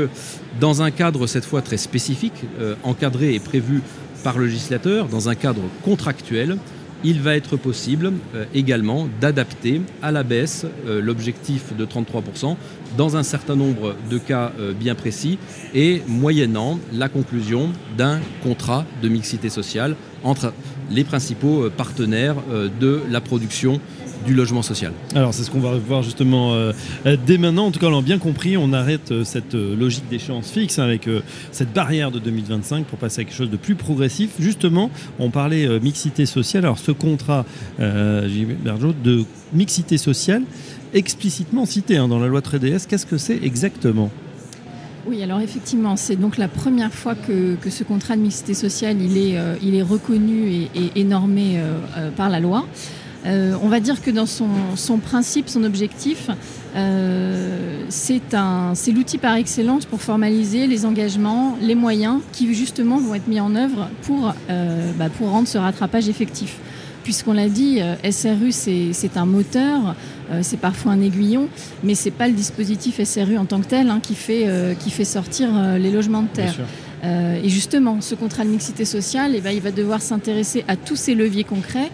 dans 0.60 0.82
un 0.82 0.92
cadre 0.92 1.25
cette 1.27 1.46
fois 1.46 1.62
très 1.62 1.77
spécifique, 1.77 2.44
euh, 2.60 2.75
encadré 2.84 3.34
et 3.34 3.39
prévu 3.39 3.82
par 4.24 4.38
le 4.38 4.46
législateur, 4.46 5.08
dans 5.08 5.30
un 5.30 5.36
cadre 5.36 5.62
contractuel, 5.84 6.58
il 7.05 7.21
va 7.21 7.35
être 7.35 7.55
possible 7.55 8.12
également 8.53 9.07
d'adapter 9.21 9.81
à 10.01 10.12
la 10.12 10.24
baisse 10.24 10.65
l'objectif 10.88 11.75
de 11.77 11.85
33% 11.85 12.57
dans 12.97 13.15
un 13.15 13.24
certain 13.24 13.55
nombre 13.55 13.95
de 14.09 14.17
cas 14.17 14.51
bien 14.79 14.95
précis 14.95 15.38
et 15.74 16.01
moyennant 16.07 16.79
la 16.91 17.07
conclusion 17.07 17.69
d'un 17.97 18.19
contrat 18.43 18.85
de 19.03 19.07
mixité 19.07 19.50
sociale 19.50 19.95
entre 20.24 20.51
les 20.89 21.03
principaux 21.03 21.69
partenaires 21.69 22.38
de 22.79 23.01
la 23.09 23.21
production 23.21 23.79
du 24.25 24.34
logement 24.34 24.62
social. 24.62 24.91
Alors 25.13 25.34
c'est 25.34 25.44
ce 25.44 25.51
qu'on 25.51 25.60
va 25.60 25.74
voir 25.75 26.03
justement 26.03 26.53
euh, 26.53 26.74
euh, 27.05 27.15
dès 27.25 27.38
maintenant. 27.38 27.67
En 27.67 27.72
tout 27.72 27.79
cas, 27.79 27.88
on 27.88 27.96
l'a 27.96 28.01
bien 28.01 28.17
compris, 28.17 28.58
on 28.58 28.74
arrête 28.74 29.12
euh, 29.12 29.24
cette 29.24 29.53
logique 29.53 30.10
d'échéance 30.10 30.51
fixe 30.51 30.79
hein, 30.79 30.84
avec 30.84 31.08
cette 31.51 31.72
barrière 31.74 32.12
de 32.12 32.20
2025 32.20 32.86
pour 32.86 32.98
passer 32.98 33.22
à 33.22 33.24
quelque 33.24 33.36
chose 33.36 33.50
de 33.50 33.58
plus 33.58 33.75
progressif. 33.75 34.32
Justement, 34.39 34.89
on 35.20 35.29
parlait 35.29 35.79
mixité 35.79 36.25
sociale. 36.25 36.65
Alors 36.65 36.79
ce 36.79 36.91
contrat, 36.91 37.46
Bergeau, 37.77 38.94
de 39.03 39.24
mixité 39.53 39.98
sociale, 39.98 40.44
explicitement 40.94 41.65
cité 41.65 41.98
hein, 41.98 42.08
dans 42.08 42.20
la 42.20 42.27
loi 42.27 42.41
3DS, 42.41 42.88
qu'est-ce 42.88 43.05
que 43.05 43.17
c'est 43.17 43.39
exactement? 43.44 44.10
Oui, 45.08 45.22
alors 45.22 45.39
effectivement, 45.39 45.96
c'est 45.96 46.15
donc 46.15 46.38
la 46.38 46.48
première 46.48 46.91
fois 46.91 47.13
que, 47.13 47.58
ce 47.70 47.84
contrat 47.84 48.15
de 48.15 48.22
mixité 48.22 48.55
sociale 48.55 48.98
il 49.00 49.17
est, 49.17 49.38
il 49.62 49.75
est 49.75 49.84
reconnu 49.84 50.67
et, 50.96 51.03
normé 51.03 51.60
par 52.15 52.29
la 52.29 52.39
loi. 52.39 52.65
Euh, 53.25 53.55
on 53.62 53.67
va 53.70 53.79
dire 53.79 54.01
que 54.01 54.12
dans 54.12 54.25
son, 54.25 54.98
principe, 54.98 55.50
son 55.50 55.63
objectif, 55.63 56.29
euh, 56.75 57.84
c'est 57.89 58.91
l'outil 58.91 59.17
par 59.17 59.36
excellence 59.36 59.86
pour 59.86 60.01
formaliser 60.01 60.67
les 60.67 60.86
engagements, 60.86 61.58
les 61.62 61.75
moyens 61.75 62.20
qui 62.32 62.53
justement 62.53 62.98
vont 62.98 63.15
être 63.15 63.27
mis 63.27 63.39
en 63.39 63.55
œuvre 63.55 63.89
pour, 64.03 64.34
euh, 64.50 64.91
bah, 64.98 65.10
pour 65.10 65.29
rendre 65.29 65.48
ce 65.48 65.58
rattrapage 65.58 66.08
effectif. 66.08 66.58
Puisqu'on 67.03 67.34
l'a 67.34 67.50
dit, 67.50 67.79
SRU 68.10 68.51
c'est 68.51 69.15
un 69.15 69.27
moteur, 69.27 69.94
c'est 70.41 70.60
parfois 70.60 70.94
un 70.94 71.01
aiguillon, 71.01 71.50
mais 71.84 71.94
c'est 71.94 72.10
pas 72.10 72.27
le 72.27 72.34
dispositif 72.34 73.00
SRU 73.03 73.38
en 73.38 73.46
tant 73.46 73.62
que 73.62 73.67
tel 73.67 73.91
hein, 73.91 74.00
qui, 74.01 74.15
fait, 74.15 74.48
qui 74.79 74.89
fait 74.89 75.05
sortir 75.05 75.50
les 75.77 75.91
logements 75.91 76.24
de 76.24 76.29
terre. 76.29 76.55
Et 77.44 77.48
justement, 77.48 78.01
ce 78.01 78.15
contrat 78.15 78.44
de 78.44 78.50
mixité 78.50 78.86
sociale, 78.86 79.34
eh 79.36 79.41
ben, 79.41 79.51
il 79.51 79.62
va 79.62 79.70
devoir 79.70 80.01
s'intéresser 80.01 80.65
à 80.67 80.75
tous 80.75 80.96
ces 80.96 81.13
leviers 81.13 81.44
concrets 81.44 81.91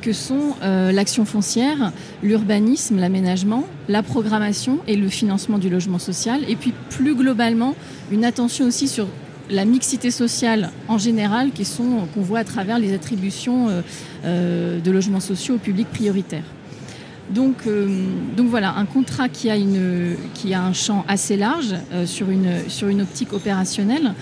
que 0.00 0.12
sont 0.12 0.54
euh, 0.62 0.92
l'action 0.92 1.24
foncière, 1.24 1.92
l'urbanisme, 2.22 2.98
l'aménagement, 2.98 3.64
la 3.88 4.02
programmation 4.02 4.78
et 4.86 4.96
le 4.96 5.08
financement 5.08 5.58
du 5.58 5.68
logement 5.68 5.98
social. 5.98 6.42
Et 6.48 6.56
puis 6.56 6.72
plus 6.90 7.14
globalement, 7.14 7.74
une 8.10 8.24
attention 8.24 8.66
aussi 8.66 8.88
sur 8.88 9.06
la 9.50 9.64
mixité 9.64 10.10
sociale 10.10 10.70
en 10.88 10.96
général 10.96 11.50
qu'on 12.14 12.22
voit 12.22 12.38
à 12.38 12.44
travers 12.44 12.78
les 12.78 12.94
attributions 12.94 13.68
de 14.24 14.90
logements 14.90 15.20
sociaux 15.20 15.56
au 15.56 15.58
public 15.58 15.86
prioritaire. 15.90 16.44
Donc, 17.28 17.68
voilà, 18.38 18.74
un 18.74 18.86
contrat 18.86 19.28
qui 19.28 19.50
a, 19.50 19.56
qui 20.32 20.54
un 20.54 20.72
champ 20.72 21.04
assez 21.08 21.36
large 21.36 21.74
sur 22.06 22.30
une 22.30 23.02
optique 23.02 23.34
opérationnelle. 23.34 24.14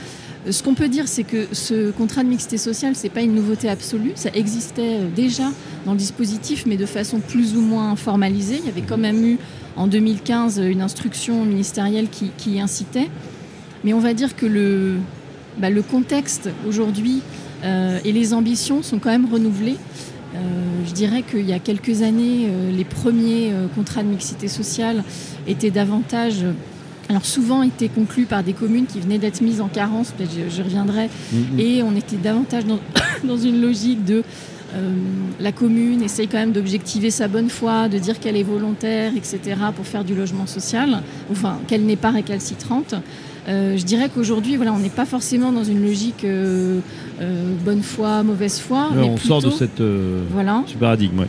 Ce 0.51 0.61
qu'on 0.65 0.75
peut 0.75 0.89
dire, 0.89 1.07
c'est 1.07 1.23
que 1.23 1.47
ce 1.53 1.93
contrat 1.93 2.25
de 2.25 2.29
mixité 2.29 2.59
sociale, 2.59 2.97
ce 2.97 3.05
n'est 3.05 3.11
pas 3.11 3.21
une 3.23 3.35
nouveauté 3.35 3.69
absolue. 3.69 4.13
Ça 4.17 4.31
existait 4.35 4.99
euh, 4.99 5.09
déjà 5.15 5.49
dans 5.87 5.93
le 5.93 5.99
dispositif, 5.99 6.65
mais 6.67 6.77
de 6.77 6.87
façon 6.87 7.21
plus 7.21 7.57
ou 7.57 7.61
moins 7.61 7.95
formalisée. 7.95 8.57
Il 8.59 8.67
y 8.67 8.69
avait 8.69 8.83
quand 8.83 8.99
même 8.99 9.25
eu 9.25 9.39
en 9.77 9.87
2015 9.87 10.59
une 10.59 10.83
instruction 10.83 11.45
ministérielle 11.45 12.09
qui, 12.09 12.33
y 12.51 12.61
incitait. 12.61 13.09
Mais 13.85 13.93
on 13.93 14.01
va 14.01 14.15
dire 14.15 14.35
que 14.35 14.47
le, 14.47 14.97
bah, 15.59 15.69
contexte 15.89 16.51
aujourd'hui 16.67 17.23
euh, 17.63 18.01
et 18.05 18.11
les 18.11 18.35
ambitions 18.35 18.83
sont 18.83 18.99
quand 18.99 19.11
même 19.11 19.33
renouvelées. 19.33 19.77
Euh, 20.35 20.39
je 20.89 20.93
dirais 20.93 21.23
qu'il 21.23 21.49
y 21.49 21.53
a 21.53 21.61
quelques 21.61 22.03
années, 22.03 22.51
les 22.73 22.85
premiers 22.85 23.53
contrats 23.77 24.03
de 24.03 24.09
mixité 24.09 24.49
sociale 24.49 25.05
étaient 25.47 25.71
davantage 25.71 26.45
alors 27.13 27.27
souvent 27.27 27.63
été 27.63 27.91
conclu 27.91 28.25
par 28.25 28.43
des 28.43 28.55
communes 28.55 28.87
qui 28.87 28.99
venaient 28.99 29.19
d'être 29.19 29.43
mises 29.43 29.61
en 29.61 29.69
carence, 29.69 30.13
peut-être 30.13 30.33
je, 30.49 30.63
reviendrai, 30.63 31.07
mm-hmm. 31.07 31.61
et 31.61 31.83
on 31.83 31.95
était 31.95 32.17
davantage 32.17 32.65
dans, 33.25 33.37
une 33.37 33.61
logique 33.61 34.03
de 34.05 34.23
euh, 34.75 34.91
la 35.39 35.53
commune 35.53 36.03
essaye 36.03 36.27
quand 36.27 36.39
même 36.39 36.53
d'objectiver 36.53 37.11
sa 37.11 37.29
bonne 37.29 37.51
foi, 37.51 37.91
de 37.91 37.99
dire 37.99 38.19
qu'elle 38.19 38.37
est 38.37 38.43
volontaire, 38.43 39.13
etc., 39.15 39.41
pour 39.77 39.87
faire 39.87 40.05
du 40.05 40.15
logement 40.15 40.47
social, 40.47 41.03
enfin 41.31 41.59
qu'elle 41.69 41.85
n'est 41.85 41.97
pas 41.97 42.11
récalcitrante. 42.11 42.95
Euh, 43.49 43.77
je 43.77 43.85
dirais 43.85 44.09
qu'aujourd'hui, 44.09 44.57
voilà, 44.57 44.73
on 44.73 44.79
n'est 44.79 44.89
pas 44.89 45.05
forcément 45.05 45.53
dans 45.53 45.65
une 45.65 45.85
logique 45.85 46.25
euh, 46.25 46.81
bonne 47.63 47.83
foi, 47.83 48.23
mauvaise 48.23 48.59
foi. 48.59 48.89
mais 48.95 49.03
on 49.03 49.19
sort 49.19 49.43
de 49.43 49.51
cette, 49.51 49.83
voilà. 50.33 50.65
ce 50.67 50.79
paradigme 50.79 51.27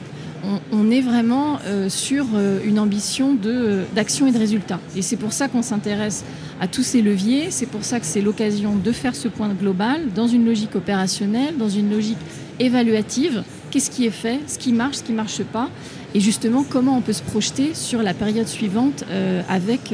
on, 0.72 0.92
est 0.92 1.02
vraiment 1.02 1.60
euh, 1.66 1.90
sur 1.90 2.26
euh, 2.34 2.60
une 2.66 2.80
ambition 2.80 3.38
euh, 3.46 3.86
d'action 3.96 4.28
et 4.28 4.32
de 4.32 4.38
résultat. 4.38 4.80
Et 4.96 5.02
c'est 5.02 5.16
pour 5.16 5.34
ça 5.34 5.48
qu'on 5.48 5.62
s'intéresse 5.62 6.24
à 6.60 6.68
tous 6.68 6.84
ces 6.84 7.02
leviers, 7.02 7.48
c'est 7.50 7.66
pour 7.66 7.84
ça 7.84 8.00
que 8.00 8.06
c'est 8.06 8.22
l'occasion 8.22 8.76
de 8.76 8.92
faire 8.92 9.16
ce 9.16 9.28
point 9.28 9.50
global 9.50 10.02
dans 10.14 10.28
une 10.28 10.46
logique 10.46 10.76
opérationnelle, 10.76 11.58
dans 11.58 11.70
une 11.70 11.90
logique 11.90 12.18
évaluative. 12.60 13.44
Qu'est-ce 13.72 13.90
qui 13.90 14.06
est 14.06 14.12
fait, 14.12 14.40
ce 14.48 14.58
qui 14.58 14.72
marche, 14.72 14.98
ce 14.98 15.04
qui 15.04 15.12
ne 15.12 15.18
marche 15.18 15.42
pas, 15.44 15.70
et 16.14 16.20
justement 16.20 16.64
comment 16.68 16.96
on 16.98 17.02
peut 17.02 17.14
se 17.14 17.24
projeter 17.24 17.74
sur 17.74 18.04
la 18.04 18.14
période 18.14 18.48
suivante 18.48 19.04
avec, 19.50 19.92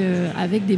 des 0.66 0.78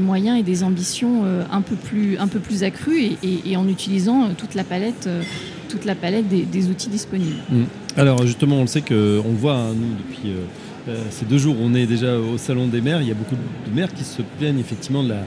moyens 0.00 0.38
et 0.38 0.42
des 0.42 0.62
ambitions 0.62 1.24
un 1.50 1.62
peu 1.62 1.76
plus 1.76 2.64
accrues 2.64 3.12
et, 3.22 3.56
en 3.56 3.66
utilisant 3.66 4.34
toute 4.36 4.54
la 4.54 4.62
palette, 4.62 5.08
toute 5.74 5.84
la 5.84 5.94
palette 5.96 6.28
des, 6.28 6.68
outils 6.68 6.88
disponibles. 6.88 7.42
Mmh. 7.50 7.64
Alors 7.96 8.24
justement, 8.24 8.56
on 8.56 8.62
le 8.62 8.66
sait 8.68 8.80
que 8.80 9.20
on 9.24 9.32
voit 9.32 9.56
hein, 9.56 9.74
nous 9.74 9.94
depuis 9.96 10.30
euh, 10.30 10.44
euh, 10.88 11.02
ces 11.10 11.24
deux 11.24 11.38
jours, 11.38 11.56
on 11.60 11.74
est 11.74 11.86
déjà 11.86 12.16
au 12.16 12.38
salon 12.38 12.68
des 12.68 12.80
maires. 12.80 13.00
Il 13.02 13.08
y 13.08 13.10
a 13.10 13.14
beaucoup 13.14 13.34
de 13.34 13.74
maires 13.74 13.92
qui 13.92 14.04
se 14.04 14.22
plaignent 14.38 14.60
effectivement 14.60 15.02
de 15.02 15.08
la, 15.08 15.24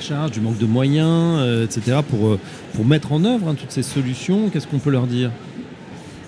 charge, 0.00 0.32
du 0.32 0.40
manque 0.40 0.58
de 0.58 0.66
moyens, 0.66 1.38
euh, 1.40 1.64
etc. 1.64 1.98
pour 2.08 2.38
pour 2.74 2.84
mettre 2.84 3.12
en 3.12 3.24
œuvre 3.24 3.48
hein, 3.48 3.56
toutes 3.58 3.72
ces 3.72 3.82
solutions. 3.82 4.50
Qu'est-ce 4.50 4.68
qu'on 4.68 4.78
peut 4.78 4.90
leur 4.90 5.06
dire? 5.06 5.30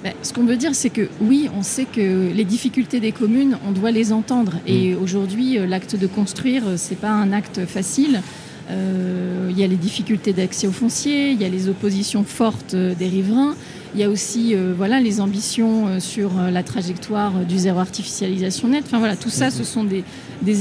Ben, 0.02 0.12
ce 0.22 0.32
qu'on 0.32 0.44
veut 0.44 0.56
dire, 0.56 0.74
c'est 0.74 0.90
que 0.90 1.08
oui, 1.20 1.48
on 1.56 1.62
sait 1.62 1.86
que 1.86 2.30
les 2.32 2.44
difficultés 2.44 3.00
des 3.00 3.12
communes, 3.12 3.56
on 3.66 3.70
doit 3.70 3.90
les 3.90 4.12
entendre. 4.12 4.54
Et 4.66 4.94
mm. 4.94 5.02
aujourd'hui, 5.02 5.58
l'acte 5.66 5.96
de 5.96 6.06
construire, 6.06 6.64
c'est 6.76 6.98
pas 6.98 7.10
un 7.10 7.32
acte 7.32 7.64
facile. 7.66 8.20
Il 8.70 9.58
y 9.58 9.62
a 9.62 9.66
les 9.66 9.76
difficultés 9.76 10.32
d'accès 10.32 10.66
aux 10.66 10.72
fonciers, 10.72 11.30
il 11.30 11.40
y 11.40 11.44
a 11.44 11.48
les 11.48 11.68
oppositions 11.68 12.24
fortes 12.24 12.74
des 12.74 13.08
riverains, 13.08 13.54
il 13.94 14.00
y 14.00 14.04
a 14.04 14.10
aussi 14.10 14.54
euh, 14.54 14.74
voilà, 14.76 14.98
les 14.98 15.20
ambitions 15.20 15.86
euh, 15.86 16.00
sur 16.00 16.36
euh, 16.36 16.50
la 16.50 16.64
trajectoire 16.64 17.32
du 17.46 17.58
zéro 17.58 17.78
artificialisation 17.78 18.66
net. 18.66 18.82
Enfin 18.86 18.98
voilà, 18.98 19.14
tout 19.14 19.30
ça, 19.30 19.50
ce 19.50 19.62
sont 19.62 19.84
des, 19.84 20.04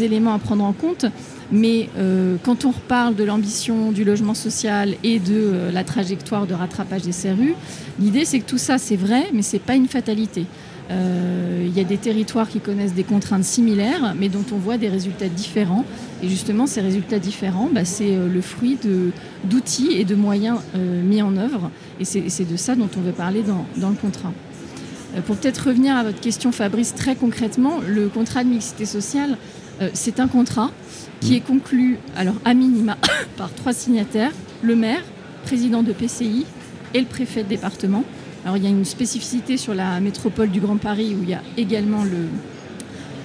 éléments 0.03 0.35
à 0.35 0.39
prendre 0.39 0.63
en 0.63 0.73
compte. 0.73 1.05
Mais 1.51 1.89
quand 2.41 2.65
on 2.65 2.71
reparle 2.71 3.15
de 3.15 3.23
l'ambition 3.23 3.91
du 3.91 4.03
logement 4.03 4.33
social 4.33 4.95
et 5.03 5.19
de 5.19 5.69
la 5.71 5.83
trajectoire 5.83 6.47
de 6.47 6.55
rattrapage 6.55 7.03
des 7.03 7.11
CRU, 7.11 7.53
l'idée 7.99 8.25
c'est 8.25 8.39
que 8.39 8.45
tout 8.45 8.57
ça 8.57 8.79
c'est 8.79 8.95
vrai, 8.95 9.25
mais 9.33 9.43
c'est 9.43 9.59
pas 9.59 9.75
une 9.75 9.87
fatalité. 9.87 10.45
Euh, 10.93 11.65
il 11.65 11.75
y 11.75 11.79
a 11.79 11.83
des 11.83 11.97
territoires 11.97 12.47
qui 12.47 12.59
connaissent 12.59 12.93
des 12.93 13.03
contraintes 13.03 13.43
similaires, 13.43 14.15
mais 14.17 14.29
dont 14.29 14.45
on 14.51 14.57
voit 14.57 14.77
des 14.77 14.89
résultats 14.89 15.27
différents. 15.27 15.85
Et 16.21 16.29
justement, 16.29 16.67
ces 16.67 16.81
résultats 16.81 17.19
différents, 17.19 17.69
bah, 17.71 17.85
c'est 17.85 18.15
euh, 18.15 18.27
le 18.27 18.41
fruit 18.41 18.77
d'outils 19.43 19.93
et 19.93 20.05
de 20.05 20.15
moyens 20.15 20.59
euh, 20.75 21.01
mis 21.01 21.21
en 21.21 21.35
œuvre. 21.37 21.71
Et 21.99 22.05
c'est 22.05 22.49
de 22.49 22.57
ça 22.57 22.75
dont 22.75 22.89
on 22.97 23.01
veut 23.01 23.11
parler 23.11 23.43
dans, 23.43 23.89
le 23.89 23.95
contrat. 23.95 24.33
pour 25.25 25.35
peut-être 25.37 25.67
revenir 25.67 25.95
à 25.95 26.03
votre 26.03 26.19
question, 26.19 26.51
Fabrice, 26.51 26.93
très 26.95 27.15
concrètement, 27.15 27.79
le 27.87 28.09
contrat 28.09 28.43
de 28.43 28.49
mixité 28.49 28.85
sociale, 28.85 29.37
c'est 29.93 30.19
un 30.19 30.27
contrat 30.27 30.71
qui 31.21 31.35
est 31.35 31.41
conclu, 31.41 31.97
alors 32.15 32.35
à 32.45 32.53
minima, 32.53 32.97
par 33.37 33.53
trois 33.53 33.73
signataires, 33.73 34.31
le 34.61 34.75
maire, 34.75 35.03
président 35.45 35.83
de 35.83 35.93
PCI 35.93 36.45
et 36.93 36.99
le 36.99 37.05
préfet 37.05 37.43
de 37.43 37.49
département. 37.49 38.03
Alors 38.43 38.57
il 38.57 38.63
y 38.63 38.67
a 38.67 38.69
une 38.69 38.85
spécificité 38.85 39.57
sur 39.57 39.73
la 39.73 39.99
métropole 39.99 40.49
du 40.49 40.59
Grand 40.59 40.77
Paris 40.77 41.15
où 41.17 41.23
il 41.23 41.29
y 41.29 41.33
a 41.33 41.41
également 41.57 42.03
le, 42.03 42.27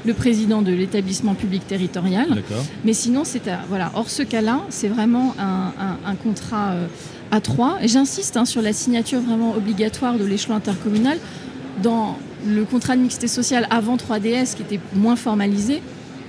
le 0.07 0.14
président 0.14 0.62
de 0.62 0.72
l'établissement 0.72 1.35
public 1.35 1.66
territorial. 1.66 2.42
Mais 2.85 2.92
sinon, 2.92 3.22
c'est 3.24 3.42
voilà. 3.68 3.92
Or, 3.94 4.09
ce 4.09 4.22
cas-là, 4.22 4.62
c'est 4.70 4.88
vraiment 4.88 5.35
un, 5.38 6.14
contrat 6.16 6.70
euh, 6.70 6.87
à 7.31 7.40
trois. 7.40 7.78
Et 7.83 7.88
j'insiste 7.88 8.37
hein, 8.37 8.44
sur 8.44 8.62
la 8.62 8.72
signature 8.72 9.20
vraiment 9.20 9.54
obligatoire 9.54 10.14
de 10.18 10.24
l'échelon 10.24 10.57
intercommunal. 10.57 11.18
Dans 11.83 12.18
le 12.46 12.64
contrat 12.64 12.96
de 12.96 13.02
mixité 13.02 13.28
sociale 13.28 13.66
avant 13.70 13.96
3DS, 13.96 14.57
qui 14.57 14.62
était 14.62 14.81
moins 14.94 15.16
formalisé, 15.16 15.83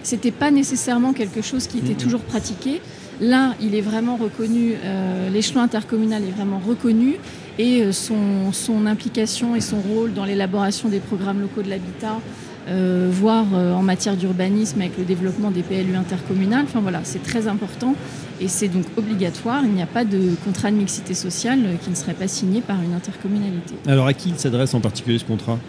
c'était 0.04 0.32
pas 0.32 0.52
nécessairement 0.52 1.14
quelque 1.14 1.42
chose 1.42 1.68
qui 1.68 1.80
était 1.80 1.94
toujours 1.94 2.22
pratiqué. 2.22 2.82
Là, 3.22 3.54
il 3.62 3.76
est 3.76 3.82
vraiment 3.82 4.16
reconnu, 4.16 4.76
euh, 4.84 5.30
l'échelon 5.30 5.62
intercommunal 5.62 6.24
est 6.24 6.32
vraiment 6.32 6.62
reconnu 6.66 7.18
et 7.58 7.84
euh, 7.84 7.92
son, 7.92 8.86
implication 8.86 9.56
et 9.56 9.62
son 9.62 9.82
rôle 9.82 10.14
dans 10.14 10.24
l'élaboration 10.24 10.88
des 10.88 11.00
programmes 11.00 11.42
locaux 11.42 11.62
de 11.62 11.70
l'habitat, 11.70 12.22
euh, 12.70 13.10
voire 13.12 13.48
en 13.54 13.82
matière 13.82 14.16
d'urbanisme 14.16 14.80
avec 14.80 14.98
le 14.98 15.04
développement 15.04 15.52
des 15.52 15.64
PLU 15.64 15.96
intercommunales. 15.96 16.64
Enfin 16.64 16.80
voilà, 16.80 17.02
c'est 17.04 17.22
très 17.22 17.48
important 17.48 17.94
Et 18.40 18.48
c'est 18.48 18.70
donc 18.70 18.86
obligatoire, 18.96 19.64
il 19.66 19.72
n'y 19.72 19.82
a 19.82 19.88
pas 19.88 20.06
de 20.06 20.36
contrat 20.46 20.72
de 20.72 20.78
mixité 20.78 21.14
sociale 21.14 21.60
qui 21.84 21.90
ne 21.90 21.96
serait 21.96 22.14
pas 22.14 22.28
signé 22.30 22.62
par 22.62 22.82
une 22.82 22.94
intercommunalité. 22.94 23.76
Alors 23.86 24.08
à 24.08 24.14
qui 24.14 24.30
il 24.30 24.40
s'adresse 24.40 24.74
en 24.74 24.80
particulier 24.80 25.20
ce 25.20 25.26
contrat? 25.26 25.60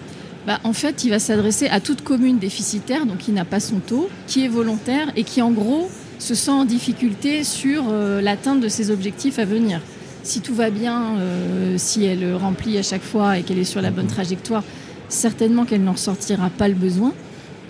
Bah, 0.46 0.58
en 0.64 0.72
fait, 0.72 1.04
il 1.04 1.10
va 1.10 1.18
s'adresser 1.18 1.68
à 1.68 1.80
toute 1.80 2.02
commune 2.02 2.38
déficitaire, 2.38 3.04
donc 3.04 3.18
qui 3.18 3.32
n'a 3.32 3.44
pas 3.44 3.60
son 3.60 3.78
taux, 3.78 4.08
qui 4.26 4.44
est 4.44 4.48
volontaire 4.48 5.12
et 5.14 5.24
qui, 5.24 5.42
en 5.42 5.50
gros, 5.50 5.90
se 6.20 6.34
sent 6.34 6.50
en 6.50 6.64
difficulté 6.64 7.42
sur 7.44 7.84
euh, 7.88 8.20
l'atteinte 8.20 8.60
de 8.60 8.68
ses 8.68 8.90
objectifs 8.90 9.38
à 9.38 9.44
venir. 9.44 9.80
Si 10.22 10.40
tout 10.40 10.54
va 10.54 10.70
bien, 10.70 11.16
euh, 11.16 11.74
si 11.78 12.04
elle 12.04 12.34
remplit 12.34 12.76
à 12.76 12.82
chaque 12.82 13.02
fois 13.02 13.38
et 13.38 13.42
qu'elle 13.42 13.58
est 13.58 13.64
sur 13.64 13.80
la 13.80 13.90
bonne 13.90 14.06
trajectoire, 14.06 14.62
certainement 15.08 15.64
qu'elle 15.64 15.82
n'en 15.82 15.92
ressortira 15.92 16.50
pas 16.50 16.68
le 16.68 16.74
besoin. 16.74 17.12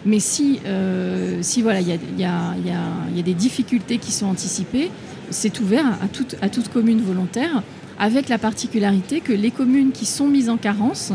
Mais 0.05 0.19
si, 0.19 0.61
euh, 0.67 1.39
si 1.43 1.63
voilà, 1.63 1.81
il 1.81 1.89
y 1.89 1.93
a, 1.93 1.99
y, 2.19 2.25
a, 2.25 2.55
y 3.15 3.21
a, 3.21 3.23
des 3.23 3.35
difficultés 3.35 3.99
qui 3.99 4.13
sont 4.13 4.27
anticipées, 4.27 4.91
c'est 5.31 5.61
ouvert 5.61 5.87
à 6.03 6.09
toute, 6.09 6.37
à 6.43 6.49
toute 6.49 6.69
commune 6.69 7.01
volontaire, 7.01 7.63
avec 7.99 8.29
la 8.29 8.39
particularité 8.39 9.21
que 9.21 9.33
les 9.33 9.51
communes 9.51 9.93
qui 9.93 10.07
sont 10.07 10.27
mises 10.27 10.49
en 10.49 10.57
carence 10.57 11.13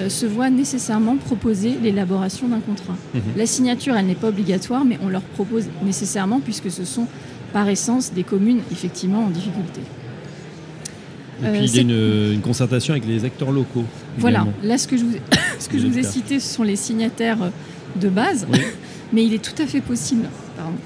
euh, 0.00 0.08
se 0.08 0.26
voient 0.26 0.50
nécessairement 0.50 1.16
proposer 1.16 1.76
l'élaboration 1.82 2.48
d'un 2.48 2.60
contrat. 2.60 2.96
Mhm. 3.14 3.20
La 3.36 3.46
signature, 3.46 3.96
elle 3.96 4.06
n'est 4.06 4.14
pas 4.14 4.28
obligatoire, 4.28 4.84
mais 4.84 4.98
on 5.02 5.08
leur 5.08 5.22
propose 5.22 5.66
nécessairement, 5.84 6.40
puisque 6.40 6.70
ce 6.70 6.84
sont 6.84 7.06
par 7.52 7.68
essence 7.68 8.12
des 8.12 8.22
communes 8.22 8.60
effectivement 8.70 9.24
en 9.24 9.28
difficulté. 9.28 9.82
Et 11.44 11.48
puis 11.50 11.64
il 11.64 11.74
y 11.74 11.78
a 11.78 11.82
une, 11.82 12.40
concertation 12.40 12.92
avec 12.92 13.06
les 13.06 13.24
acteurs 13.24 13.50
locaux. 13.50 13.84
Voilà, 14.16 14.46
là 14.62 14.78
ce 14.78 14.86
que 14.86 14.96
je 14.96 15.04
vous, 15.04 15.12
ce 15.58 15.68
que 15.68 15.78
je 15.78 15.86
vous 15.86 15.98
ai 15.98 16.04
cité, 16.04 16.40
ce 16.40 16.54
sont 16.54 16.62
les 16.62 16.76
signataires 16.76 17.50
de 18.00 18.08
base, 18.08 18.46
mais 19.12 19.24
il 19.24 19.34
est 19.34 19.42
tout 19.42 19.60
à 19.60 19.66
fait 19.66 19.80
possible, 19.80 20.28
pardon, 20.56 20.76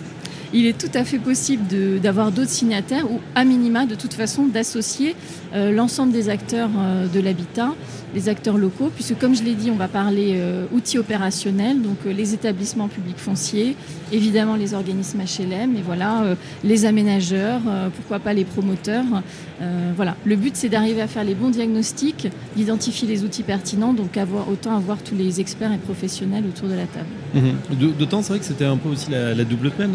il 0.52 0.66
est 0.66 0.78
tout 0.78 0.90
à 0.94 1.04
fait 1.04 1.18
possible 1.18 1.64
d'avoir 2.00 2.32
d'autres 2.32 2.50
signataires 2.50 3.10
ou 3.10 3.20
à 3.34 3.44
minima 3.44 3.86
de 3.86 3.94
toute 3.94 4.14
façon 4.14 4.46
d'associer 4.46 5.14
euh, 5.54 5.72
l'ensemble 5.72 6.12
des 6.12 6.28
acteurs 6.28 6.70
euh, 6.78 7.06
de 7.08 7.20
l'habitat 7.20 7.74
les 8.16 8.30
acteurs 8.30 8.56
locaux, 8.56 8.90
puisque 8.92 9.16
comme 9.18 9.36
je 9.36 9.42
l'ai 9.42 9.54
dit, 9.54 9.70
on 9.70 9.76
va 9.76 9.88
parler 9.88 10.36
euh, 10.36 10.64
outils 10.72 10.98
opérationnels, 10.98 11.82
donc 11.82 11.98
euh, 12.06 12.14
les 12.14 12.32
établissements 12.32 12.88
publics 12.88 13.18
fonciers, 13.18 13.76
évidemment 14.10 14.56
les 14.56 14.72
organismes 14.72 15.20
HLM, 15.20 15.76
et 15.76 15.82
voilà, 15.84 16.22
euh, 16.22 16.34
les 16.64 16.86
aménageurs, 16.86 17.60
pourquoi 17.94 18.18
pas 18.18 18.32
les 18.32 18.44
promoteurs. 18.44 19.04
voilà, 19.96 20.16
le 20.24 20.36
but 20.36 20.56
c'est 20.56 20.70
d'arriver 20.70 21.02
à 21.02 21.08
faire 21.08 21.24
les 21.24 21.34
bons 21.34 21.50
diagnostics, 21.50 22.28
d'identifier 22.56 23.06
les 23.06 23.22
outils 23.22 23.42
pertinents, 23.42 23.92
donc 23.92 24.16
avoir, 24.16 24.48
autant 24.48 24.74
avoir 24.74 24.98
tous 25.02 25.14
les 25.14 25.40
experts 25.40 25.72
et 25.72 25.78
professionnels 25.78 26.44
autour 26.46 26.68
de 26.68 26.74
la 26.74 26.86
table. 26.86 27.12
Mmh. 27.34 27.92
D'autant, 27.98 28.22
c'est 28.22 28.30
vrai 28.30 28.38
que 28.38 28.44
c'était 28.46 28.64
un 28.64 28.78
peu 28.78 28.88
aussi 28.88 29.10
la, 29.10 29.44
double 29.44 29.70
peine. 29.70 29.94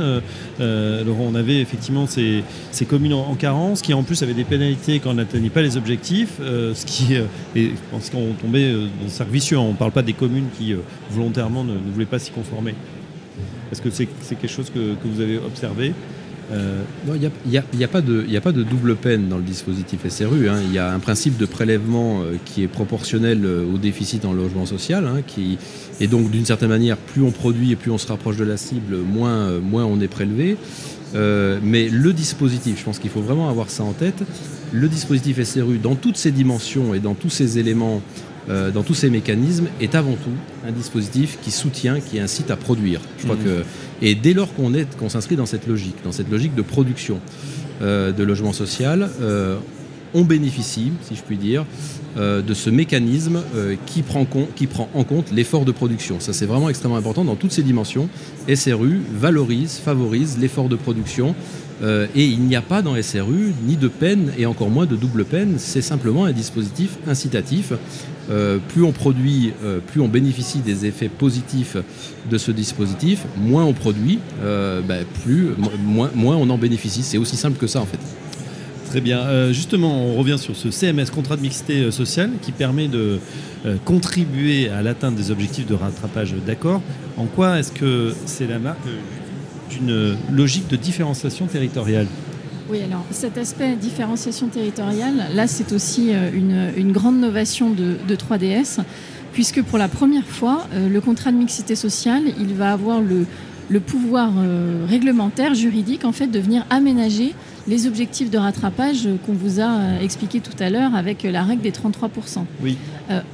Laurent, 0.59 1.25
on 1.31 1.35
avait 1.35 1.59
effectivement 1.59 2.05
ces, 2.05 2.43
ces 2.71 2.85
communes 2.85 3.13
en, 3.13 3.35
carence 3.35 3.81
qui 3.81 3.93
en 3.93 4.03
plus 4.03 4.21
avaient 4.21 4.35
des 4.35 4.43
pénalités 4.43 4.99
quand 4.99 5.11
on 5.11 5.15
n'atteignait 5.15 5.49
pas 5.49 5.63
les 5.63 5.77
objectifs, 5.77 6.33
ce 6.39 6.85
qui, 6.85 7.15
est, 7.15 7.25
je 7.55 7.69
pense 7.89 8.10
qu'on 8.11 8.33
tombait 8.33 8.71
euh, 8.71 8.87
dans 8.99 9.07
un 9.07 9.09
cercle 9.09 9.31
vicieux. 9.31 9.57
Hein. 9.57 9.61
On 9.61 9.71
ne 9.71 9.77
parle 9.77 9.91
pas 9.91 10.01
des 10.01 10.13
communes 10.13 10.47
qui 10.57 10.73
euh, 10.73 10.77
volontairement 11.09 11.63
ne, 11.63 11.73
voulaient 11.93 12.05
pas 12.05 12.19
s'y 12.19 12.31
conformer. 12.31 12.75
Est-ce 13.71 13.81
que 13.81 13.89
c'est 13.89 14.07
quelque 14.07 14.47
chose 14.49 14.69
que, 14.69 14.95
vous 15.05 15.21
avez 15.21 15.37
observé 15.37 15.93
euh, 16.51 16.81
il 17.07 17.31
n'y 17.45 17.55
a, 17.85 17.87
pas 17.87 18.01
de 18.01 18.63
double 18.63 18.97
peine 18.97 19.29
dans 19.29 19.37
le 19.37 19.43
dispositif 19.43 20.05
SRU. 20.09 20.49
Hein. 20.49 20.57
Il 20.65 20.73
y 20.73 20.79
a 20.79 20.91
un 20.91 20.99
principe 20.99 21.37
de 21.37 21.45
prélèvement 21.45 22.23
qui 22.43 22.63
est 22.63 22.67
proportionnel 22.67 23.45
au 23.45 23.77
déficit 23.77 24.25
en 24.25 24.33
logement 24.33 24.65
social. 24.65 25.07
Hein, 25.07 25.21
et 26.01 26.07
donc, 26.07 26.29
d'une 26.29 26.43
certaine 26.43 26.67
manière, 26.67 26.97
plus 26.97 27.23
on 27.23 27.31
produit 27.31 27.71
et 27.71 27.77
plus 27.77 27.89
on 27.89 27.97
se 27.97 28.07
rapproche 28.07 28.35
de 28.35 28.43
la 28.43 28.57
cible, 28.57 28.97
moins 28.97 29.61
on 29.73 30.01
est 30.01 30.09
prélevé. 30.09 30.57
Mais 31.13 31.89
le 31.89 32.13
dispositif, 32.13 32.79
je 32.79 32.83
pense 32.83 32.99
qu'il 32.99 33.09
faut 33.09 33.21
vraiment 33.21 33.49
avoir 33.49 33.69
ça 33.69 33.83
en 33.83 33.93
tête, 33.93 34.23
le 34.71 34.87
dispositif 34.87 35.41
SRU, 35.43 35.77
dans 35.77 35.95
toutes 35.95 36.17
ses 36.17 36.31
dimensions 36.31 36.93
et 36.93 36.99
dans 36.99 37.13
tous 37.13 37.29
ses 37.29 37.59
éléments, 37.59 38.01
euh, 38.49 38.71
dans 38.71 38.83
tous 38.83 38.93
ses 38.93 39.09
mécanismes, 39.09 39.67
est 39.79 39.95
avant 39.95 40.13
tout 40.13 40.31
un 40.67 40.71
dispositif 40.71 41.37
qui 41.41 41.51
soutient, 41.51 41.99
qui 41.99 42.19
incite 42.19 42.51
à 42.51 42.55
produire. 42.55 43.01
Je 43.17 43.23
crois 43.25 43.35
mmh. 43.35 43.43
que, 43.43 43.63
et 44.01 44.15
dès 44.15 44.33
lors 44.33 44.53
qu'on 44.53 45.09
s'inscrit 45.09 45.35
dans 45.35 45.45
cette 45.45 45.67
logique, 45.67 45.97
dans 46.03 46.11
cette 46.11 46.31
logique 46.31 46.55
de 46.55 46.61
production 46.61 47.19
euh, 47.81 48.11
de 48.11 48.23
logement 48.23 48.53
social, 48.53 49.09
euh, 49.21 49.57
on 50.13 50.23
bénéficie, 50.23 50.91
si 51.03 51.15
je 51.15 51.21
puis 51.21 51.37
dire, 51.37 51.65
de 52.17 52.53
ce 52.53 52.69
mécanisme 52.69 53.41
qui, 53.85 54.01
prend 54.01 54.25
qui 54.55 54.67
prend 54.67 54.89
en 54.93 55.03
compte 55.03 55.31
l'effort 55.31 55.63
de 55.63 55.71
production. 55.71 56.19
Ça, 56.19 56.33
c'est 56.33 56.45
vraiment 56.45 56.69
extrêmement 56.69 56.97
important 56.97 57.23
dans 57.23 57.35
toutes 57.35 57.53
ses 57.53 57.63
dimensions. 57.63 58.09
SRU 58.53 58.99
valorise, 59.13 59.79
favorise 59.83 60.37
l'effort 60.37 60.67
de 60.67 60.75
production 60.75 61.35
euh, 61.83 62.05
et 62.15 62.25
il 62.25 62.41
n'y 62.41 62.55
a 62.55 62.61
pas 62.61 62.81
dans 62.81 63.01
SRU 63.01 63.53
ni 63.65 63.75
de 63.75 63.87
peine 63.87 64.31
et 64.37 64.45
encore 64.45 64.69
moins 64.69 64.85
de 64.85 64.95
double 64.95 65.25
peine. 65.25 65.55
C'est 65.57 65.81
simplement 65.81 66.25
un 66.25 66.31
dispositif 66.31 66.97
incitatif. 67.07 67.73
Euh, 68.29 68.59
plus 68.69 68.83
on 68.83 68.91
produit, 68.91 69.51
euh, 69.63 69.79
plus 69.79 69.99
on 69.99 70.07
bénéficie 70.07 70.59
des 70.59 70.85
effets 70.85 71.09
positifs 71.09 71.77
de 72.29 72.37
ce 72.37 72.51
dispositif, 72.51 73.23
moins 73.35 73.65
on 73.65 73.73
produit, 73.73 74.19
moins, 75.83 76.11
moins 76.13 76.35
on 76.35 76.49
en 76.49 76.57
bénéficie. 76.57 77.03
C'est 77.03 77.17
aussi 77.17 77.35
simple 77.35 77.57
que 77.57 77.67
ça 77.67 77.81
en 77.81 77.85
fait. 77.85 77.99
Très 78.91 79.01
bien. 79.01 79.51
justement, 79.51 80.05
on 80.05 80.15
revient 80.15 80.37
sur 80.37 80.55
ce 80.55 80.69
CMS, 80.69 81.05
contrat 81.13 81.37
de 81.37 81.41
mixité 81.41 81.89
sociale, 81.91 82.31
qui 82.41 82.51
permet 82.51 82.87
de 82.87 83.19
contribuer 83.85 84.69
à 84.69 84.81
l'atteinte 84.81 85.15
des 85.15 85.31
objectifs 85.31 85.65
de 85.65 85.75
rattrapage 85.75 86.35
d'accord. 86.45 86.81
En 87.17 87.25
quoi 87.25 87.57
est-ce 87.57 87.71
que 87.71 88.13
c'est 88.25 88.47
la 88.47 88.59
marque 88.59 88.85
d'une 89.69 90.17
logique 90.31 90.67
de 90.67 90.75
différenciation 90.75 91.47
territoriale? 91.47 92.07
Oui, 92.71 92.79
alors 92.83 93.03
cet 93.11 93.37
aspect 93.37 93.75
différenciation 93.75 94.47
territoriale, 94.47 95.25
là 95.33 95.45
c'est 95.45 95.73
aussi 95.73 96.11
euh, 96.13 96.71
une, 96.77 96.93
grande 96.93 97.19
novation 97.19 97.69
de, 97.69 98.15
3DS, 98.15 98.79
puisque 99.33 99.61
pour 99.61 99.77
la 99.77 99.89
première 99.89 100.25
fois, 100.25 100.65
euh, 100.73 100.87
le 100.87 101.01
contrat 101.01 101.33
de 101.33 101.37
mixité 101.37 101.75
sociale, 101.75 102.23
il 102.39 102.53
va 102.53 102.71
avoir 102.71 103.01
le, 103.01 103.79
pouvoir 103.81 104.31
euh, 104.37 104.85
réglementaire, 104.87 105.53
juridique, 105.53 106.05
en 106.05 106.13
fait, 106.13 106.27
de 106.27 106.39
venir 106.39 106.65
aménager 106.69 107.33
les 107.67 107.87
objectifs 107.87 108.29
de 108.29 108.37
rattrapage 108.37 109.07
qu'on 109.25 109.33
vous 109.33 109.59
a 109.59 110.01
expliqué 110.01 110.39
tout 110.39 110.55
à 110.59 110.69
l'heure 110.69 110.95
avec 110.95 111.23
la 111.23 111.43
règle 111.43 111.61
des 111.61 111.71
33%. 111.71 112.45
Oui. 112.61 112.77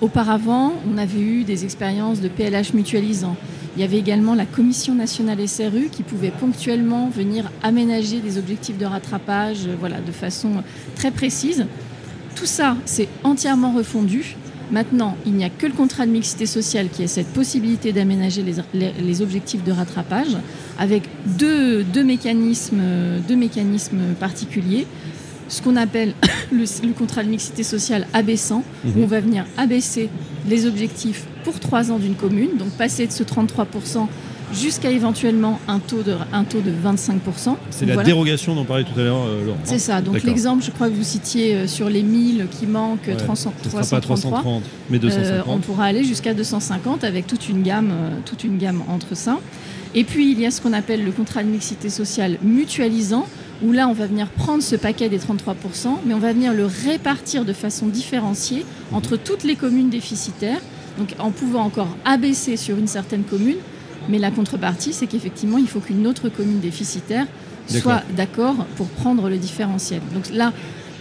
auparavant, 0.02 0.74
on 0.94 0.98
avait 0.98 1.20
eu 1.20 1.44
des 1.44 1.64
expériences 1.64 2.20
de 2.22 2.28
PLH 2.28 2.74
mutualisant. 2.74 3.36
Il 3.78 3.82
y 3.82 3.84
avait 3.84 4.00
également 4.00 4.34
la 4.34 4.48
Commission 4.48 4.96
nationale 4.96 5.48
SRU 5.48 5.90
qui 5.92 6.02
pouvait 6.02 6.32
ponctuellement 6.32 7.10
venir 7.10 7.52
aménager 7.62 8.22
des 8.22 8.40
objectifs 8.40 8.80
de 8.80 8.86
rattrapage 8.86 9.68
euh, 9.68 9.76
voilà, 9.80 10.02
de 10.02 10.12
façon 10.12 10.64
très 10.96 11.12
précise. 11.12 11.68
Tout 12.34 12.48
ça, 12.48 12.76
c'est 12.86 13.08
entièrement 13.24 13.72
refondu. 13.72 14.36
Maintenant, 14.72 15.16
il 15.26 15.34
n'y 15.34 15.46
a 15.46 15.50
que 15.50 15.66
le 15.66 15.74
contrat 15.74 16.06
de 16.06 16.12
mixité 16.12 16.46
sociale 16.46 16.90
qui 16.90 17.04
a 17.04 17.08
cette 17.08 17.28
possibilité 17.28 17.94
d'aménager 17.94 18.44
les, 18.74 19.22
objectifs 19.22 19.64
de 19.64 19.72
rattrapage 19.72 20.38
avec 20.78 21.04
deux, 21.26 21.86
mécanismes, 22.04 22.82
deux 23.28 23.36
mécanismes 23.36 24.14
particuliers 24.20 24.86
ce 25.50 25.62
qu'on 25.62 25.76
appelle 25.76 26.14
le, 26.52 26.94
contrat 26.94 27.24
de 27.24 27.30
mixité 27.30 27.64
sociale 27.64 28.08
abaissant, 28.14 28.64
où 28.86 28.90
mhm. 28.90 29.04
on 29.04 29.08
va 29.08 29.20
venir 29.20 29.46
abaisser 29.58 30.10
les 30.48 30.66
objectifs 30.66 31.26
pour 31.44 31.60
trois 31.60 31.92
ans 31.92 32.00
d'une 32.00 32.16
commune, 32.16 32.58
donc 32.58 32.70
passer 32.72 33.08
de 33.08 33.12
ce 33.12 33.24
33% 33.24 34.08
jusqu'à 34.54 34.92
éventuellement 34.92 35.60
un 35.68 35.80
taux 35.80 36.04
de, 36.04 36.16
un 36.34 36.44
taux 36.44 36.62
de 36.62 36.72
25%. 36.72 37.56
C'est 37.70 37.86
la 37.86 38.04
dérogation 38.04 38.56
dont 38.56 38.62
on 38.62 38.66
parlait 38.66 38.84
tout 38.84 39.00
à 39.00 39.04
l'heure, 39.04 39.24
euh, 39.26 39.46
Laurent. 39.46 39.58
C'est 39.64 39.80
ça. 39.80 40.02
Donc 40.02 40.24
l'exemple, 40.24 40.64
je 40.64 40.72
crois 40.72 40.90
que 40.90 40.94
vous 40.94 41.04
citiez 41.04 41.56
euh, 41.56 41.68
sur 41.68 41.90
les 41.90 42.04
1000 42.04 42.48
qui 42.50 42.66
manquent, 42.66 43.16
333, 43.18 43.82
pas 43.82 44.02
330, 44.02 44.64
mais 44.90 45.00
250. 45.00 45.32
Euh, 45.32 45.42
on 45.48 45.60
pourra 45.60 45.86
aller 45.86 46.04
jusqu'à 46.04 46.34
250 46.34 47.04
avec 47.04 47.28
toute 47.28 47.50
une 47.50 47.64
gamme, 47.64 47.92
toute 48.26 48.44
une 48.44 48.58
gamme 48.58 48.84
entre 48.88 49.16
ça. 49.16 49.38
Et 49.96 50.04
puis 50.04 50.32
il 50.32 50.40
y 50.40 50.46
a 50.46 50.52
ce 50.52 50.62
qu'on 50.62 50.74
appelle 50.74 51.04
le 51.04 51.12
contrat 51.12 51.44
de 51.44 51.50
mixité 51.50 51.90
sociale 51.90 52.38
mutualisant, 52.44 53.26
où 53.64 53.72
là 53.72 53.88
on 53.88 53.94
va 53.94 54.06
venir 54.06 54.28
prendre 54.30 54.62
ce 54.62 54.76
paquet 54.76 55.10
des 55.10 55.20
33%, 55.20 55.56
mais 56.06 56.14
on 56.14 56.20
va 56.20 56.34
venir 56.34 56.54
le 56.54 56.66
répartir 56.66 57.46
de 57.46 57.54
façon 57.54 57.88
différenciée 57.88 58.66
entre 58.92 59.18
toutes 59.18 59.44
les 59.44 59.56
communes 59.56 59.90
déficitaires, 59.90 60.62
donc 60.98 61.16
en 61.20 61.32
pouvant 61.32 61.64
encore 61.64 61.96
abaisser 62.06 62.58
sur 62.58 62.78
une 62.78 62.88
certaine 62.88 63.24
commune, 63.24 63.58
mais 64.10 64.20
la 64.20 64.32
contrepartie 64.32 64.94
c'est 64.94 65.08
qu'effectivement 65.08 65.58
il 65.58 65.68
faut 65.68 65.80
qu'une 65.80 66.08
autre 66.08 66.30
commune 66.30 66.60
déficitaire 66.60 67.28
soit 67.68 68.04
d'accord 68.16 68.56
pour 68.76 68.88
prendre 68.88 69.30
le 69.30 69.38
différentiel. 69.38 70.02
Donc 70.14 70.30
là, 70.34 70.54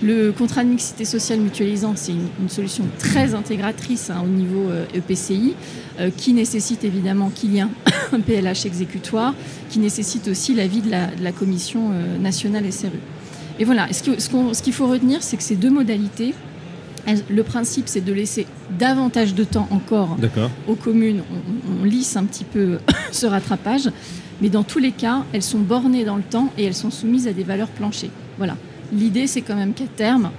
le 0.03 0.31
contrat 0.31 0.63
de 0.63 0.69
mixité 0.69 1.05
sociale 1.05 1.41
mutualisant, 1.41 1.95
c'est 1.97 2.13
une, 2.13 2.49
solution 2.49 2.85
très 2.99 3.35
intégratrice 3.35 4.11
hein, 4.11 4.23
au 4.25 4.29
niveau 4.29 4.71
EPCI, 4.95 5.55
euh, 5.99 6.05
e 6.05 6.07
euh, 6.07 6.11
qui 6.15 6.35
nécessite 6.35 6.85
évidemment 6.85 7.31
qu'il 7.31 7.55
y 7.55 7.59
ait 7.59 7.63
un, 7.63 7.71
PLH 8.27 8.67
exécutoire, 8.67 9.35
qui 9.71 9.79
nécessite 9.79 10.29
aussi 10.29 10.55
l'avis 10.55 10.83
de 10.83 10.91
la, 10.91 11.07
de 11.07 11.25
la 11.25 11.33
Commission 11.33 11.93
euh, 11.93 12.19
nationale 12.19 12.71
SRU. 12.71 12.91
Et 13.59 13.65
voilà, 13.65 13.89
ce 13.91 14.63
qu'il 14.63 14.73
faut 14.75 14.87
retenir, 14.87 15.23
c'est 15.23 15.39
que 15.39 15.43
ces 15.43 15.57
deux 15.57 15.71
modalités, 15.71 16.35
le 17.29 17.43
principe, 17.43 17.89
c'est 17.89 18.05
de 18.05 18.13
laisser 18.13 18.47
davantage 18.79 19.35
de 19.35 19.45
temps 19.45 19.69
encore 19.71 20.17
aux 20.67 20.75
communes. 20.75 21.23
On, 21.33 21.83
on, 21.83 21.85
lisse 21.85 22.17
un 22.17 22.25
petit 22.25 22.45
peu 22.45 22.79
ce 23.13 23.27
rattrapage. 23.27 23.91
mais 24.41 24.49
dans 24.49 24.65
tous 24.65 24.79
les 24.79 24.93
cas, 24.93 25.25
elles 25.33 25.43
sont 25.43 25.59
bornées 25.59 26.05
dans 26.05 26.17
le 26.17 26.23
temps 26.23 26.53
et 26.59 26.65
elles 26.65 26.75
sont 26.75 26.91
soumises 26.91 27.29
à 27.29 27.33
des 27.33 27.45
valeurs 27.45 27.69
planchées. 27.69 28.11
Voilà. 28.39 28.57
L'idée, 28.93 29.27
c'est 29.27 29.43
quand 29.43 29.57
même 29.57 29.73
qu'à 29.73 29.87
terme, 29.87 30.31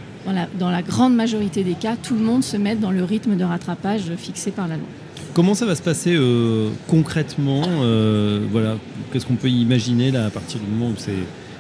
dans 0.60 0.70
la, 0.70 0.82
grande 0.82 1.16
majorité 1.16 1.64
des 1.64 1.74
cas, 1.74 1.96
tout 1.96 2.16
le 2.16 2.22
monde 2.22 2.44
se 2.44 2.58
mette 2.58 2.80
dans 2.80 2.92
le 2.92 3.04
rythme 3.04 3.36
de 3.36 3.44
rattrapage 3.44 4.12
fixé 4.18 4.52
par 4.52 4.68
la 4.68 4.76
loi. 4.76 4.88
Comment 5.34 5.54
ça 5.54 5.66
va 5.66 5.76
se 5.76 5.82
passer 5.82 6.16
euh, 6.16 6.70
concrètement 6.88 7.64
euh, 7.82 8.40
Voilà, 8.52 8.78
qu'est-ce 9.12 9.26
qu'on 9.26 9.36
peut 9.36 9.50
imaginer 9.50 10.12
là 10.12 10.26
à 10.26 10.30
partir 10.30 10.60
du 10.60 10.66
moment 10.68 10.92
où 10.92 10.96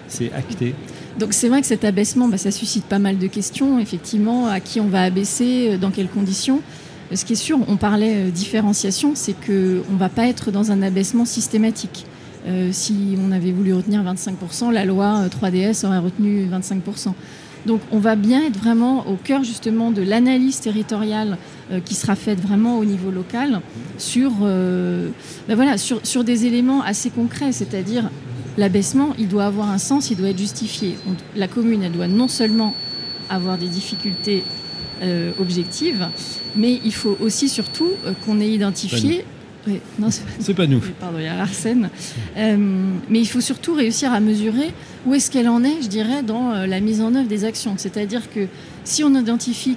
c'est 0.07 0.33
acté? 0.33 0.73
Donc 1.17 1.33
c'est 1.33 1.49
vrai 1.49 1.61
que 1.61 1.67
cet 1.67 1.83
abaissement, 1.83 2.27
bah, 2.27 2.37
ça 2.37 2.51
suscite 2.51 2.85
pas 2.85 2.99
mal 2.99 3.17
de 3.17 3.27
questions. 3.27 3.79
Effectivement, 3.79 4.47
à 4.47 4.59
qui 4.59 4.79
on 4.79 4.87
va 4.87 5.03
abaisser, 5.03 5.71
euh, 5.71 5.77
dans 5.77 5.91
quelles 5.91 6.09
conditions 6.09 6.61
Ce 7.13 7.25
qui 7.25 7.33
est 7.33 7.37
sûr, 7.37 7.59
on 7.67 7.77
parlait 7.77 8.31
différenciation, 8.31 9.13
c'est 9.15 9.33
qu'on 9.33 9.93
ne 9.93 9.97
va 9.97 10.09
pas 10.09 10.27
être 10.27 10.51
dans 10.51 10.71
un 10.71 10.81
abaissement 10.81 11.25
systématique. 11.25 12.05
si 12.71 13.17
on 13.21 13.31
avait 13.33 13.51
voulu 13.51 13.73
retenir 13.73 14.01
25%, 14.03 14.71
la 14.71 14.85
loi 14.85 15.27
3DS 15.27 15.85
aurait 15.85 15.99
retenu 15.99 16.47
25%. 16.47 17.13
Donc 17.67 17.81
on 17.91 17.99
va 17.99 18.15
bien 18.15 18.45
être 18.45 18.57
vraiment 18.57 19.05
au 19.07 19.15
cœur 19.15 19.43
justement 19.43 19.91
de 19.91 20.01
l'analyse 20.01 20.61
territoriale 20.61 21.37
euh, 21.71 21.81
qui 21.81 21.95
sera 21.95 22.15
faite 22.15 22.39
vraiment 22.39 22.77
au 22.77 22.85
niveau 22.85 23.11
local 23.11 23.59
sur, 23.97 24.31
euh, 24.41 25.09
ben 25.49 25.55
voilà, 25.55 25.77
sur, 25.77 26.23
des 26.23 26.45
éléments 26.45 26.81
assez 26.81 27.09
concrets, 27.09 27.51
c'est-à-dire 27.51 28.09
l'abaissement, 28.57 29.13
il 29.17 29.27
doit 29.27 29.45
avoir 29.45 29.69
un 29.69 29.77
sens, 29.77 30.09
il 30.09 30.17
doit 30.17 30.29
être 30.29 30.37
justifié. 30.37 30.95
la 31.35 31.47
commune, 31.47 31.83
elle 31.83 31.91
doit 31.91 32.07
non 32.07 32.27
seulement 32.27 32.73
avoir 33.29 33.57
des 33.57 33.67
difficultés 33.67 34.43
euh, 35.01 35.31
objectives, 35.39 36.07
mais 36.55 36.79
il 36.83 36.93
faut 36.93 37.17
aussi 37.19 37.49
surtout 37.49 37.89
qu'on 38.25 38.39
ait 38.39 38.49
identifié 38.49 39.25
c'est 40.39 40.53
pas 40.53 40.67
nous. 40.67 40.81
Pardon, 40.99 41.17
il 41.19 41.25
y 41.25 41.27
a 41.27 41.41
Arsène. 41.41 41.89
Euh, 42.37 42.57
mais 43.09 43.19
il 43.19 43.25
faut 43.25 43.41
surtout 43.41 43.73
réussir 43.73 44.11
à 44.11 44.19
mesurer 44.19 44.71
où 45.05 45.13
est-ce 45.13 45.31
qu'elle 45.31 45.49
en 45.49 45.63
est, 45.63 45.81
je 45.81 45.87
dirais, 45.87 46.23
dans 46.23 46.53
euh, 46.53 46.65
la 46.67 46.79
mise 46.79 47.01
en 47.01 47.13
œuvre 47.15 47.27
des 47.27 47.45
actions. 47.45 47.75
C'est-à-dire 47.77 48.31
que 48.31 48.47
si 48.83 49.03
on 49.03 49.13
identifie 49.15 49.75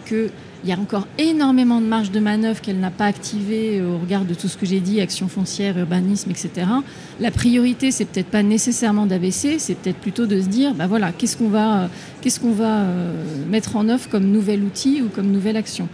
qu'il 0.61 0.71
y 0.71 0.73
a 0.73 0.79
encore 0.79 1.07
énormément 1.19 1.81
de 1.81 1.87
marge 1.87 2.11
de 2.11 2.21
manœuvre 2.21 2.61
qu'elle 2.61 2.81
n'a 2.81 2.91
pas 2.91 3.07
activée 3.07 3.81
euh, 3.81 3.95
au 3.95 3.99
regard 3.99 4.25
de 4.25 4.35
tout 4.35 4.49
ce 4.49 4.57
que 4.57 4.67
j'ai 4.67 4.81
dit, 4.81 5.01
action 5.01 5.29
foncière, 5.29 5.79
urbanisme, 5.79 6.31
etc. 6.31 6.67
La 7.19 7.31
priorité, 7.31 7.91
c'est 7.91 8.05
peut-être 8.05 8.31
pas 8.31 8.43
nécessairement 8.43 9.07
d'abaisser, 9.07 9.59
c'est 9.59 9.75
peut-être 9.75 9.99
plutôt 9.99 10.27
de 10.27 10.41
se 10.41 10.47
dire, 10.47 10.75
bah 10.75 10.87
voilà, 10.87 11.13
qu'est-ce 11.13 11.37
qu'on 11.37 11.49
va, 11.49 11.89
qu'est-ce 12.21 12.41
qu'on 12.41 12.53
va 12.53 12.85
mettre 13.49 13.77
en 13.77 13.89
œuvre 13.89 14.09
comme 14.09 14.25
nouvel 14.25 14.63
outil 14.63 15.03
ou 15.03 15.09
comme 15.09 15.31
nouvelle 15.31 15.57
action. 15.57 15.89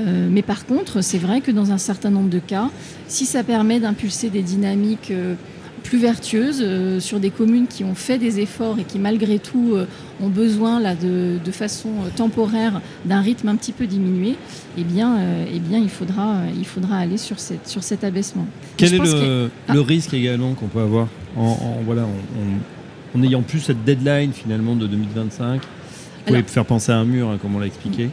Euh, 0.00 0.28
mais 0.30 0.42
par 0.42 0.66
contre, 0.66 1.02
c'est 1.02 1.18
vrai 1.18 1.40
que 1.40 1.50
dans 1.50 1.72
un 1.72 1.78
certain 1.78 2.10
nombre 2.10 2.30
de 2.30 2.38
cas, 2.38 2.70
si 3.08 3.26
ça 3.26 3.42
permet 3.42 3.80
d'impulser 3.80 4.30
des 4.30 4.42
dynamiques 4.42 5.10
euh, 5.10 5.34
plus 5.82 5.98
vertueuses 5.98 6.60
euh, 6.62 7.00
sur 7.00 7.20
des 7.20 7.30
communes 7.30 7.66
qui 7.66 7.84
ont 7.84 7.94
fait 7.94 8.18
des 8.18 8.40
efforts 8.40 8.78
et 8.78 8.84
qui 8.84 8.98
malgré 8.98 9.38
tout 9.38 9.76
ont 10.20 10.28
besoin 10.28 10.80
là, 10.80 10.94
de, 10.94 11.38
façon 11.50 11.90
temporaire 12.16 12.80
d'un 13.04 13.20
rythme 13.20 13.48
un 13.48 13.56
petit 13.56 13.72
peu 13.72 13.86
diminué, 13.86 14.36
eh 14.78 14.84
bien, 14.84 15.18
eh 15.52 15.58
bien 15.58 15.78
il, 15.78 15.90
faudra, 15.90 16.36
il 16.56 16.64
faudra 16.64 16.96
aller 16.96 17.18
sur, 17.18 17.38
cette, 17.38 17.68
sur 17.68 17.82
cet 17.82 18.04
abaissement. 18.04 18.46
Quel 18.76 18.94
est 18.94 18.98
le, 18.98 19.50
ah. 19.68 19.74
le, 19.74 19.80
risque 19.80 20.14
également 20.14 20.54
qu'on 20.54 20.68
peut 20.68 20.80
avoir 20.80 21.08
en, 21.36 21.80
voilà, 21.84 22.02
en, 23.14 23.18
n'ayant 23.18 23.42
plus 23.42 23.60
cette 23.60 23.84
deadline 23.84 24.32
finalement 24.32 24.76
de 24.76 24.86
2025 24.86 25.60
Vous 25.60 25.68
pouvez 26.26 26.42
faire 26.44 26.64
penser 26.64 26.92
à 26.92 26.96
un 26.96 27.04
mur, 27.04 27.28
hein, 27.28 27.38
comme 27.40 27.54
on 27.54 27.58
l'a 27.58 27.66
expliqué. 27.66 28.08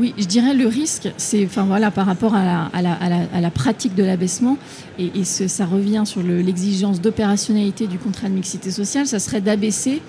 Oui, 0.00 0.12
je 0.18 0.24
dirais 0.24 0.54
le 0.54 0.66
risque, 0.66 1.08
c'est 1.16 1.44
enfin 1.44 1.64
voilà 1.64 1.90
par 1.90 2.06
rapport 2.06 2.34
à 2.34 2.68
la, 2.82 3.50
pratique 3.50 3.94
de 3.94 4.02
l'abaissement 4.02 4.58
et, 4.98 5.24
ça 5.24 5.66
revient 5.66 6.02
sur 6.04 6.22
l'exigence 6.22 7.00
d'opérationnalité 7.00 7.86
du 7.86 7.98
contrat 7.98 8.28
de 8.28 8.34
mixité 8.34 8.70
sociale, 8.70 9.06
ça 9.06 9.18
serait 9.18 9.40
d'abaisser 9.40 10.02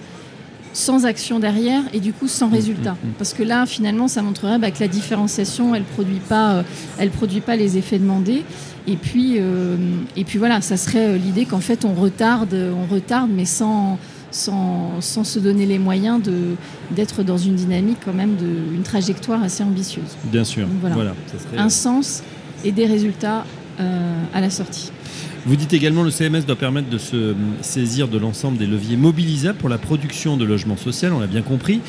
sans 0.74 1.06
action 1.06 1.39
derrière 1.39 1.84
et 1.93 2.00
du 2.00 2.13
coup 2.13 2.28
sans 2.28 2.50
mmh, 2.50 2.54
résultat. 2.54 2.91
Mmh, 2.91 3.08
mmh. 3.08 3.13
Parce 3.17 3.34
que 3.34 3.43
là, 3.43 3.65
finalement, 3.65 4.08
ça 4.08 4.21
montrerait 4.21 4.60
bah, 4.60 4.71
que 4.71 4.82
la 4.82 4.89
différenciation, 4.89 5.74
elle 5.74 5.84
produit 5.84 6.19
pas, 6.19 6.63
euh, 7.00 7.10
produit 7.15 7.39
pas 7.39 7.56
les 7.56 7.78
effets 7.78 7.98
demandés. 7.98 8.43
Et 8.86 8.98
puis, 8.98 9.36
euh, 9.38 9.78
et 10.15 10.26
puis 10.26 10.38
voilà, 10.38 10.62
ça 10.62 10.78
serait 10.78 11.08
euh, 11.08 11.17
l'idée 11.17 11.45
qu'en 11.45 11.62
fait 11.62 11.86
on 11.86 11.93
retarde, 11.93 12.54
on 12.54 12.93
retarde, 12.93 13.32
mais 13.34 13.45
sans 13.45 13.98
sans, 14.36 15.02
se 15.02 15.39
donner 15.39 15.65
les 15.65 15.80
moyens 15.80 16.21
d'être 16.91 17.24
dans 17.24 17.38
une 17.38 17.56
dynamique 17.56 17.98
quand 18.04 18.13
même 18.13 18.36
d'une 18.36 18.84
trajectoire 18.84 19.41
assez 19.41 19.63
ambitieuse. 19.63 20.17
Bien 20.26 20.43
sûr. 20.43 20.67
voilà. 20.82 21.13
Un 21.58 21.69
sens 21.69 22.21
et 22.63 22.71
des 22.71 22.86
résultats 22.86 23.45
euh, 23.80 24.24
à 24.34 24.41
la 24.41 24.50
sortie. 24.50 24.91
Vous 25.45 25.56
dites 25.56 25.74
également 25.74 26.02
que 26.02 26.08
le 26.08 26.12
CMS 26.12 26.45
doit 26.45 26.56
permettre 26.56 26.89
de 26.89 26.98
se 26.98 27.36
saisir 27.62 28.08
de 28.08 28.17
l'ensemble 28.17 28.58
des 28.58 28.65
leviers 28.65 28.98
mobilisables 28.98 29.58
pour 29.58 29.69
la 29.69 29.78
production 29.78 30.38
de 30.38 30.45
logements 30.45 30.78
sociaux, 30.78 31.10
on 31.13 31.19
l'a 31.19 31.28
bien 31.28 31.43
compris, 31.43 31.82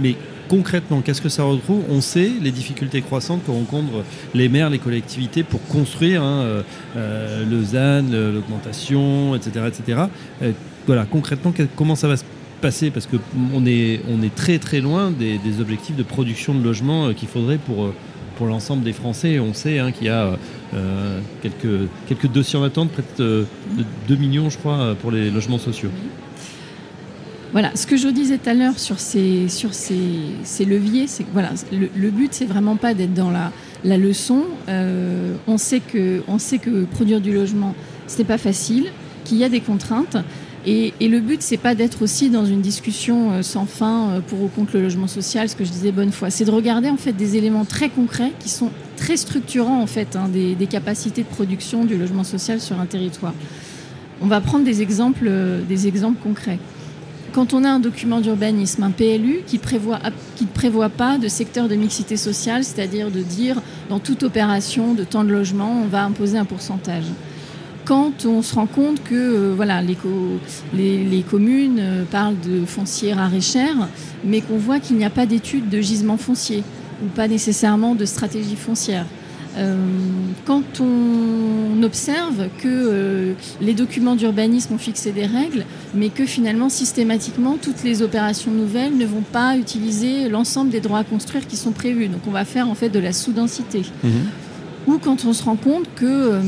mais 0.00 0.16
concrètement, 0.48 1.00
qu'est-ce 1.00 1.22
que 1.22 1.28
ça 1.28 1.42
retrouve? 1.44 1.82
On 1.90 2.00
sait 2.00 2.30
les 2.40 2.50
difficultés 2.50 3.02
croissantes 3.02 3.44
que 3.44 3.50
rencontrent 3.50 4.04
les 4.34 4.48
maires, 4.48 4.70
les 4.70 4.78
collectivités 4.78 5.42
pour 5.42 5.64
construire 5.66 6.22
hein, 6.22 6.42
euh, 6.42 6.62
euh, 6.96 7.44
le 7.48 7.64
ZAN, 7.64 8.10
l'augmentation, 8.10 9.34
etc. 9.34 9.66
etc 9.68 10.52
voilà, 10.86 11.04
concrètement, 11.04 11.52
comment 11.76 11.94
ça 11.94 12.08
va 12.08 12.16
se 12.16 12.24
passer? 12.60 12.90
Parce 12.90 13.06
qu'on 13.06 13.66
est, 13.66 14.00
on 14.08 14.18
très 14.34 14.58
très 14.58 14.80
loin 14.80 15.10
des, 15.10 15.38
objectifs 15.60 15.96
de 15.96 16.02
production 16.02 16.54
de 16.54 16.62
logements 16.62 17.06
euh, 17.08 17.12
qu'il 17.12 17.28
faudrait 17.28 17.58
pour, 17.58 17.84
euh, 17.84 17.94
l'ensemble 18.40 18.82
des 18.82 18.92
Français. 18.92 19.38
On 19.38 19.54
sait 19.54 19.78
hein, 19.78 19.92
qu'il 19.92 20.08
y 20.08 20.10
a 20.10 20.36
euh, 20.74 21.20
quelques, 21.42 21.88
quelques 22.08 22.26
dossiers 22.26 22.58
en 22.58 22.64
attente, 22.64 22.90
près 22.90 23.04
de 23.16 23.46
2 24.08 24.16
millions, 24.16 24.50
je 24.50 24.58
crois, 24.58 24.96
pour 25.00 25.12
les 25.12 25.30
logements 25.30 25.58
sociaux. 25.58 25.90
Voilà, 27.52 27.70
ce 27.74 27.86
que 27.86 27.96
je 27.96 28.08
disais 28.08 28.38
tout 28.38 28.48
à 28.48 28.54
l'heure 28.54 28.78
sur 28.78 28.98
ces, 28.98 29.46
leviers, 30.60 31.06
c'est 31.06 31.24
que 31.24 31.30
voilà, 31.32 31.50
le, 31.70 32.10
but, 32.10 32.32
c'est 32.32 32.46
vraiment 32.46 32.76
pas 32.76 32.94
d'être 32.94 33.14
dans 33.14 33.30
la, 33.30 33.96
leçon. 33.98 34.44
on, 34.68 35.58
sait 35.58 35.80
que, 35.80 36.22
on 36.28 36.38
sait 36.38 36.58
que 36.58 36.84
produire 36.84 37.20
du 37.20 37.32
logement, 37.32 37.74
n'est 38.18 38.24
pas 38.24 38.38
facile, 38.38 38.86
qu'il 39.24 39.38
y 39.38 39.44
a 39.44 39.48
des 39.48 39.60
contraintes. 39.60 40.16
Et, 40.64 40.92
le 41.00 41.18
but, 41.18 41.42
c'est 41.42 41.56
pas 41.56 41.74
d'être 41.74 42.02
aussi 42.02 42.30
dans 42.30 42.46
une 42.46 42.60
discussion 42.60 43.32
euh, 43.32 43.42
sans 43.42 43.66
fin 43.66 44.10
euh, 44.10 44.20
pour 44.20 44.42
ou 44.42 44.48
contre 44.48 44.76
le 44.76 44.82
logement 44.82 45.08
social, 45.08 45.48
ce 45.48 45.56
que 45.56 45.64
je 45.64 45.70
disais 45.70 45.90
bonne 45.90 46.12
fois. 46.12 46.30
C'est 46.30 46.44
de 46.44 46.52
regarder 46.52 46.88
en 46.88 46.96
fait 46.96 47.12
des 47.12 47.36
éléments 47.36 47.64
très 47.64 47.88
concrets 47.88 48.32
qui 48.38 48.48
sont 48.48 48.70
très 48.96 49.16
structurants 49.16 49.82
en 49.82 49.88
fait 49.88 50.14
hein, 50.14 50.28
des, 50.28 50.66
capacités 50.66 51.22
de 51.22 51.26
production 51.26 51.84
du 51.84 51.96
logement 51.96 52.22
social 52.22 52.60
sur 52.60 52.78
un 52.78 52.86
territoire. 52.86 53.34
On 54.20 54.28
va 54.28 54.40
prendre 54.40 54.64
des 54.64 54.82
exemples, 54.82 55.26
euh, 55.26 55.62
des 55.68 55.88
exemples 55.88 56.22
concrets. 56.22 56.60
Quand 57.32 57.54
on 57.54 57.64
a 57.64 57.68
un 57.70 57.80
document 57.80 58.20
d'urbanisme, 58.20 58.82
un 58.82 58.90
PLU 58.90 59.40
qui 59.46 59.58
ne 59.58 60.46
prévoit 60.46 60.88
pas 60.90 61.16
de 61.16 61.28
secteur 61.28 61.68
de 61.68 61.74
mixité 61.74 62.18
sociale, 62.18 62.62
c'est-à-dire 62.62 63.10
de 63.10 63.20
dire 63.20 63.60
dans 63.88 63.98
toute 63.98 64.22
opération 64.22 64.92
de 64.92 65.02
temps 65.04 65.24
de 65.24 65.30
logement, 65.30 65.80
on 65.82 65.86
va 65.86 66.04
imposer 66.04 66.36
un 66.36 66.44
pourcentage 66.44 67.04
quand 67.84 68.26
on 68.26 68.42
se 68.42 68.54
rend 68.54 68.66
compte 68.66 69.02
que 69.02 69.14
euh, 69.14 69.52
voilà, 69.54 69.82
les, 69.82 71.22
communes 71.22 71.78
euh, 71.80 72.04
parlent 72.04 72.38
de 72.40 72.64
foncier 72.64 73.12
rare 73.12 73.34
et 73.34 73.40
cher, 73.40 73.74
mais 74.24 74.40
qu'on 74.40 74.56
voit 74.56 74.78
qu'il 74.78 74.96
n'y 74.96 75.04
a 75.04 75.10
pas 75.10 75.26
d'études 75.26 75.68
de 75.68 75.80
gisement 75.80 76.16
foncier 76.16 76.62
ou 77.04 77.08
pas 77.08 77.28
nécessairement 77.28 77.94
de 77.94 78.04
stratégie 78.04 78.56
foncière. 78.56 79.06
Euh, 79.56 79.76
quand 80.46 80.80
on 80.80 81.82
observe 81.82 82.48
que 82.62 83.34
les 83.60 83.74
documents 83.74 84.14
d'urbanisme 84.14 84.74
ont 84.74 84.78
fixé 84.78 85.12
des 85.12 85.26
règles, 85.26 85.64
mais 85.94 86.08
que 86.08 86.24
finalement 86.24 86.68
systématiquement 86.68 87.58
toutes 87.60 87.82
les 87.84 88.02
opérations 88.02 88.50
nouvelles 88.50 88.96
ne 88.96 89.04
vont 89.04 89.22
pas 89.22 89.56
utiliser 89.56 90.28
l'ensemble 90.28 90.70
des 90.70 90.80
droits 90.80 91.00
à 91.00 91.04
construire 91.04 91.46
qui 91.46 91.56
sont 91.56 91.72
prévus. 91.72 92.08
Donc 92.08 92.20
on 92.26 92.30
va 92.30 92.44
faire 92.44 92.68
en 92.68 92.74
fait 92.74 92.88
de 92.88 92.98
la 92.98 93.12
sous-densité. 93.12 93.82
Mmh. 94.02 94.08
Ou 94.86 94.98
quand 94.98 95.24
on 95.26 95.32
se 95.32 95.44
rend 95.44 95.56
compte 95.56 95.86
que 95.94 96.40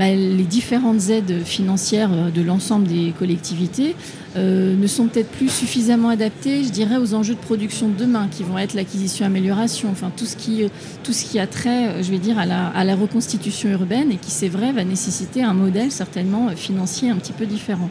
bah, 0.00 0.10
les 0.14 0.44
différentes 0.44 1.10
aides 1.10 1.44
financières 1.44 2.10
euh, 2.12 2.30
de 2.30 2.40
l'ensemble 2.40 2.86
des 2.86 3.12
collectivités 3.18 3.94
euh, 4.36 4.76
ne 4.76 4.86
sont 4.86 5.06
peut-être 5.06 5.30
plus 5.30 5.50
suffisamment 5.50 6.08
adaptées, 6.08 6.62
je 6.62 6.70
dirais, 6.70 6.96
aux 6.96 7.14
enjeux 7.14 7.34
de 7.34 7.40
production 7.40 7.88
de 7.88 7.94
demain, 7.94 8.28
qui 8.30 8.44
vont 8.44 8.58
être 8.58 8.74
l'acquisition-amélioration, 8.74 9.88
enfin 9.90 10.12
tout 10.16 10.26
ce 10.26 10.36
qui, 10.36 10.64
tout 11.02 11.12
ce 11.12 11.24
qui 11.24 11.38
a 11.38 11.46
trait, 11.46 11.88
euh, 11.88 12.02
je 12.02 12.10
vais 12.10 12.18
dire, 12.18 12.38
à 12.38 12.46
la, 12.46 12.68
à 12.68 12.84
la 12.84 12.94
reconstitution 12.94 13.70
urbaine 13.70 14.12
et 14.12 14.16
qui, 14.16 14.30
c'est 14.30 14.48
vrai, 14.48 14.72
va 14.72 14.84
nécessiter 14.84 15.42
un 15.42 15.54
modèle 15.54 15.90
certainement 15.90 16.48
financier 16.50 17.10
un 17.10 17.16
petit 17.16 17.32
peu 17.32 17.46
différent. 17.46 17.90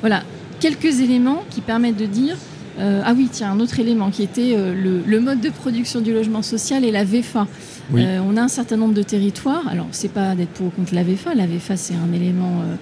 Voilà, 0.00 0.22
quelques 0.60 1.00
éléments 1.00 1.42
qui 1.50 1.60
permettent 1.60 1.98
de 1.98 2.06
dire 2.06 2.36
ah 2.76 3.14
oui, 3.16 3.28
tiens, 3.30 3.52
un 3.52 3.60
autre 3.60 3.78
élément 3.78 4.10
qui 4.10 4.24
était 4.24 4.56
le, 4.56 5.00
le, 5.06 5.20
mode 5.20 5.40
de 5.40 5.48
production 5.48 6.00
du 6.00 6.12
logement 6.12 6.42
social 6.42 6.84
et 6.84 6.90
la 6.90 7.04
VFA. 7.04 7.46
Euh, 7.92 8.20
on 8.24 8.36
a 8.36 8.42
un 8.42 8.48
certain 8.48 8.76
nombre 8.76 8.94
de 8.94 9.02
territoires. 9.02 9.66
Alors, 9.68 9.86
c'est 9.92 10.12
pas 10.12 10.34
d'être 10.34 10.50
pour 10.50 10.66
ou 10.66 10.70
contre 10.70 10.94
la 10.94 11.02
VFA. 11.02 11.34
La 11.34 11.46
VFA, 11.46 11.76
c'est 11.76 11.94
un 11.94 12.12
élément, 12.12 12.62
euh, 12.62 12.64
euh, 12.64 12.76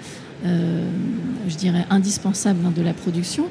je 0.45 1.57
dirais, 1.57 1.87
indispensable 1.91 2.61
hein, 2.67 2.73
de 2.75 2.83
la 2.83 2.95
production. 2.95 3.49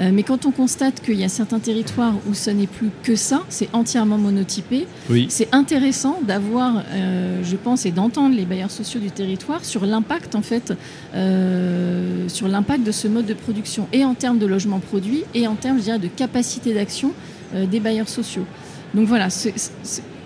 Euh, 0.00 0.10
mais 0.12 0.22
quand 0.22 0.44
on 0.44 0.50
constate 0.50 1.00
qu'il 1.00 1.14
y 1.14 1.24
a 1.24 1.28
certains 1.28 1.60
territoires 1.60 2.14
où 2.28 2.34
ce 2.34 2.50
n'est 2.50 2.66
plus 2.66 2.90
que 3.02 3.14
ça, 3.14 3.44
c'est 3.48 3.68
entièrement 3.72 4.18
monotypé, 4.18 4.86
c'est 5.28 5.54
intéressant 5.54 6.18
d'avoir, 6.26 6.82
euh, 6.92 7.42
je 7.44 7.56
pense, 7.56 7.86
et 7.86 7.92
d'entendre 7.92 8.34
les 8.34 8.44
bailleurs 8.44 8.70
sociaux 8.70 9.00
du 9.00 9.10
territoire 9.10 9.64
sur 9.64 9.86
l'impact 9.86 10.34
en 10.34 10.42
fait, 10.42 10.72
euh, 11.14 12.28
sur 12.28 12.48
l'impact 12.48 12.84
de 12.84 12.92
ce 12.92 13.06
mode 13.06 13.26
de 13.26 13.34
production, 13.34 13.86
et 13.92 14.04
en 14.04 14.14
termes 14.14 14.38
de 14.38 14.46
logement 14.46 14.80
produit, 14.80 15.22
et 15.34 15.46
en 15.46 15.54
termes, 15.54 15.78
je 15.78 15.84
dirais, 15.84 15.98
de 15.98 16.08
capacité 16.08 16.74
d'action 16.74 17.12
des 17.54 17.78
bailleurs 17.78 18.08
sociaux. 18.08 18.46
Donc 18.94 19.06
voilà, 19.06 19.28
ce 19.30 19.50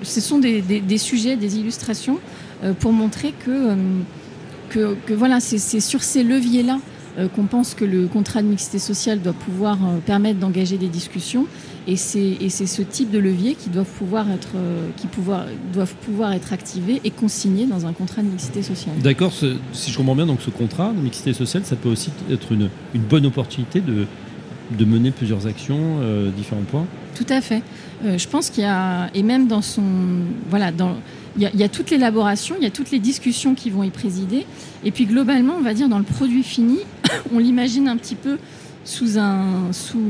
sont 0.03 0.39
des, 0.39 0.99
sujets, 0.99 1.37
des 1.37 1.59
illustrations 1.59 2.19
pour 2.81 2.93
montrer 2.93 3.35
que, 3.45 3.77
que, 4.69 4.97
voilà, 5.13 5.41
c'est 5.41 5.81
sur 5.81 6.03
ces 6.03 6.23
leviers-là 6.23 6.79
euh, 7.19 7.27
qu'on 7.29 7.45
pense 7.45 7.75
que 7.75 7.85
le 7.85 8.07
contrat 8.07 8.43
de 8.43 8.47
mixité 8.47 8.79
sociale 8.79 9.21
doit 9.21 9.33
pouvoir 9.33 9.79
euh, 9.83 9.99
permettre 10.05 10.39
d'engager 10.39 10.79
des 10.79 10.89
discussions. 10.89 11.47
Et 11.87 11.97
c'est 11.97 12.49
ce 12.51 12.83
type 12.83 13.11
de 13.11 13.19
levier 13.19 13.55
qui 13.55 13.71
doivent 13.71 13.87
pouvoir 13.87 14.31
être, 14.31 14.51
euh, 14.57 14.89
qui 14.97 15.07
pouvoir, 15.07 15.47
doivent 15.73 15.95
pouvoir 16.05 16.35
être 16.35 16.53
activés 16.53 17.01
et 17.03 17.11
consignés 17.11 17.65
dans 17.65 17.87
un 17.87 17.95
contrat 17.95 18.23
de 18.23 18.29
mixité 18.29 18.63
sociale. 18.63 18.95
D'accord, 19.03 19.33
si 19.33 19.91
je 19.91 19.97
comprends 19.97 20.15
bien, 20.15 20.27
donc 20.27 20.43
ce 20.43 20.51
contrat 20.51 20.93
de 20.93 21.01
mixité 21.01 21.33
sociale, 21.33 21.65
ça 21.65 21.77
peut 21.77 21.89
aussi 21.89 22.11
être 22.31 22.53
une, 22.53 22.69
une 22.95 23.01
bonne 23.01 23.25
opportunité 23.25 23.81
de, 23.81 24.07
de 24.71 24.85
mener 24.85 25.11
plusieurs 25.11 25.47
actions, 25.47 26.01
différents 26.37 26.63
points 26.63 26.87
Tout 27.15 27.27
à 27.29 27.41
fait. 27.41 27.63
je 28.05 28.27
pense 28.29 28.51
qu'il 28.51 28.65
y 28.65 28.67
a, 28.67 29.11
et 29.15 29.23
même 29.23 29.47
dans 29.47 29.63
son, 29.63 29.83
voilà, 30.51 30.71
il 31.39 31.61
y, 31.61 31.63
a, 31.63 31.69
toute 31.69 31.91
l'élaboration, 31.91 32.57
il 32.59 32.65
y 32.65 32.67
a 32.67 32.71
toutes 32.71 32.91
les 32.91 32.99
discussions 32.99 33.55
qui 33.55 33.71
vont 33.71 33.85
y 33.85 33.91
présider. 33.91 34.45
Et 34.85 34.91
puis 34.91 35.07
globalement, 35.07 35.55
on 35.57 35.63
va 35.63 35.73
dire 35.73 35.89
dans 35.89 35.99
le 35.99 36.05
produit 36.05 36.43
fini, 36.43 36.79
on 37.33 37.39
l'imagine 37.39 37.89
un 37.89 37.97
petit 37.97 38.17
peu 38.17 38.39
sous, 38.85 39.19
un, 39.19 39.73
sous 39.73 40.01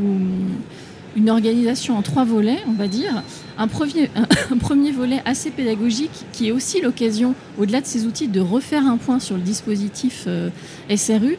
une 1.16 1.30
organisation 1.30 1.98
en 1.98 2.02
trois 2.02 2.24
volets, 2.24 2.60
on 2.66 2.72
va 2.72 2.88
dire. 2.88 3.22
Un 3.58 3.68
premier, 3.68 4.10
un 4.50 4.56
premier 4.56 4.90
volet 4.90 5.20
assez 5.26 5.50
pédagogique 5.50 6.24
qui 6.32 6.48
est 6.48 6.52
aussi 6.52 6.80
l'occasion, 6.80 7.34
au-delà 7.58 7.80
de 7.82 7.86
ces 7.86 8.06
outils, 8.06 8.28
de 8.28 8.40
refaire 8.40 8.86
un 8.86 8.96
point 8.96 9.18
sur 9.18 9.36
le 9.36 9.42
dispositif 9.42 10.24
euh, 10.26 10.48
SRU 10.96 11.36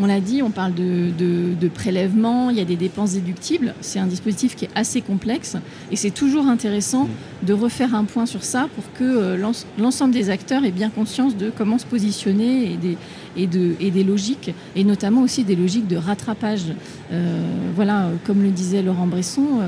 on 0.00 0.06
l'a 0.06 0.20
dit, 0.20 0.42
on 0.42 0.50
parle 0.50 0.74
de, 0.74 1.68
prélèvement, 1.74 2.50
il 2.50 2.56
y 2.56 2.60
a 2.60 2.64
des 2.64 2.76
dépenses 2.76 3.12
déductibles. 3.12 3.74
C'est 3.80 3.98
un 3.98 4.06
dispositif 4.06 4.56
qui 4.56 4.66
est 4.66 4.70
assez 4.74 5.00
complexe 5.00 5.56
et 5.90 5.96
c'est 5.96 6.10
toujours 6.10 6.46
intéressant 6.46 7.08
de 7.42 7.52
refaire 7.52 7.94
un 7.94 8.04
point 8.04 8.26
sur 8.26 8.44
ça 8.44 8.68
pour 8.74 8.84
que 8.94 9.04
euh, 9.04 9.52
l'ensemble 9.78 10.12
des 10.12 10.30
acteurs 10.30 10.64
aient 10.64 10.70
bien 10.70 10.90
conscience 10.90 11.36
de 11.36 11.50
comment 11.50 11.78
se 11.78 11.86
positionner 11.86 12.72
et 12.72 12.76
des, 12.76 12.96
et, 13.36 13.90
des 13.90 14.04
logiques, 14.04 14.52
et 14.74 14.84
notamment 14.84 15.22
aussi 15.22 15.44
des 15.44 15.56
logiques 15.56 15.86
de 15.86 15.96
rattrapage. 15.96 16.64
Euh, 17.12 17.46
voilà, 17.74 18.10
comme 18.26 18.42
le 18.42 18.50
disait 18.50 18.82
Laurent 18.82 19.06
Bresson. 19.06 19.46
Euh, 19.60 19.66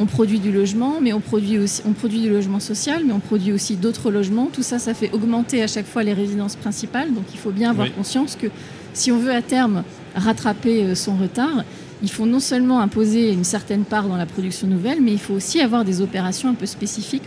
on 0.00 0.06
produit 0.06 0.40
du 0.40 0.50
logement, 0.50 0.94
mais 1.00 1.12
on 1.12 1.20
produit 1.20 1.56
aussi, 1.58 1.80
on 1.86 1.92
produit 1.92 2.20
du 2.20 2.28
logement 2.28 2.58
social, 2.58 3.02
mais 3.06 3.12
on 3.12 3.20
produit 3.20 3.52
aussi 3.52 3.76
d'autres 3.76 4.10
logements. 4.10 4.48
Tout 4.52 4.64
ça, 4.64 4.80
ça 4.80 4.92
fait 4.92 5.12
augmenter 5.12 5.62
à 5.62 5.68
chaque 5.68 5.86
fois 5.86 6.02
les 6.02 6.12
résidences 6.12 6.56
principales. 6.56 7.14
Donc, 7.14 7.24
il 7.32 7.38
faut 7.38 7.52
bien 7.52 7.70
avoir 7.70 7.92
conscience 7.94 8.34
que 8.36 8.48
si 8.94 9.12
on 9.12 9.18
veut 9.18 9.34
à 9.34 9.42
terme 9.42 9.84
rattraper 10.14 10.84
euh, 10.84 10.94
son 10.94 11.16
retard, 11.16 11.64
il 12.02 12.10
faut 12.10 12.26
non 12.26 12.40
seulement 12.40 12.80
imposer 12.80 13.32
une 13.32 13.44
certaine 13.44 13.84
part 13.84 14.08
dans 14.08 14.16
la 14.16 14.26
production 14.26 14.66
nouvelle, 14.66 15.00
mais 15.00 15.12
il 15.12 15.18
faut 15.18 15.34
aussi 15.34 15.60
avoir 15.60 15.84
des 15.84 16.00
opérations 16.00 16.48
un 16.48 16.54
peu 16.54 16.66
spécifiques. 16.66 17.22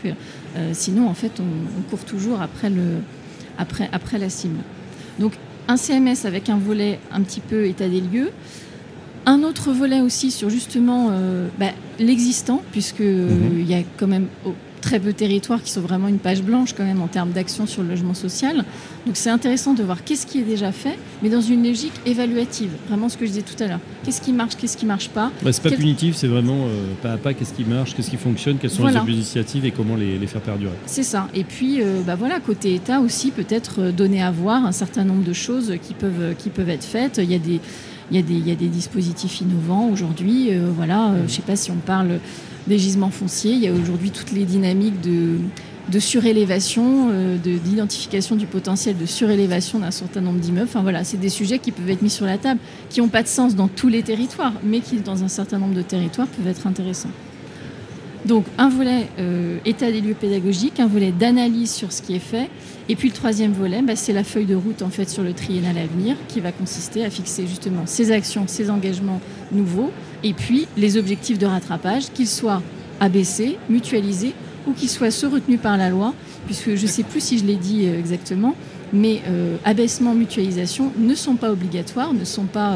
Euh, 0.55 0.71
sinon, 0.73 1.07
en 1.07 1.13
fait, 1.13 1.31
on, 1.39 1.81
court 1.89 2.05
toujours 2.05 2.41
après, 2.41 2.69
le, 2.69 2.99
après, 3.57 3.89
après 3.91 4.17
la 4.17 4.29
cible. 4.29 4.59
Donc, 5.19 5.33
un 5.67 5.77
CMS 5.77 6.25
avec 6.25 6.49
un 6.49 6.57
volet 6.57 6.99
un 7.11 7.21
petit 7.21 7.39
peu 7.39 7.65
état 7.65 7.89
des 7.89 8.01
lieux. 8.01 8.31
Un 9.25 9.43
autre 9.43 9.71
volet 9.71 9.99
aussi 9.99 10.31
sur 10.31 10.49
justement 10.49 11.09
euh, 11.11 11.47
bah, 11.59 11.71
l'existant, 11.99 12.61
puisque 12.71 13.01
mhm. 13.01 13.59
il 13.59 13.69
y 13.69 13.73
a 13.73 13.81
quand 13.97 14.07
même 14.07 14.27
très 14.87 14.99
peu 15.01 15.11
de 15.11 15.17
territoires 15.17 15.61
qui 15.61 15.71
sont 15.71 15.81
vraiment 15.81 16.07
une 16.07 16.17
page 16.17 16.41
blanche 16.41 16.71
quand 16.73 16.85
même 16.85 17.01
en 17.01 17.07
termes 17.07 17.31
d'action 17.31 17.65
sur 17.65 17.83
le 17.83 17.89
logement 17.89 18.13
social. 18.13 18.63
Donc 19.05 19.17
c'est 19.17 19.29
intéressant 19.29 19.73
de 19.73 19.83
voir 19.83 20.05
qu'est-ce 20.05 20.25
qui 20.25 20.39
est 20.39 20.43
déjà 20.43 20.71
fait, 20.71 20.97
mais 21.21 21.29
dans 21.29 21.41
une 21.41 21.67
logique 21.67 21.91
évaluative. 22.05 22.69
Vraiment 22.87 23.09
ce 23.09 23.17
que 23.17 23.25
je 23.25 23.31
disais 23.31 23.41
tout 23.41 23.61
à 23.61 23.67
l'heure. 23.67 23.81
Qu'est-ce 24.05 24.21
qui 24.21 24.31
marche, 24.31 24.55
qu'est-ce 24.55 24.77
qui 24.77 24.85
marche 24.85 25.09
pas? 25.09 25.29
Bah, 25.43 25.51
c'est 25.51 25.61
pas 25.61 25.71
punitif, 25.71 26.15
c'est 26.15 26.27
vraiment 26.27 26.67
euh, 26.67 26.93
pas 27.03 27.11
à 27.11 27.17
pas 27.17 27.33
qu'est-ce 27.33 27.53
qui 27.53 27.65
marche, 27.65 27.95
qu'est-ce 27.95 28.09
qui 28.09 28.15
fonctionne, 28.15 28.59
quelles 28.59 28.71
sont 28.71 28.87
les 28.87 29.13
initiatives 29.13 29.65
et 29.65 29.71
comment 29.71 29.97
les, 29.97 30.25
faire 30.25 30.41
perdurer. 30.41 30.71
C'est 30.85 31.03
ça. 31.03 31.27
Et 31.33 31.43
puis 31.43 31.81
euh, 31.81 32.01
bah 32.07 32.15
voilà, 32.15 32.39
côté 32.39 32.73
État 32.73 33.01
aussi, 33.01 33.31
peut-être 33.31 33.81
euh, 33.81 33.91
donner 33.91 34.23
à 34.23 34.31
voir 34.31 34.65
un 34.65 34.71
certain 34.71 35.03
nombre 35.03 35.23
de 35.25 35.33
choses 35.33 35.73
qui 35.85 35.95
peuvent, 35.95 36.33
qui 36.37 36.49
peuvent 36.49 36.69
être 36.69 36.85
faites. 36.85 37.19
Il 37.21 37.29
y 37.29 37.35
a 37.35 37.39
des 37.39 37.59
il 38.09 38.15
y, 38.15 38.19
a 38.19 38.21
des, 38.21 38.35
il 38.35 38.47
y 38.47 38.51
a 38.51 38.55
des 38.55 38.69
dispositifs 38.69 39.41
innovants 39.41 39.89
aujourd'hui. 39.91 40.51
voilà, 40.77 41.11
je 41.17 41.23
ne 41.23 41.27
sais 41.27 41.41
pas 41.41 41.57
si 41.57 41.71
on 41.71 41.75
parle 41.75 42.21
des 42.67 42.77
gisements 42.77 43.09
fonciers. 43.09 43.53
Il 43.53 43.59
y 43.59 43.67
a 43.67 43.73
aujourd'hui 43.73 44.11
toutes 44.11 44.31
les 44.31 44.45
dynamiques 44.45 45.01
de, 45.01 45.99
surélévation, 45.99 47.09
euh, 47.11 47.37
d'identification 47.37 48.35
du 48.35 48.45
potentiel 48.45 48.97
de 48.97 49.05
surélévation 49.05 49.79
d'un 49.79 49.91
certain 49.91 50.21
nombre 50.21 50.39
d'immeubles. 50.39 50.67
Enfin 50.69 50.81
voilà, 50.81 51.03
c'est 51.03 51.17
des 51.17 51.29
sujets 51.29 51.59
qui 51.59 51.71
peuvent 51.71 51.89
être 51.89 52.01
mis 52.01 52.09
sur 52.09 52.25
la 52.25 52.37
table, 52.37 52.59
qui 52.89 53.01
n'ont 53.01 53.07
pas 53.07 53.23
de 53.23 53.27
sens 53.27 53.55
dans 53.55 53.67
tous 53.67 53.87
les 53.87 54.03
territoires, 54.03 54.53
mais 54.63 54.79
qui 54.79 54.97
dans 54.97 55.23
un 55.23 55.29
certain 55.29 55.59
nombre 55.59 55.75
de 55.75 55.81
territoires 55.81 56.27
peuvent 56.27 56.47
être 56.47 56.67
intéressants. 56.67 57.11
Donc 58.25 58.45
un 58.57 58.67
volet 58.67 59.07
euh, 59.19 59.57
état 59.65 59.89
des 59.89 60.01
lieux 60.01 60.13
pédagogiques, 60.13 60.81
un 60.81 60.87
volet 60.87 61.11
d'analyse 61.11 61.71
sur 61.71 61.93
ce 61.93 62.01
qui 62.01 62.15
est 62.15 62.19
fait, 62.19 62.49
et 62.89 62.95
puis 62.95 63.07
le 63.07 63.13
troisième 63.13 63.53
volet, 63.53 63.81
bah, 63.81 63.95
c'est 63.95 64.11
la 64.11 64.23
feuille 64.23 64.45
de 64.45 64.55
route 64.55 64.81
en 64.81 64.89
fait 64.89 65.09
sur 65.09 65.23
le 65.23 65.33
triennal 65.33 65.77
à 65.77 65.85
venir, 65.85 66.17
qui 66.27 66.41
va 66.41 66.51
consister 66.51 67.05
à 67.05 67.09
fixer 67.09 67.47
justement 67.47 67.83
ces 67.85 68.11
actions, 68.11 68.43
ces 68.47 68.69
engagements 68.69 69.21
nouveaux, 69.51 69.91
et 70.23 70.33
puis 70.33 70.67
les 70.77 70.97
objectifs 70.97 71.37
de 71.37 71.45
rattrapage, 71.45 72.11
qu'ils 72.13 72.27
soient 72.27 72.61
abaissés, 72.99 73.57
mutualisés 73.69 74.33
ou 74.67 74.73
qu'ils 74.73 74.89
soient 74.89 75.11
ceux 75.11 75.27
retenus 75.27 75.59
par 75.59 75.77
la 75.77 75.89
loi, 75.89 76.13
puisque 76.45 76.75
je 76.75 76.81
ne 76.81 76.87
sais 76.87 77.03
plus 77.03 77.21
si 77.21 77.37
je 77.37 77.45
l'ai 77.45 77.55
dit 77.55 77.87
euh, 77.87 77.99
exactement, 77.99 78.55
mais 78.93 79.21
euh, 79.27 79.57
abaissement, 79.63 80.13
mutualisation 80.13 80.91
ne 80.97 81.15
sont 81.15 81.35
pas 81.35 81.51
obligatoires, 81.51 82.13
ne 82.13 82.25
sont 82.25 82.45
pas 82.45 82.73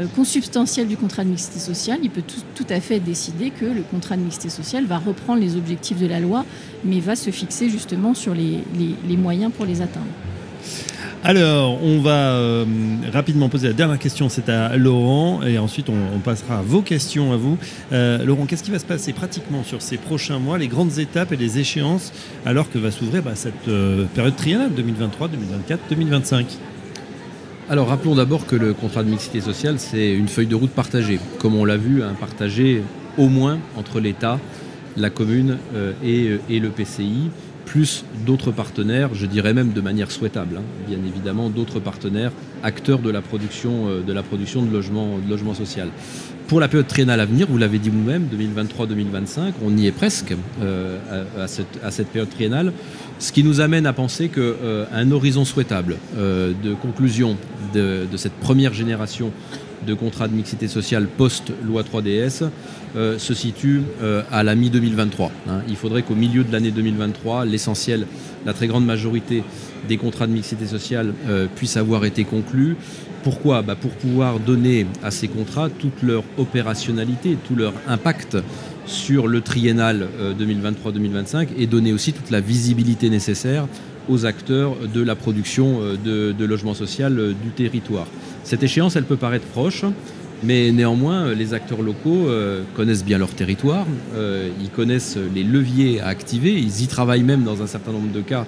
euh, 0.00 0.06
consubstantiels 0.16 0.88
du 0.88 0.96
contrat 0.96 1.24
de 1.24 1.30
mixité 1.30 1.58
sociale. 1.58 2.00
Il 2.02 2.10
peut 2.10 2.22
tout, 2.54 2.66
à 2.68 2.80
fait 2.80 3.00
décider 3.00 3.50
que 3.50 3.64
le 3.64 3.82
contrat 3.82 4.16
de 4.16 4.22
mixité 4.22 4.48
sociale 4.48 4.84
va 4.84 4.98
reprendre 4.98 5.40
les 5.40 5.56
objectifs 5.56 5.98
de 5.98 6.06
la 6.06 6.20
loi, 6.20 6.44
mais 6.84 7.00
va 7.00 7.16
se 7.16 7.30
fixer 7.30 7.68
justement 7.68 8.14
sur 8.14 8.34
les 8.34 9.16
moyens 9.16 9.52
pour 9.52 9.64
les 9.64 9.80
atteindre. 9.80 10.06
Alors, 11.26 11.82
on 11.82 12.00
va 12.00 12.32
euh, 12.34 12.66
rapidement 13.10 13.48
poser 13.48 13.68
la 13.68 13.72
dernière 13.72 13.98
question, 13.98 14.28
c'est 14.28 14.50
à 14.50 14.76
Laurent, 14.76 15.42
et 15.42 15.56
ensuite 15.56 15.88
on, 15.88 16.18
passera 16.18 16.58
à 16.58 16.62
vos 16.62 16.82
questions 16.82 17.32
à 17.32 17.36
vous. 17.38 17.56
Euh, 17.94 18.22
Laurent, 18.22 18.44
qu'est-ce 18.44 18.62
qui 18.62 18.70
va 18.70 18.78
se 18.78 18.84
passer 18.84 19.14
pratiquement 19.14 19.64
sur 19.64 19.80
ces 19.80 19.96
prochains 19.96 20.38
mois, 20.38 20.58
les 20.58 20.68
grandes 20.68 20.98
étapes 20.98 21.32
et 21.32 21.36
les 21.36 21.58
échéances, 21.58 22.12
alors 22.44 22.70
que 22.70 22.76
va 22.76 22.90
s'ouvrir 22.90 23.22
bah, 23.22 23.30
cette 23.36 23.68
euh, 23.68 24.04
période 24.14 24.36
triennale 24.36 24.74
2023, 24.74 25.28
2024, 25.28 25.80
2025 25.88 26.46
alors 27.70 27.88
rappelons 27.88 28.14
d'abord 28.14 28.46
que 28.46 28.56
le 28.56 28.74
contrat 28.74 29.02
de 29.02 29.08
mixité 29.08 29.40
sociale, 29.40 29.76
c'est 29.78 30.12
une 30.12 30.28
feuille 30.28 30.46
de 30.46 30.54
route 30.54 30.72
partagée, 30.72 31.18
comme 31.38 31.54
on 31.54 31.64
l'a 31.64 31.78
vu, 31.78 32.02
hein, 32.02 32.14
partagée 32.20 32.82
au 33.16 33.30
moins 33.30 33.58
entre 33.78 34.00
l'État, 34.00 34.38
la 34.98 35.08
commune 35.08 35.56
et, 36.04 36.32
et, 36.50 36.60
le 36.60 36.68
PCI 36.68 37.30
plus 37.64 38.04
d'autres 38.26 38.50
partenaires, 38.50 39.14
je 39.14 39.26
dirais 39.26 39.54
même 39.54 39.72
de 39.72 39.80
manière 39.80 40.10
souhaitable, 40.10 40.58
hein. 40.58 40.62
bien 40.88 40.98
évidemment 40.98 41.50
d'autres 41.50 41.80
partenaires, 41.80 42.32
acteurs 42.62 42.98
de 42.98 43.10
la 43.10 43.20
production 43.20 43.88
euh, 43.88 44.02
de, 44.02 44.12
la 44.12 44.22
production 44.22 44.66
logement, 44.70 45.54
social. 45.54 45.88
Pour 46.48 46.60
la 46.60 46.68
période 46.68 46.86
triennale 46.86 47.20
à 47.20 47.24
venir, 47.24 47.46
vous 47.48 47.58
l'avez 47.58 47.78
dit 47.78 47.90
vous-même, 47.90 48.28
2023-2025, 48.32 49.52
on 49.64 49.76
y 49.76 49.86
est 49.86 49.92
presque 49.92 50.34
euh, 50.62 50.98
à, 51.38 51.46
cette, 51.90 52.08
période 52.08 52.30
triennale, 52.30 52.72
ce 53.18 53.32
qui 53.32 53.42
nous 53.42 53.60
amène 53.60 53.86
à 53.86 53.92
penser 53.92 54.28
qu'un 54.28 54.40
euh, 54.40 55.10
horizon 55.10 55.44
souhaitable 55.44 55.96
de 56.16 56.74
conclusion 56.74 57.36
de, 57.72 58.06
cette 58.16 58.34
première 58.34 58.74
génération 58.74 59.30
de 59.86 59.94
contrats 59.94 60.28
de 60.28 60.34
mixité 60.34 60.68
sociale 60.68 61.06
post-loi 61.06 61.82
3DS 61.82 62.44
euh, 62.96 63.18
se 63.18 63.34
situe 63.34 63.82
euh, 64.02 64.22
à 64.30 64.44
la 64.44 64.54
mi-2023. 64.54 65.30
Hein. 65.48 65.62
Il 65.68 65.74
faudrait 65.74 66.02
qu'au 66.02 66.14
milieu 66.14 66.44
de 66.44 66.52
l'année 66.52 66.70
2023, 66.70 67.44
l'essentiel, 67.44 68.06
la 68.46 68.52
très 68.52 68.68
grande 68.68 68.86
majorité 68.86 69.42
des 69.88 69.96
contrats 69.96 70.28
de 70.28 70.32
mixité 70.32 70.64
sociale 70.66 71.12
euh, 71.28 71.48
puissent 71.56 71.76
avoir 71.76 72.04
été 72.04 72.22
conclus. 72.22 72.76
Pourquoi? 73.24 73.62
Bah, 73.62 73.74
Pour 73.74 73.90
pouvoir 73.90 74.38
donner 74.38 74.86
à 75.02 75.10
ces 75.10 75.26
contrats 75.26 75.70
toute 75.70 76.04
leur 76.04 76.22
opérationnalité, 76.38 77.36
tout 77.48 77.56
leur 77.56 77.72
impact 77.88 78.36
sur 78.86 79.26
le 79.26 79.40
triennal 79.40 80.06
2023-2025 80.38 81.48
et 81.58 81.66
donner 81.66 81.92
aussi 81.92 82.12
toute 82.12 82.30
la 82.30 82.40
visibilité 82.40 83.10
nécessaire 83.10 83.66
aux 84.08 84.24
acteurs 84.24 84.76
de 84.92 85.02
la 85.02 85.16
production 85.16 85.80
de, 86.04 86.30
de 86.30 86.44
logement 86.44 86.74
social 86.74 87.34
du 87.42 87.50
territoire. 87.50 88.06
Cette 88.44 88.62
échéance, 88.62 88.94
elle 88.94 89.04
peut 89.04 89.16
paraître 89.16 89.46
proche, 89.46 89.84
mais 90.44 90.72
néanmoins, 90.72 91.32
les 91.32 91.54
acteurs 91.54 91.80
locaux 91.80 92.28
euh, 92.28 92.62
connaissent 92.76 93.04
bien 93.04 93.16
leur 93.16 93.30
territoire, 93.30 93.86
euh, 94.14 94.50
ils 94.60 94.68
connaissent 94.68 95.16
les 95.34 95.42
leviers 95.42 96.00
à 96.00 96.08
activer, 96.08 96.52
ils 96.52 96.82
y 96.82 96.86
travaillent 96.86 97.22
même 97.22 97.44
dans 97.44 97.62
un 97.62 97.66
certain 97.66 97.92
nombre 97.92 98.12
de 98.12 98.20
cas 98.20 98.44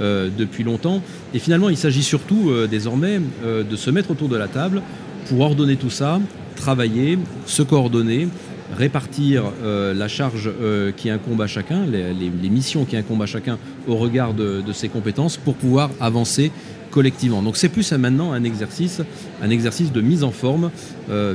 euh, 0.00 0.28
depuis 0.36 0.62
longtemps. 0.62 1.02
Et 1.34 1.40
finalement, 1.40 1.68
il 1.68 1.76
s'agit 1.76 2.04
surtout 2.04 2.52
désormais 2.70 3.20
de 3.44 3.76
se 3.76 3.90
mettre 3.90 4.12
autour 4.12 4.28
de 4.28 4.36
la 4.36 4.48
table 4.48 4.82
pour 5.26 5.40
ordonner 5.40 5.76
tout 5.76 5.90
ça, 5.90 6.20
travailler, 6.54 7.18
se 7.46 7.62
coordonner, 7.62 8.28
répartir 8.76 9.44
la 9.64 10.08
charge 10.08 10.50
qui 10.96 11.10
incombe 11.10 11.40
à 11.42 11.46
chacun, 11.46 11.84
les, 11.86 12.50
missions 12.50 12.84
qui 12.84 12.96
incombent 12.96 13.22
à 13.22 13.26
chacun 13.26 13.58
au 13.86 13.96
regard 13.96 14.34
de, 14.34 14.72
ses 14.72 14.88
compétences 14.88 15.36
pour 15.36 15.54
pouvoir 15.54 15.90
avancer 16.00 16.50
collectivement. 16.90 17.42
Donc 17.42 17.56
c'est 17.56 17.68
plus 17.68 17.92
maintenant 17.92 18.32
un 18.32 18.44
exercice, 18.44 19.02
un 19.42 19.50
exercice 19.50 19.92
de 19.92 20.00
mise 20.00 20.24
en 20.24 20.30
forme, 20.30 20.70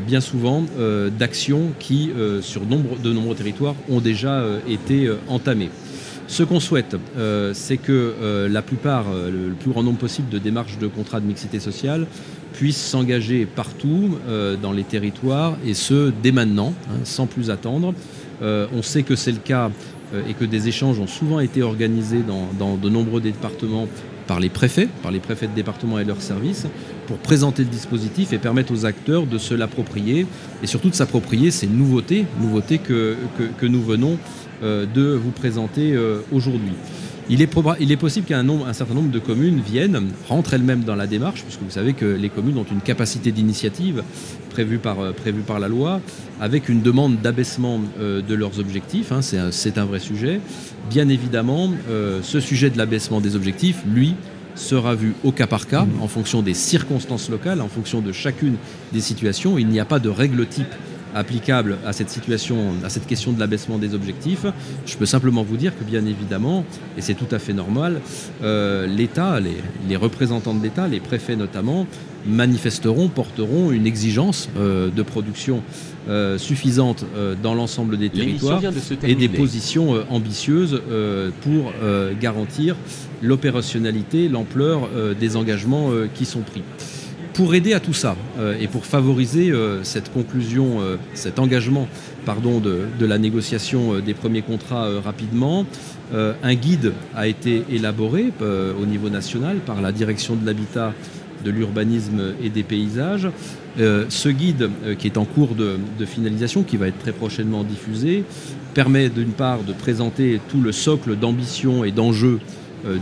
bien 0.06 0.22
souvent 0.22 0.64
d'actions 1.18 1.72
qui, 1.80 2.12
sur 2.41 2.62
de 2.62 3.14
nombreux 3.14 3.36
territoires, 3.36 3.76
ont 3.89 3.99
déjà 3.99 4.43
été 4.68 5.10
entamées. 5.28 5.70
Ce 6.28 6.43
qu'on 6.43 6.60
souhaite, 6.60 6.95
euh, 7.18 7.51
c'est 7.53 7.78
que 7.78 8.16
euh, 8.22 8.49
la 8.49 8.62
plupart, 8.62 9.06
euh, 9.10 9.30
le, 9.30 9.53
plus 9.53 9.70
grand 9.70 9.84
nombre 9.84 9.99
possible 9.99 10.30
de 10.30 10.39
démarches 10.39 10.80
de 10.80 10.88
contrats 10.88 11.20
de 11.20 11.26
mixité 11.26 11.60
sociale 11.60 12.08
puissent 12.53 12.84
s'engager 12.84 13.45
partout 13.45 14.18
dans 14.62 14.72
les 14.72 14.86
territoires 14.86 15.58
et 15.66 15.74
ce, 15.74 16.14
dès 16.24 16.32
maintenant, 16.32 16.74
hein, 16.89 16.99
sans 17.03 17.28
plus 17.28 17.49
attendre. 17.49 17.93
on 18.41 18.82
sait 18.82 19.03
que 19.03 19.18
c'est 19.18 19.34
le 19.34 19.39
cas 19.39 19.72
et 20.30 20.34
que 20.36 20.45
des 20.45 20.70
échanges 20.70 20.97
ont 20.97 21.08
souvent 21.08 21.41
été 21.41 21.64
organisés 21.64 22.24
dans, 22.58 22.78
de 22.78 22.89
nombreux 22.89 23.20
départements 23.20 23.89
par 24.28 24.40
les 24.40 24.50
préfets, 24.50 24.88
par 25.04 25.12
les 25.12 25.20
préfets 25.20 25.48
de 25.48 25.54
département 25.54 26.00
et 26.00 26.04
leurs 26.04 26.22
services, 26.22 26.68
pour 27.08 27.18
présenter 27.18 27.64
le 27.64 27.70
dispositif 27.70 28.34
et 28.34 28.38
permettre 28.38 28.74
aux 28.74 28.86
acteurs 28.86 29.26
de 29.26 29.38
se 29.38 29.54
l'approprier 29.54 30.26
et 30.64 30.68
surtout 30.68 30.90
de 30.90 30.96
s'approprier 30.96 31.52
ces 31.52 31.68
nouveautés, 31.68 32.26
nouveautés 32.42 32.80
que, 32.80 33.18
que 33.58 33.66
nous 33.66 33.82
venons 33.82 34.18
euh, 34.64 34.86
de 34.86 35.14
vous 35.14 35.32
présenter 35.32 35.94
euh, 35.94 36.22
aujourd'hui. 36.32 36.74
Il 37.30 37.42
est, 37.42 37.98
possible 37.98 38.28
qu'un 38.28 38.48
un 38.48 38.74
certain 38.74 38.94
nombre 38.94 39.10
de 39.10 39.20
communes 39.20 39.60
viennent, 39.60 40.10
rentrent 40.28 40.54
elles-mêmes 40.54 40.84
dans 40.84 40.96
la 40.96 41.08
démarche, 41.08 41.42
puisque 41.44 41.62
vous 41.62 41.72
savez 41.72 41.94
que 41.94 42.06
les 42.06 42.30
communes 42.30 42.58
ont 42.58 42.66
une 42.70 42.82
capacité 42.82 43.32
d'initiative 43.32 44.04
prévue 44.52 44.78
par, 44.78 45.00
euh, 45.00 45.60
la 45.60 45.68
loi, 45.68 46.02
avec 46.40 46.70
une 46.70 46.82
demande 46.82 47.22
d'abaissement 47.22 47.80
de 48.00 48.36
leurs 48.36 48.60
objectifs. 48.60 49.12
Hein, 49.12 49.22
c'est 49.22 49.78
un, 49.78 49.86
vrai 49.86 50.00
sujet. 50.00 50.40
Bien 50.90 51.10
évidemment, 51.10 51.72
ce 52.22 52.40
sujet 52.40 52.70
de 52.70 52.78
l'abaissement 52.78 53.22
des 53.22 53.36
objectifs, 53.36 53.78
lui, 53.88 54.16
sera 54.56 54.96
vu 54.96 55.14
au 55.24 55.32
cas 55.32 55.48
par 55.48 55.68
cas, 55.68 55.86
en 56.02 56.08
fonction 56.08 56.42
des 56.42 56.54
circonstances 56.54 57.30
locales, 57.30 57.62
en 57.62 57.68
fonction 57.68 58.02
de 58.02 58.12
chacune 58.12 58.56
des 58.94 59.02
situations. 59.02 59.58
Il 59.58 59.68
n'y 59.68 59.80
a 59.80 59.86
pas 59.86 60.00
de 60.00 60.10
règle 60.10 60.46
type 60.46 60.74
applicable 61.16 61.78
à 61.86 61.93
cette 61.93 62.09
situation, 62.09 62.74
à 62.84 62.89
cette 62.89 63.07
question 63.07 63.32
de 63.32 63.39
l'abaissement 63.39 63.78
des 63.78 63.95
objectifs. 63.95 64.45
Je 64.86 64.97
peux 64.97 65.05
simplement 65.05 65.43
vous 65.43 65.57
dire 65.57 65.76
que 65.78 65.84
bien 65.84 66.05
évidemment, 66.05 66.66
et 66.97 67.01
c'est 67.01 67.13
tout 67.13 67.28
à 67.32 67.39
fait 67.39 67.53
normal, 67.53 68.01
euh, 68.43 68.86
l'État, 68.86 69.39
les, 69.39 69.95
représentants 69.95 70.53
de 70.53 70.61
l'État, 70.61 70.88
les 70.88 70.99
préfets 70.99 71.38
notamment, 71.38 71.88
manifesteront, 72.28 73.07
porteront 73.07 73.72
une 73.72 73.88
exigence 73.88 74.49
euh, 74.57 74.89
de 74.89 75.03
production 75.03 75.63
euh, 76.09 76.38
suffisante 76.38 77.05
dans 77.41 77.55
l'ensemble 77.55 77.97
des 77.97 78.09
territoires 78.09 78.61
et 79.03 79.16
des 79.16 79.30
positions 79.30 79.95
ambitieuses 80.09 80.82
pour 81.41 81.72
garantir 82.20 82.76
l'opérationnalité, 83.22 84.28
l'ampleur 84.28 84.89
des 85.20 85.36
engagements 85.38 85.91
qui 86.13 86.26
sont 86.26 86.41
pris 86.41 86.61
pour 87.36 87.54
aider 87.54 87.74
à 87.74 87.82
tout 87.82 87.94
ça 87.94 88.16
euh, 88.40 88.58
et 88.60 88.68
pour 88.68 88.86
favoriser 88.86 89.52
euh, 89.52 89.84
cette 89.84 90.12
conclusion, 90.12 90.80
euh, 90.80 90.96
cet 91.14 91.38
engagement 91.38 91.88
pardon, 92.26 92.60
de, 92.60 93.06
la 93.06 93.18
négociation 93.18 94.00
des 94.00 94.16
premiers 94.16 94.42
contrats 94.42 94.90
rapidement, 95.00 95.68
un 96.12 96.56
guide 96.56 96.94
a 97.16 97.28
été 97.28 97.64
élaboré 97.70 98.32
au 98.42 98.86
niveau 98.88 99.10
national 99.10 99.58
par 99.58 99.80
la 99.80 99.92
direction 99.92 100.36
de 100.36 100.44
l'habitat, 100.44 100.92
de 101.44 101.52
l'urbanisme 101.52 102.34
et 102.44 102.50
des 102.50 102.64
paysages. 102.64 103.30
ce 103.78 104.30
guide, 104.30 104.72
qui 104.98 105.06
est 105.06 105.20
en 105.20 105.26
cours 105.26 105.54
de, 105.54 105.78
de, 106.00 106.06
finalisation, 106.06 106.64
qui 106.64 106.78
va 106.78 106.88
être 106.88 106.98
très 106.98 107.12
prochainement 107.12 107.64
diffusé, 107.64 108.24
permet 108.74 109.10
d'une 109.10 109.34
part 109.34 109.62
de 109.62 109.74
présenter 109.74 110.42
tout 110.50 110.62
le 110.62 110.72
socle 110.72 111.16
d'ambition 111.16 111.84
et 111.84 111.92
d'enjeux 111.92 112.40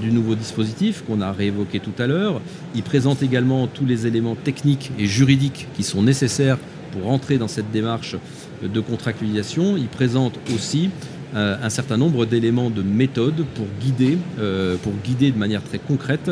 du 0.02 0.12
nouveau 0.12 0.36
dispositif 0.36 1.04
qu'on 1.06 1.22
a 1.22 1.32
réévoqué 1.32 1.80
tout 1.80 1.94
à 2.00 2.08
l'heure. 2.08 2.42
Il 2.76 2.84
présente 2.84 3.22
également 3.22 3.68
tous 3.68 3.86
les 3.86 4.08
éléments 4.08 4.36
techniques 4.36 4.92
et 4.98 5.06
juridiques 5.06 5.68
qui 5.76 5.84
sont 5.84 6.02
nécessaires 6.02 6.58
pour 6.92 7.10
entrer 7.12 7.38
dans 7.38 7.48
cette 7.48 7.72
démarche 7.72 8.16
de 8.62 8.80
contractualisation. 8.80 9.78
Il 9.78 9.88
présente 9.88 10.40
aussi 10.54 10.90
euh, 11.36 11.58
un 11.62 11.70
certain 11.70 11.98
nombre 11.98 12.26
d'éléments 12.28 12.70
de 12.70 12.84
méthode 12.84 13.44
pour 13.56 13.66
guider, 13.82 14.18
euh, 14.40 14.78
de 14.78 15.38
manière 15.38 15.64
très 15.64 15.80
concrète 15.80 16.32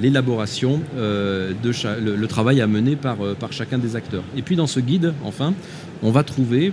l'élaboration 0.00 0.80
de 0.96 1.70
le, 2.00 2.26
travail 2.26 2.60
à 2.60 2.66
mener 2.66 2.96
par 2.96 3.52
chacun 3.52 3.78
des 3.78 3.96
acteurs. 3.96 4.24
Et 4.36 4.42
puis 4.42 4.56
dans 4.56 4.66
ce 4.66 4.80
guide, 4.80 5.14
enfin, 5.24 5.54
on 6.02 6.10
va 6.10 6.22
trouver 6.22 6.72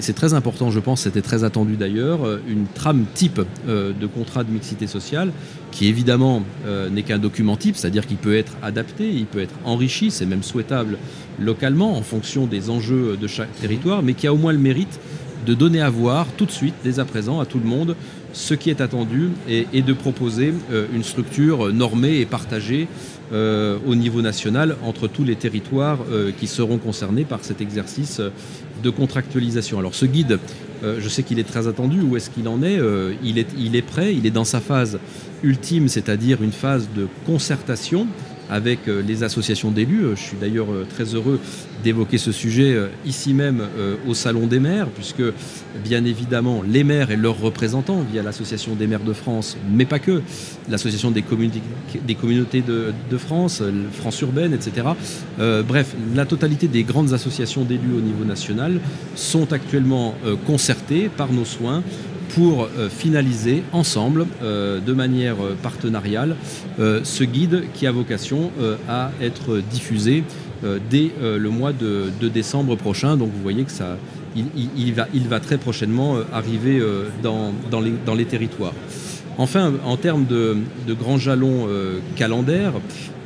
c'est 0.00 0.14
très 0.14 0.34
important, 0.34 0.70
je 0.70 0.80
pense, 0.80 1.02
c'était 1.02 1.22
très 1.22 1.44
attendu 1.44 1.76
d'ailleurs, 1.76 2.26
euh, 2.26 2.42
une 2.48 2.66
trame 2.66 3.06
type 3.14 3.40
euh, 3.68 3.92
de 3.98 4.06
contrat 4.06 4.44
de 4.44 4.50
mixité 4.50 4.86
sociale 4.86 5.32
qui 5.70 5.86
évidemment 5.86 6.42
euh, 6.66 6.88
n'est 6.90 7.02
qu'un 7.02 7.18
document 7.18 7.56
type, 7.56 7.76
c'est-à-dire 7.76 8.06
qu'il 8.06 8.16
peut 8.16 8.36
être 8.36 8.52
adapté, 8.62 9.10
il 9.10 9.26
peut 9.26 9.40
être 9.40 9.54
enrichi, 9.64 10.10
c'est 10.10 10.26
même 10.26 10.42
souhaitable 10.42 10.98
localement 11.38 11.96
en 11.96 12.02
fonction 12.02 12.46
des 12.46 12.70
enjeux 12.70 13.16
de 13.16 13.26
chaque 13.26 13.52
territoire, 13.60 14.02
mais 14.02 14.14
qui 14.14 14.26
a 14.26 14.32
au 14.32 14.36
moins 14.36 14.52
le 14.52 14.58
mérite 14.58 14.98
de 15.46 15.54
donner 15.54 15.80
à 15.80 15.90
voir 15.90 16.26
tout 16.36 16.46
de 16.46 16.50
suite, 16.50 16.74
dès 16.84 16.98
à 16.98 17.04
présent, 17.04 17.40
à 17.40 17.46
tout 17.46 17.58
le 17.58 17.68
monde, 17.68 17.96
ce 18.32 18.54
qui 18.54 18.70
est 18.70 18.80
attendu 18.80 19.30
et, 19.48 19.82
de 19.82 19.92
proposer 19.92 20.52
une 20.92 21.02
structure 21.02 21.72
normée 21.72 22.20
et 22.20 22.26
partagée 22.26 22.88
au 23.32 23.94
niveau 23.94 24.22
national 24.22 24.76
entre 24.84 25.08
tous 25.08 25.24
les 25.24 25.36
territoires 25.36 25.98
qui 26.38 26.46
seront 26.46 26.78
concernés 26.78 27.24
par 27.24 27.40
cet 27.42 27.60
exercice 27.60 28.20
de 28.82 28.90
contractualisation. 28.90 29.78
Alors 29.78 29.94
ce 29.94 30.06
guide, 30.06 30.38
euh, 30.84 30.98
je 31.00 31.08
sais 31.08 31.22
qu'il 31.22 31.38
est 31.38 31.44
très 31.44 31.66
attendu. 31.66 32.00
Où 32.00 32.16
est-ce 32.16 32.30
qu'il 32.30 32.48
en 32.48 32.62
euh, 32.62 33.12
est 33.24 33.46
Il 33.58 33.76
est 33.76 33.82
prêt, 33.82 34.14
il 34.14 34.26
est 34.26 34.30
dans 34.30 34.44
sa 34.44 34.60
phase 34.60 34.98
ultime, 35.42 35.88
c'est-à-dire 35.88 36.42
une 36.42 36.52
phase 36.52 36.88
de 36.96 37.06
concertation 37.26 38.06
avec 38.50 38.88
euh, 38.88 39.02
les 39.02 39.22
associations 39.22 39.70
d'élus. 39.70 40.04
Je 40.14 40.20
suis 40.20 40.36
d'ailleurs 40.36 40.68
très 40.94 41.14
heureux 41.14 41.40
d'évoquer 41.84 42.18
ce 42.18 42.32
sujet 42.32 42.76
ici 43.06 43.34
même 43.34 43.62
au 44.08 44.14
Salon 44.14 44.46
des 44.46 44.58
maires, 44.58 44.88
puisque 44.88 45.22
bien 45.84 46.04
évidemment 46.04 46.62
les 46.68 46.82
maires 46.82 47.12
et 47.12 47.16
leurs 47.16 47.38
représentants, 47.40 48.04
via 48.10 48.22
l'Association 48.22 48.74
des 48.74 48.88
maires 48.88 49.04
de 49.04 49.12
France, 49.12 49.56
mais 49.70 49.84
pas 49.84 50.00
que, 50.00 50.22
l'Association 50.68 51.12
des, 51.12 51.22
communautés 51.22 52.62
de, 52.62 53.18
France, 53.18 53.62
France 53.92 54.20
urbaine, 54.22 54.52
etc. 54.52 54.88
bref, 55.38 55.94
la 56.16 56.26
totalité 56.26 56.66
des 56.66 56.82
grandes 56.82 57.12
associations 57.12 57.62
d'élus 57.62 57.94
au 57.96 58.00
niveau 58.00 58.24
national 58.24 58.80
sont 59.14 59.52
actuellement 59.52 60.16
concertées 60.46 61.08
par 61.08 61.32
nos 61.32 61.44
soins 61.44 61.84
pour 62.34 62.64
euh, 62.64 62.88
finaliser 62.88 63.62
ensemble, 63.72 64.26
euh, 64.42 64.80
de 64.80 64.92
manière 64.92 65.36
euh, 65.42 65.56
partenariale, 65.62 66.36
ce 66.78 67.24
guide 67.24 67.64
qui 67.74 67.86
a 67.86 67.92
vocation 67.92 68.52
à 68.88 69.10
être 69.20 69.58
diffusé 69.58 70.22
dès 70.90 71.10
le 71.20 71.48
mois 71.48 71.72
de, 71.72 72.28
décembre 72.28 72.76
prochain. 72.76 73.16
Donc 73.16 73.30
vous 73.34 73.42
voyez 73.42 73.64
que 73.64 73.72
ça, 73.72 73.96
il, 74.36 74.94
va, 74.94 75.40
très 75.40 75.58
prochainement 75.58 76.18
arriver 76.32 76.80
dans, 77.20 77.52
les, 78.14 78.24
territoires. 78.24 78.74
Enfin, 79.38 79.72
en 79.84 79.96
termes 79.96 80.26
de, 80.26 80.56
grands 80.94 81.18
jalons 81.18 81.66
calendaires, 82.14 82.74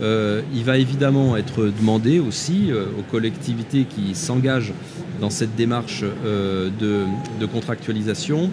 il 0.01 0.65
va 0.65 0.79
évidemment 0.79 1.37
être 1.37 1.71
demandé 1.79 2.19
aussi 2.21 2.71
aux 2.73 3.11
collectivités 3.11 3.85
qui 3.85 4.15
s'engagent 4.15 4.73
dans 5.21 5.31
cette 5.31 5.55
démarche 5.57 6.05
de, 6.25 7.47
contractualisation 7.53 8.51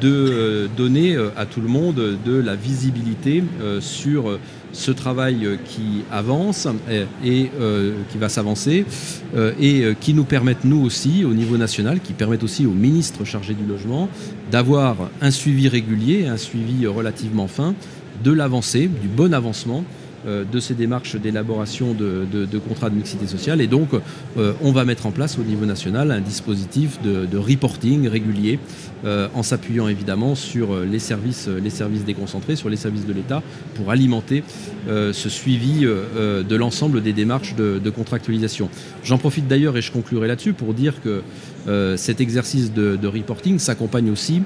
de 0.00 0.08
euh, 0.08 0.68
donner 0.76 1.14
euh, 1.14 1.30
à 1.36 1.46
tout 1.46 1.60
le 1.60 1.68
monde 1.68 2.18
de 2.24 2.36
la 2.36 2.54
visibilité 2.54 3.42
euh, 3.60 3.80
sur 3.80 4.38
ce 4.72 4.90
travail 4.90 5.58
qui 5.64 6.02
avance 6.12 6.68
et, 7.24 7.50
qui 8.10 8.18
va 8.18 8.28
s'avancer 8.28 8.84
et 9.58 9.84
qui 10.00 10.12
nous 10.12 10.24
permettent 10.24 10.64
nous 10.64 10.84
aussi 10.84 11.24
au 11.24 11.32
niveau 11.32 11.56
national, 11.56 12.00
qui 12.00 12.12
permettent 12.12 12.42
aussi 12.42 12.66
au 12.66 12.72
ministre 12.72 13.24
chargé 13.24 13.54
du 13.54 13.64
logement 13.64 14.10
d'avoir 14.50 14.96
un 15.22 15.30
suivi 15.30 15.68
régulier, 15.68 16.26
un 16.26 16.36
suivi 16.36 16.86
relativement 16.86 17.48
fin 17.48 17.74
de 18.22 18.32
l'avancée, 18.32 18.90
du 19.00 19.08
bon 19.08 19.32
avancement 19.32 19.82
de 20.24 20.60
ces 20.60 20.74
démarches 20.74 21.16
d'élaboration 21.16 21.94
de, 21.94 22.58
contrats 22.58 22.90
de 22.90 22.96
mixité 22.96 23.26
sociale. 23.26 23.60
Et 23.60 23.66
donc, 23.66 23.90
euh, 24.36 24.52
on 24.62 24.72
va 24.72 24.84
mettre 24.84 25.06
en 25.06 25.10
place 25.10 25.38
au 25.38 25.42
niveau 25.42 25.66
national 25.66 26.10
un 26.10 26.20
dispositif 26.20 27.00
de, 27.02 27.36
reporting 27.36 28.08
régulier 28.08 28.58
euh, 29.04 29.28
en 29.34 29.42
s'appuyant 29.42 29.88
évidemment 29.88 30.34
sur 30.34 30.80
les 30.80 30.98
services, 30.98 31.48
les 31.48 31.70
services 31.70 32.04
déconcentrés, 32.04 32.56
sur 32.56 32.68
les 32.68 32.76
services 32.76 33.06
de 33.06 33.12
l'État 33.12 33.42
pour 33.74 33.90
alimenter 33.90 34.42
ce 34.88 35.28
suivi 35.28 35.80
de 35.80 36.56
l'ensemble 36.56 37.02
des 37.02 37.12
démarches 37.12 37.54
de, 37.54 37.90
contractualisation. 37.90 38.68
J'en 39.04 39.18
profite 39.18 39.48
d'ailleurs 39.48 39.76
et 39.76 39.82
je 39.82 39.92
conclurai 39.92 40.28
là-dessus 40.28 40.52
pour 40.52 40.74
dire 40.74 41.00
que 41.02 41.22
cet 41.96 42.20
exercice 42.20 42.72
de, 42.72 43.06
reporting 43.06 43.58
s'accompagne 43.58 44.10
aussi 44.10 44.42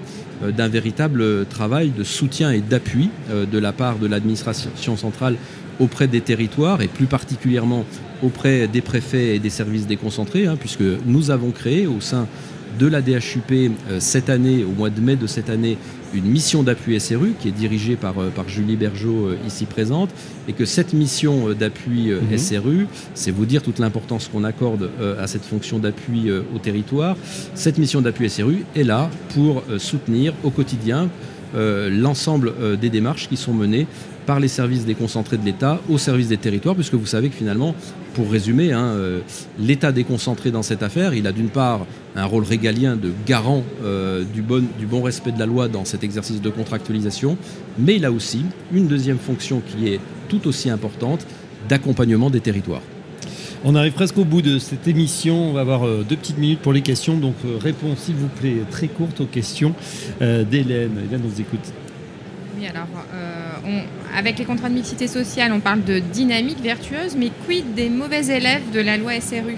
d'un 0.56 0.68
véritable 0.68 1.44
travail 1.46 1.90
de 1.90 2.02
soutien 2.02 2.50
et 2.50 2.60
d'appui 2.60 3.10
de 3.30 3.58
la 3.58 3.72
part 3.72 3.98
de 3.98 4.06
l'administration 4.06 4.96
centrale 4.96 5.36
auprès 5.80 6.06
des 6.06 6.20
territoires 6.20 6.82
et 6.82 6.88
plus 6.88 7.06
particulièrement 7.06 7.84
auprès 8.22 8.68
des 8.68 8.82
préfets 8.82 9.36
et 9.36 9.38
des 9.38 9.50
services 9.50 9.86
déconcentrés, 9.86 10.46
hein, 10.46 10.56
puisque 10.58 10.84
nous 11.06 11.30
avons 11.30 11.50
créé 11.50 11.86
au 11.86 12.00
sein 12.00 12.28
de 12.78 12.86
la 12.86 13.00
DHUP 13.00 13.50
euh, 13.50 13.68
cette 13.98 14.30
année, 14.30 14.64
au 14.64 14.70
mois 14.70 14.90
de 14.90 15.00
mai 15.00 15.16
de 15.16 15.26
cette 15.26 15.50
année, 15.50 15.76
une 16.14 16.24
mission 16.24 16.62
d'appui 16.62 16.98
SRU 17.00 17.34
qui 17.38 17.48
est 17.48 17.52
dirigée 17.52 17.96
par, 17.96 18.18
euh, 18.18 18.30
par 18.30 18.48
Julie 18.48 18.76
Bergeau 18.76 19.26
euh, 19.26 19.38
ici 19.46 19.66
présente 19.66 20.10
et 20.48 20.52
que 20.52 20.64
cette 20.64 20.92
mission 20.92 21.52
d'appui 21.52 22.10
mhm. 22.10 22.38
SRU, 22.38 22.86
c'est 23.14 23.30
vous 23.30 23.46
dire 23.46 23.62
toute 23.62 23.78
l'importance 23.78 24.28
qu'on 24.28 24.44
accorde 24.44 24.90
à 25.18 25.26
cette 25.26 25.44
fonction 25.44 25.78
d'appui 25.78 26.30
au 26.32 26.58
territoire, 26.58 27.16
cette 27.54 27.78
mission 27.78 28.00
d'appui 28.00 28.28
SRU 28.28 28.64
est 28.74 28.82
là 28.82 29.10
pour 29.34 29.62
soutenir 29.78 30.32
au 30.42 30.50
quotidien 30.50 31.08
l'ensemble 31.54 32.52
des 32.80 32.90
démarches 32.90 33.28
qui 33.28 33.36
sont 33.36 33.52
menées 33.52 33.86
par 34.26 34.40
les 34.40 34.48
services 34.48 34.84
déconcentrés 34.84 35.36
de 35.36 35.44
l'État 35.44 35.80
au 35.88 35.98
service 35.98 36.28
des 36.28 36.36
territoires, 36.36 36.74
puisque 36.74 36.94
vous 36.94 37.06
savez 37.06 37.28
que 37.28 37.34
finalement, 37.34 37.74
pour 38.14 38.30
résumer, 38.30 38.72
hein, 38.72 38.84
euh, 38.84 39.20
l'État 39.58 39.92
déconcentré 39.92 40.50
dans 40.50 40.62
cette 40.62 40.82
affaire, 40.82 41.14
il 41.14 41.26
a 41.26 41.32
d'une 41.32 41.48
part 41.48 41.86
un 42.16 42.24
rôle 42.24 42.44
régalien 42.44 42.96
de 42.96 43.12
garant 43.26 43.62
euh, 43.84 44.24
du, 44.24 44.42
bon, 44.42 45.02
respect 45.02 45.32
de 45.32 45.38
la 45.38 45.46
loi 45.46 45.68
dans 45.68 45.84
cet 45.84 46.04
exercice 46.04 46.40
de 46.40 46.50
contractualisation, 46.50 47.36
mais 47.78 47.96
il 47.96 48.04
a 48.04 48.12
aussi 48.12 48.44
une 48.72 48.88
deuxième 48.88 49.18
fonction 49.18 49.62
qui 49.64 49.88
est 49.88 50.00
tout 50.28 50.46
aussi 50.48 50.70
importante, 50.70 51.26
d'accompagnement 51.68 52.30
des 52.30 52.40
territoires. 52.40 52.82
On 53.64 53.74
arrive 53.74 53.92
presque 53.92 54.16
au 54.16 54.24
bout 54.24 54.40
de 54.40 54.58
cette 54.58 54.88
émission. 54.88 55.50
On 55.50 55.52
va 55.52 55.60
avoir 55.60 55.86
euh, 55.86 56.04
deux 56.08 56.16
petites 56.16 56.38
minutes 56.38 56.60
pour 56.60 56.72
les 56.72 56.80
questions. 56.80 57.18
Donc, 57.18 57.34
réponse, 57.60 57.98
s'il 57.98 58.14
vous 58.14 58.28
plaît, 58.28 58.56
très 58.70 58.88
courte 58.88 59.20
aux 59.20 59.26
questions 59.26 59.74
d'Hélène. 60.20 60.92
Hélène, 61.04 61.20
on 61.22 61.28
vous 61.28 61.40
écoute. 61.40 61.72
Oui, 62.60 62.66
alors, 62.66 62.86
avec 64.14 64.38
les 64.38 64.44
contrats 64.44 64.68
de 64.68 64.74
mixité 64.74 65.06
sociale, 65.06 65.52
on 65.52 65.60
parle 65.60 65.82
de 65.84 65.98
dynamique 65.98 66.60
vertueuse, 66.62 67.16
mais 67.16 67.30
quid 67.46 67.74
des 67.74 67.88
mauvais 67.88 68.26
élèves 68.26 68.70
de 68.72 68.80
la 68.80 68.96
loi 68.96 69.12
SRU 69.20 69.56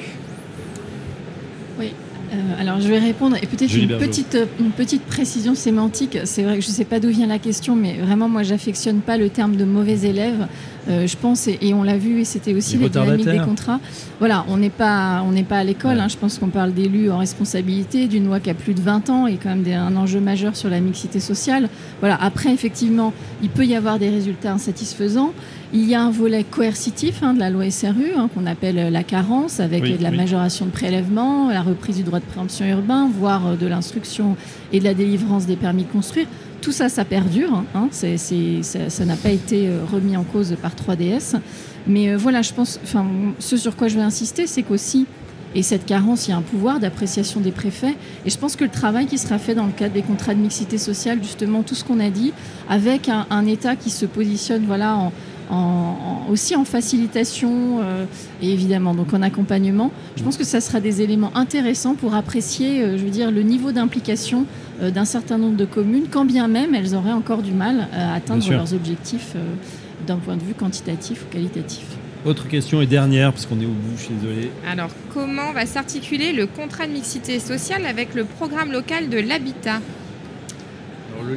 Oui, 1.78 1.92
euh, 2.32 2.60
alors 2.60 2.80
je 2.80 2.88
vais 2.88 2.98
répondre 2.98 3.36
et 3.36 3.46
peut-être 3.46 3.74
une 3.74 3.98
petite, 3.98 4.38
une 4.58 4.70
petite 4.70 5.02
précision 5.02 5.54
sémantique. 5.54 6.18
C'est 6.24 6.42
vrai 6.42 6.56
que 6.56 6.62
je 6.62 6.68
ne 6.68 6.74
sais 6.74 6.84
pas 6.84 6.98
d'où 7.00 7.08
vient 7.08 7.26
la 7.26 7.38
question, 7.38 7.76
mais 7.76 7.94
vraiment 7.94 8.28
moi 8.28 8.42
j'affectionne 8.42 9.00
pas 9.00 9.18
le 9.18 9.28
terme 9.28 9.56
de 9.56 9.64
mauvais 9.64 10.00
élève. 10.06 10.46
Euh, 10.88 11.06
je 11.06 11.16
pense, 11.16 11.48
et, 11.48 11.74
on 11.74 11.82
l'a 11.82 11.96
vu, 11.96 12.20
et 12.20 12.24
c'était 12.24 12.54
aussi 12.54 12.76
les, 12.76 12.88
dynamiques 12.88 13.28
des 13.28 13.38
contrats. 13.38 13.80
Voilà, 14.18 14.44
on 14.48 14.56
n'est 14.56 14.70
pas, 14.70 15.22
on 15.26 15.32
n'est 15.32 15.44
pas 15.44 15.58
à 15.58 15.64
l'école. 15.64 16.00
Hein. 16.00 16.08
je 16.08 16.16
pense 16.16 16.38
qu'on 16.38 16.48
parle 16.48 16.72
d'élus 16.72 17.10
en 17.10 17.18
responsabilité, 17.18 18.08
d'une 18.08 18.26
loi 18.26 18.40
qui 18.40 18.50
a 18.50 18.54
plus 18.54 18.74
de 18.74 18.80
20 18.80 19.10
ans 19.10 19.26
et 19.26 19.36
quand 19.36 19.54
même 19.54 19.64
un 19.72 19.96
enjeu 19.96 20.20
majeur 20.20 20.56
sur 20.56 20.68
la 20.68 20.80
mixité 20.80 21.20
sociale. 21.20 21.68
Voilà. 22.00 22.18
Après, 22.20 22.52
effectivement, 22.52 23.12
il 23.42 23.48
peut 23.48 23.64
y 23.64 23.74
avoir 23.74 23.98
des 23.98 24.10
résultats 24.10 24.52
insatisfaisants. 24.52 25.32
Il 25.72 25.88
y 25.88 25.94
a 25.94 26.02
un 26.02 26.10
volet 26.10 26.44
coercitif 26.44 27.22
hein, 27.22 27.32
de 27.32 27.40
la 27.40 27.48
loi 27.48 27.70
SRU 27.70 28.12
hein, 28.16 28.28
qu'on 28.34 28.44
appelle 28.46 28.92
la 28.92 29.02
carence, 29.02 29.60
avec 29.60 29.84
de 29.84 30.02
la 30.02 30.10
majoration 30.10 30.66
de 30.66 30.70
prélèvement, 30.70 31.48
la 31.48 31.62
reprise 31.62 31.96
du 31.96 32.02
droit 32.02 32.18
de 32.18 32.24
préemption 32.24 32.66
urbain, 32.66 33.08
voire 33.18 33.46
euh, 33.46 33.56
de 33.56 33.66
l'instruction 33.66 34.36
et 34.72 34.80
de 34.80 34.84
la 34.84 34.94
délivrance 34.94 35.46
des 35.46 35.56
permis 35.56 35.84
de 35.84 35.88
construire. 35.88 36.26
Tout 36.62 36.72
ça, 36.72 36.88
ça 36.88 37.04
perdure. 37.04 37.64
Hein, 37.74 37.88
ça 37.90 39.04
n'a 39.04 39.16
pas 39.16 39.30
été 39.30 39.68
euh, 39.68 39.80
remis 39.84 40.16
en 40.16 40.22
cause 40.22 40.56
par 40.62 40.72
3DS. 40.74 41.34
Mais 41.86 42.08
euh, 42.08 42.16
voilà, 42.16 42.40
je 42.40 42.54
pense, 42.54 42.78
enfin, 42.82 43.04
ce 43.40 43.56
sur 43.56 43.76
quoi 43.76 43.88
je 43.88 43.96
vais 43.96 44.02
insister, 44.02 44.46
c'est 44.46 44.62
qu'aussi, 44.62 45.06
et 45.54 45.62
cette 45.62 45.84
carence, 45.84 46.28
il 46.28 46.30
y 46.30 46.34
a 46.34 46.36
un 46.36 46.42
pouvoir 46.42 46.80
d'appréciation 46.80 47.40
des 47.40 47.50
préfets. 47.50 47.96
Et 48.24 48.30
je 48.30 48.38
pense 48.38 48.56
que 48.56 48.64
le 48.64 48.70
travail 48.70 49.06
qui 49.06 49.18
sera 49.18 49.38
fait 49.38 49.54
dans 49.54 49.66
le 49.66 49.72
cadre 49.72 49.92
des 49.92 50.02
contrats 50.02 50.34
de 50.34 50.40
mixité 50.40 50.78
sociale, 50.78 51.18
justement, 51.20 51.62
tout 51.62 51.74
ce 51.74 51.84
qu'on 51.84 52.00
a 52.00 52.10
dit, 52.10 52.32
avec 52.70 53.08
un, 53.08 53.26
un 53.28 53.44
État 53.44 53.76
qui 53.76 53.90
se 53.90 54.06
positionne 54.06 54.64
voilà, 54.64 54.96
en, 54.96 55.12
aussi 56.30 56.56
en 56.56 56.64
facilitation 56.64 57.80
euh, 57.82 58.04
et 58.40 58.52
évidemment 58.52 58.94
donc 58.94 59.12
en 59.12 59.22
accompagnement. 59.22 59.90
Je 60.16 60.22
pense 60.22 60.36
que 60.36 60.44
ça 60.44 60.60
sera 60.60 60.80
des 60.80 61.02
éléments 61.02 61.36
intéressants 61.36 61.94
pour 61.94 62.14
apprécier, 62.14 62.82
euh, 62.82 62.98
je 62.98 63.04
veux 63.04 63.10
dire, 63.10 63.30
le 63.30 63.42
niveau 63.42 63.72
d'implication 63.72 64.46
euh, 64.80 64.90
d'un 64.90 65.04
certain 65.04 65.38
nombre 65.38 65.56
de 65.56 65.64
communes, 65.64 66.06
quand 66.10 66.24
bien 66.24 66.48
même 66.48 66.74
elles 66.74 66.94
auraient 66.94 67.12
encore 67.12 67.42
du 67.42 67.52
mal 67.52 67.88
à 67.92 68.14
atteindre 68.14 68.48
leurs 68.50 68.74
objectifs 68.74 69.36
d'un 70.06 70.16
point 70.16 70.36
de 70.36 70.42
vue 70.42 70.54
quantitatif 70.54 71.24
ou 71.24 71.32
qualitatif. 71.32 71.84
Autre 72.24 72.46
question 72.48 72.80
et 72.80 72.86
dernière, 72.86 73.32
parce 73.32 73.46
qu'on 73.46 73.60
est 73.60 73.66
au 73.66 73.70
bout, 73.70 73.96
je 73.96 74.02
suis 74.04 74.14
désolé. 74.14 74.50
Alors, 74.70 74.90
comment 75.12 75.52
va 75.52 75.66
s'articuler 75.66 76.32
le 76.32 76.46
contrat 76.46 76.86
de 76.86 76.92
mixité 76.92 77.40
sociale 77.40 77.84
avec 77.84 78.14
le 78.14 78.24
programme 78.24 78.70
local 78.70 79.08
de 79.08 79.18
l'habitat? 79.18 79.80
Le, 81.26 81.34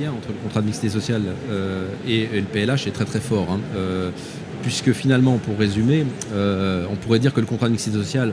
lien, 0.00 0.10
entre 0.10 0.28
le 0.28 0.38
contrat 0.42 0.60
de 0.60 0.66
mixité 0.66 0.88
sociale 0.88 1.22
euh, 1.50 1.88
et, 2.06 2.28
le 2.32 2.42
PLH 2.42 2.86
est 2.86 2.92
très 2.92 3.04
très 3.04 3.20
fort. 3.20 3.48
Hein. 3.50 3.60
Euh, 3.76 4.10
puisque 4.62 4.92
finalement, 4.92 5.38
pour 5.38 5.58
résumer, 5.58 6.04
euh, 6.32 6.84
on 6.90 6.96
pourrait 6.96 7.18
dire 7.18 7.32
que 7.32 7.40
le 7.40 7.46
contrat 7.46 7.68
de 7.68 7.72
mixité 7.72 7.96
sociale 7.96 8.32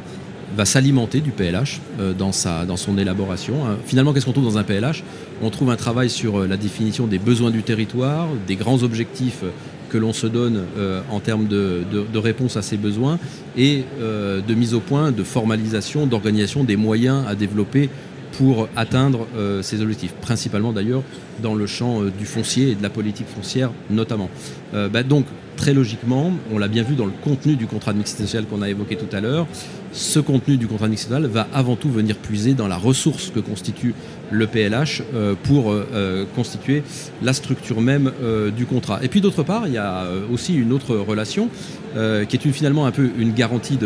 va 0.56 0.66
s'alimenter 0.66 1.22
du 1.22 1.32
PLH 1.32 1.82
dans, 2.18 2.32
sa, 2.32 2.66
dans 2.66 2.78
son 2.78 2.97
élaboration. 2.97 3.66
Hein. 3.66 3.78
Finalement, 3.86 4.14
qu'est-ce 4.14 4.26
qu'on 4.26 4.32
trouve 4.32 4.45
dans 4.45 4.58
un 4.58 4.64
PLH 4.64 5.03
On 5.41 5.49
trouve 5.49 5.70
un 5.70 5.76
travail 5.76 6.10
sur 6.10 6.47
la 6.47 6.56
définition 6.56 7.08
des 7.08 7.20
besoins 7.20 7.51
du 7.51 7.62
territoire, 7.62 8.28
des 8.47 8.56
grands 8.56 8.82
objectifs 8.84 9.43
que 9.89 9.97
l'on 9.97 10.14
se 10.14 10.28
donne 10.28 10.64
en 11.10 11.20
termes 11.20 11.47
de, 11.47 11.84
de, 11.91 12.18
réponse 12.20 12.58
à 12.58 12.62
ces 12.62 12.78
besoins 12.78 13.20
et 13.58 13.84
de 13.99 14.53
mise 14.53 14.74
au 14.74 14.80
point, 14.80 15.12
de 15.12 15.24
formalisation, 15.24 16.06
d'organisation 16.06 16.64
des 16.64 16.78
moyens 16.78 17.26
à 17.28 17.36
développer 17.36 17.89
pour 18.38 18.67
atteindre 18.75 19.27
euh, 19.36 19.61
ces 19.61 19.81
objectifs, 19.81 20.13
principalement 20.13 20.73
d'ailleurs 20.73 21.03
dans 21.41 21.55
le 21.55 21.67
champ 21.67 22.01
euh, 22.01 22.11
du 22.11 22.25
foncier 22.25 22.71
et 22.71 22.75
de 22.75 22.83
la 22.83 22.89
politique 22.89 23.27
foncière 23.27 23.71
notamment. 23.89 24.29
Euh, 24.73 24.89
bah, 24.89 25.03
donc 25.03 25.25
très 25.55 25.73
logiquement, 25.73 26.33
on 26.51 26.57
l'a 26.57 26.67
bien 26.67 26.83
vu 26.83 26.95
dans 26.95 27.05
le 27.05 27.13
contenu 27.23 27.55
du 27.55 27.65
contrat 27.65 27.93
de 27.93 27.97
mixité 27.97 28.23
sociale 28.23 28.45
qu'on 28.45 28.61
a 28.61 28.69
évoqué 28.69 28.97
tout 28.97 29.13
à 29.15 29.21
l'heure, 29.21 29.47
ce 29.93 30.19
contenu 30.19 30.57
du 30.57 30.67
contrat 30.67 30.88
de 30.88 30.91
mixité 30.91 31.13
sociale 31.13 31.29
va 31.31 31.47
avant 31.53 31.77
tout 31.77 31.89
venir 31.89 32.17
puiser 32.17 32.53
dans 32.53 32.67
la 32.67 32.77
ressource 32.77 33.31
que 33.33 33.39
constitue 33.39 33.93
le 34.32 34.47
PLH 34.47 35.01
euh, 35.13 35.36
pour 35.43 35.71
euh, 35.71 35.88
euh, 35.93 36.26
constituer 36.36 36.84
la 37.21 37.34
structure 37.34 37.82
même 37.82 38.11
du 38.55 38.65
contrat. 38.65 38.99
Et 39.03 39.07
puis 39.07 39.21
d'autre 39.21 39.43
part, 39.43 39.67
il 39.67 39.73
y 39.73 39.78
a 39.78 40.07
aussi 40.32 40.55
une 40.55 40.71
autre 40.71 40.95
relation 40.95 41.49
qui 41.95 42.36
est 42.36 42.51
finalement 42.51 42.86
un 42.86 42.91
peu 42.91 43.09
une 43.17 43.34
garantie 43.34 43.78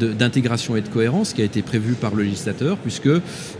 d'intégration 0.00 0.76
et 0.76 0.80
de 0.80 0.88
cohérence 0.88 1.32
qui 1.32 1.42
a 1.42 1.44
été 1.44 1.62
prévue 1.62 1.94
par 1.94 2.14
le 2.14 2.24
législateur, 2.24 2.76
puisque 2.78 3.08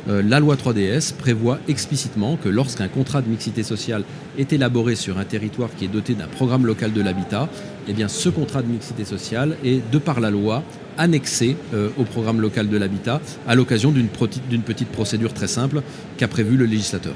la 0.09 0.41
loi 0.41 0.57
3DS 0.57 1.15
prévoit 1.15 1.59
explicitement 1.69 2.37
que 2.37 2.49
lorsqu'un 2.49 2.89
contrat 2.89 3.23
de 3.23 3.29
mixité 3.29 3.63
sociale 3.63 4.03
est 4.39 4.53
élaboré 4.53 4.97
sur 4.97 5.19
un 5.19 5.25
territoire 5.25 5.71
qui 5.77 5.85
est 5.85 5.89
doté 5.89 6.15
d'un 6.15 6.27
programme 6.27 6.67
local 6.67 6.93
de 6.93 7.01
l'habitat, 7.01 7.49
eh 7.89 7.93
bien 7.93 8.09
ce 8.09 8.29
contrat 8.29 8.63
de 8.63 8.69
mixité 8.69 9.05
sociale 9.05 9.57
est, 9.65 9.81
de 9.91 9.99
par 9.99 10.21
la 10.21 10.31
loi, 10.31 10.65
annexé 10.99 11.57
euh, 11.73 11.89
au 11.97 12.05
programme 12.05 12.41
local 12.41 12.69
de 12.69 12.77
l'habitat 12.77 13.21
à 13.47 13.55
l'occasion 13.55 13.91
d'une 13.91 14.09
petite 14.09 14.89
procédure 14.89 15.33
très 15.33 15.49
simple 15.49 15.83
qu'a 16.19 16.29
prévu 16.29 16.57
le 16.57 16.67
législateur. 16.67 17.15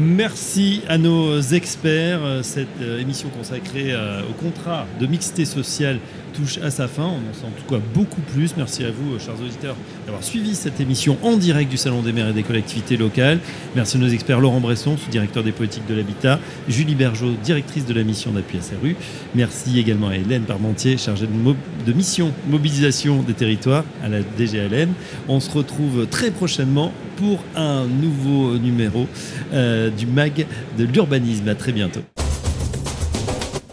Merci 0.00 0.82
à 0.88 0.96
nos 0.96 1.40
experts. 1.40 2.20
Cette 2.42 2.68
euh, 2.80 3.00
émission 3.00 3.30
consacrée 3.30 3.92
euh, 3.92 4.20
au 4.30 4.32
contrat 4.32 4.86
de 5.00 5.06
mixité 5.08 5.44
sociale 5.44 5.98
touche 6.32 6.58
à 6.58 6.70
sa 6.70 6.88
fin. 6.88 7.04
On 7.04 7.30
en 7.30 7.34
sait 7.34 7.46
en 7.46 7.50
tout 7.50 7.74
cas 7.74 7.80
beaucoup 7.94 8.20
plus. 8.20 8.56
Merci 8.56 8.84
à 8.84 8.90
vous, 8.90 9.18
chers 9.18 9.40
auditeurs, 9.40 9.76
d'avoir 10.06 10.22
suivi 10.22 10.54
cette 10.54 10.80
émission 10.80 11.16
en 11.22 11.36
direct 11.36 11.70
du 11.70 11.76
Salon 11.76 12.02
des 12.02 12.12
maires 12.12 12.28
et 12.28 12.32
des 12.32 12.42
collectivités 12.42 12.96
locales. 12.96 13.38
Merci 13.74 13.96
à 13.96 14.00
nos 14.00 14.08
experts 14.08 14.40
Laurent 14.40 14.60
Bresson, 14.60 14.96
sous-directeur 14.96 15.42
des 15.42 15.52
politiques 15.52 15.86
de 15.88 15.94
l'habitat, 15.94 16.38
Julie 16.68 16.94
Bergeau, 16.94 17.32
directrice 17.42 17.86
de 17.86 17.94
la 17.94 18.02
mission 18.02 18.30
d'appui 18.30 18.58
à 18.58 18.62
SRU. 18.62 18.96
Merci 19.34 19.78
également 19.78 20.08
à 20.08 20.16
Hélène 20.16 20.42
Parmentier, 20.42 20.96
chargée 20.96 21.26
de, 21.26 21.92
mission 21.92 22.32
mobilisation 22.48 23.22
des 23.22 23.34
territoires 23.34 23.84
à 24.04 24.08
la 24.08 24.18
DGLN. 24.20 24.90
On 25.28 25.40
se 25.40 25.50
retrouve 25.50 26.06
très 26.06 26.30
prochainement 26.30 26.92
pour 27.16 27.42
un 27.56 27.86
nouveau 27.86 28.56
numéro 28.58 29.06
euh, 29.52 29.90
du 29.90 30.06
MAG 30.06 30.46
de 30.78 30.84
l'urbanisme. 30.84 31.48
À 31.48 31.54
très 31.54 31.72
bientôt. 31.72 32.00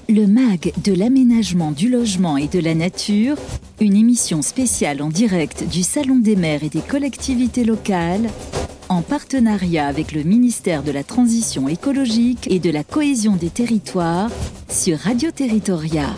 Le 0.08 0.28
MAG 0.28 0.72
de 0.84 0.94
l'aménagement 0.94 1.72
du 1.72 1.90
logement 1.90 2.38
et 2.38 2.48
de 2.48 2.60
la 2.60 2.76
nature, 2.76 3.38
une 3.82 3.96
émission 3.96 4.44
spéciale 4.44 5.02
en 5.02 5.10
direct 5.10 5.68
du 5.68 5.82
Salon 5.82 6.20
des 6.20 6.36
maires 6.36 6.64
et 6.64 6.70
des 6.70 6.82
collectivités 6.82 7.64
locales, 7.64 8.30
en 8.88 9.02
partenariat 9.02 9.88
avec 9.88 10.12
le 10.12 10.22
ministère 10.22 10.84
de 10.84 10.92
la 10.92 11.04
Transition 11.04 11.68
écologique 11.68 12.48
et 12.52 12.60
de 12.60 12.70
la 12.70 12.84
cohésion 12.84 13.36
des 13.36 13.50
territoires 13.50 14.30
sur 14.70 15.00
Radio 15.00 15.32
Territoria. 15.32 16.16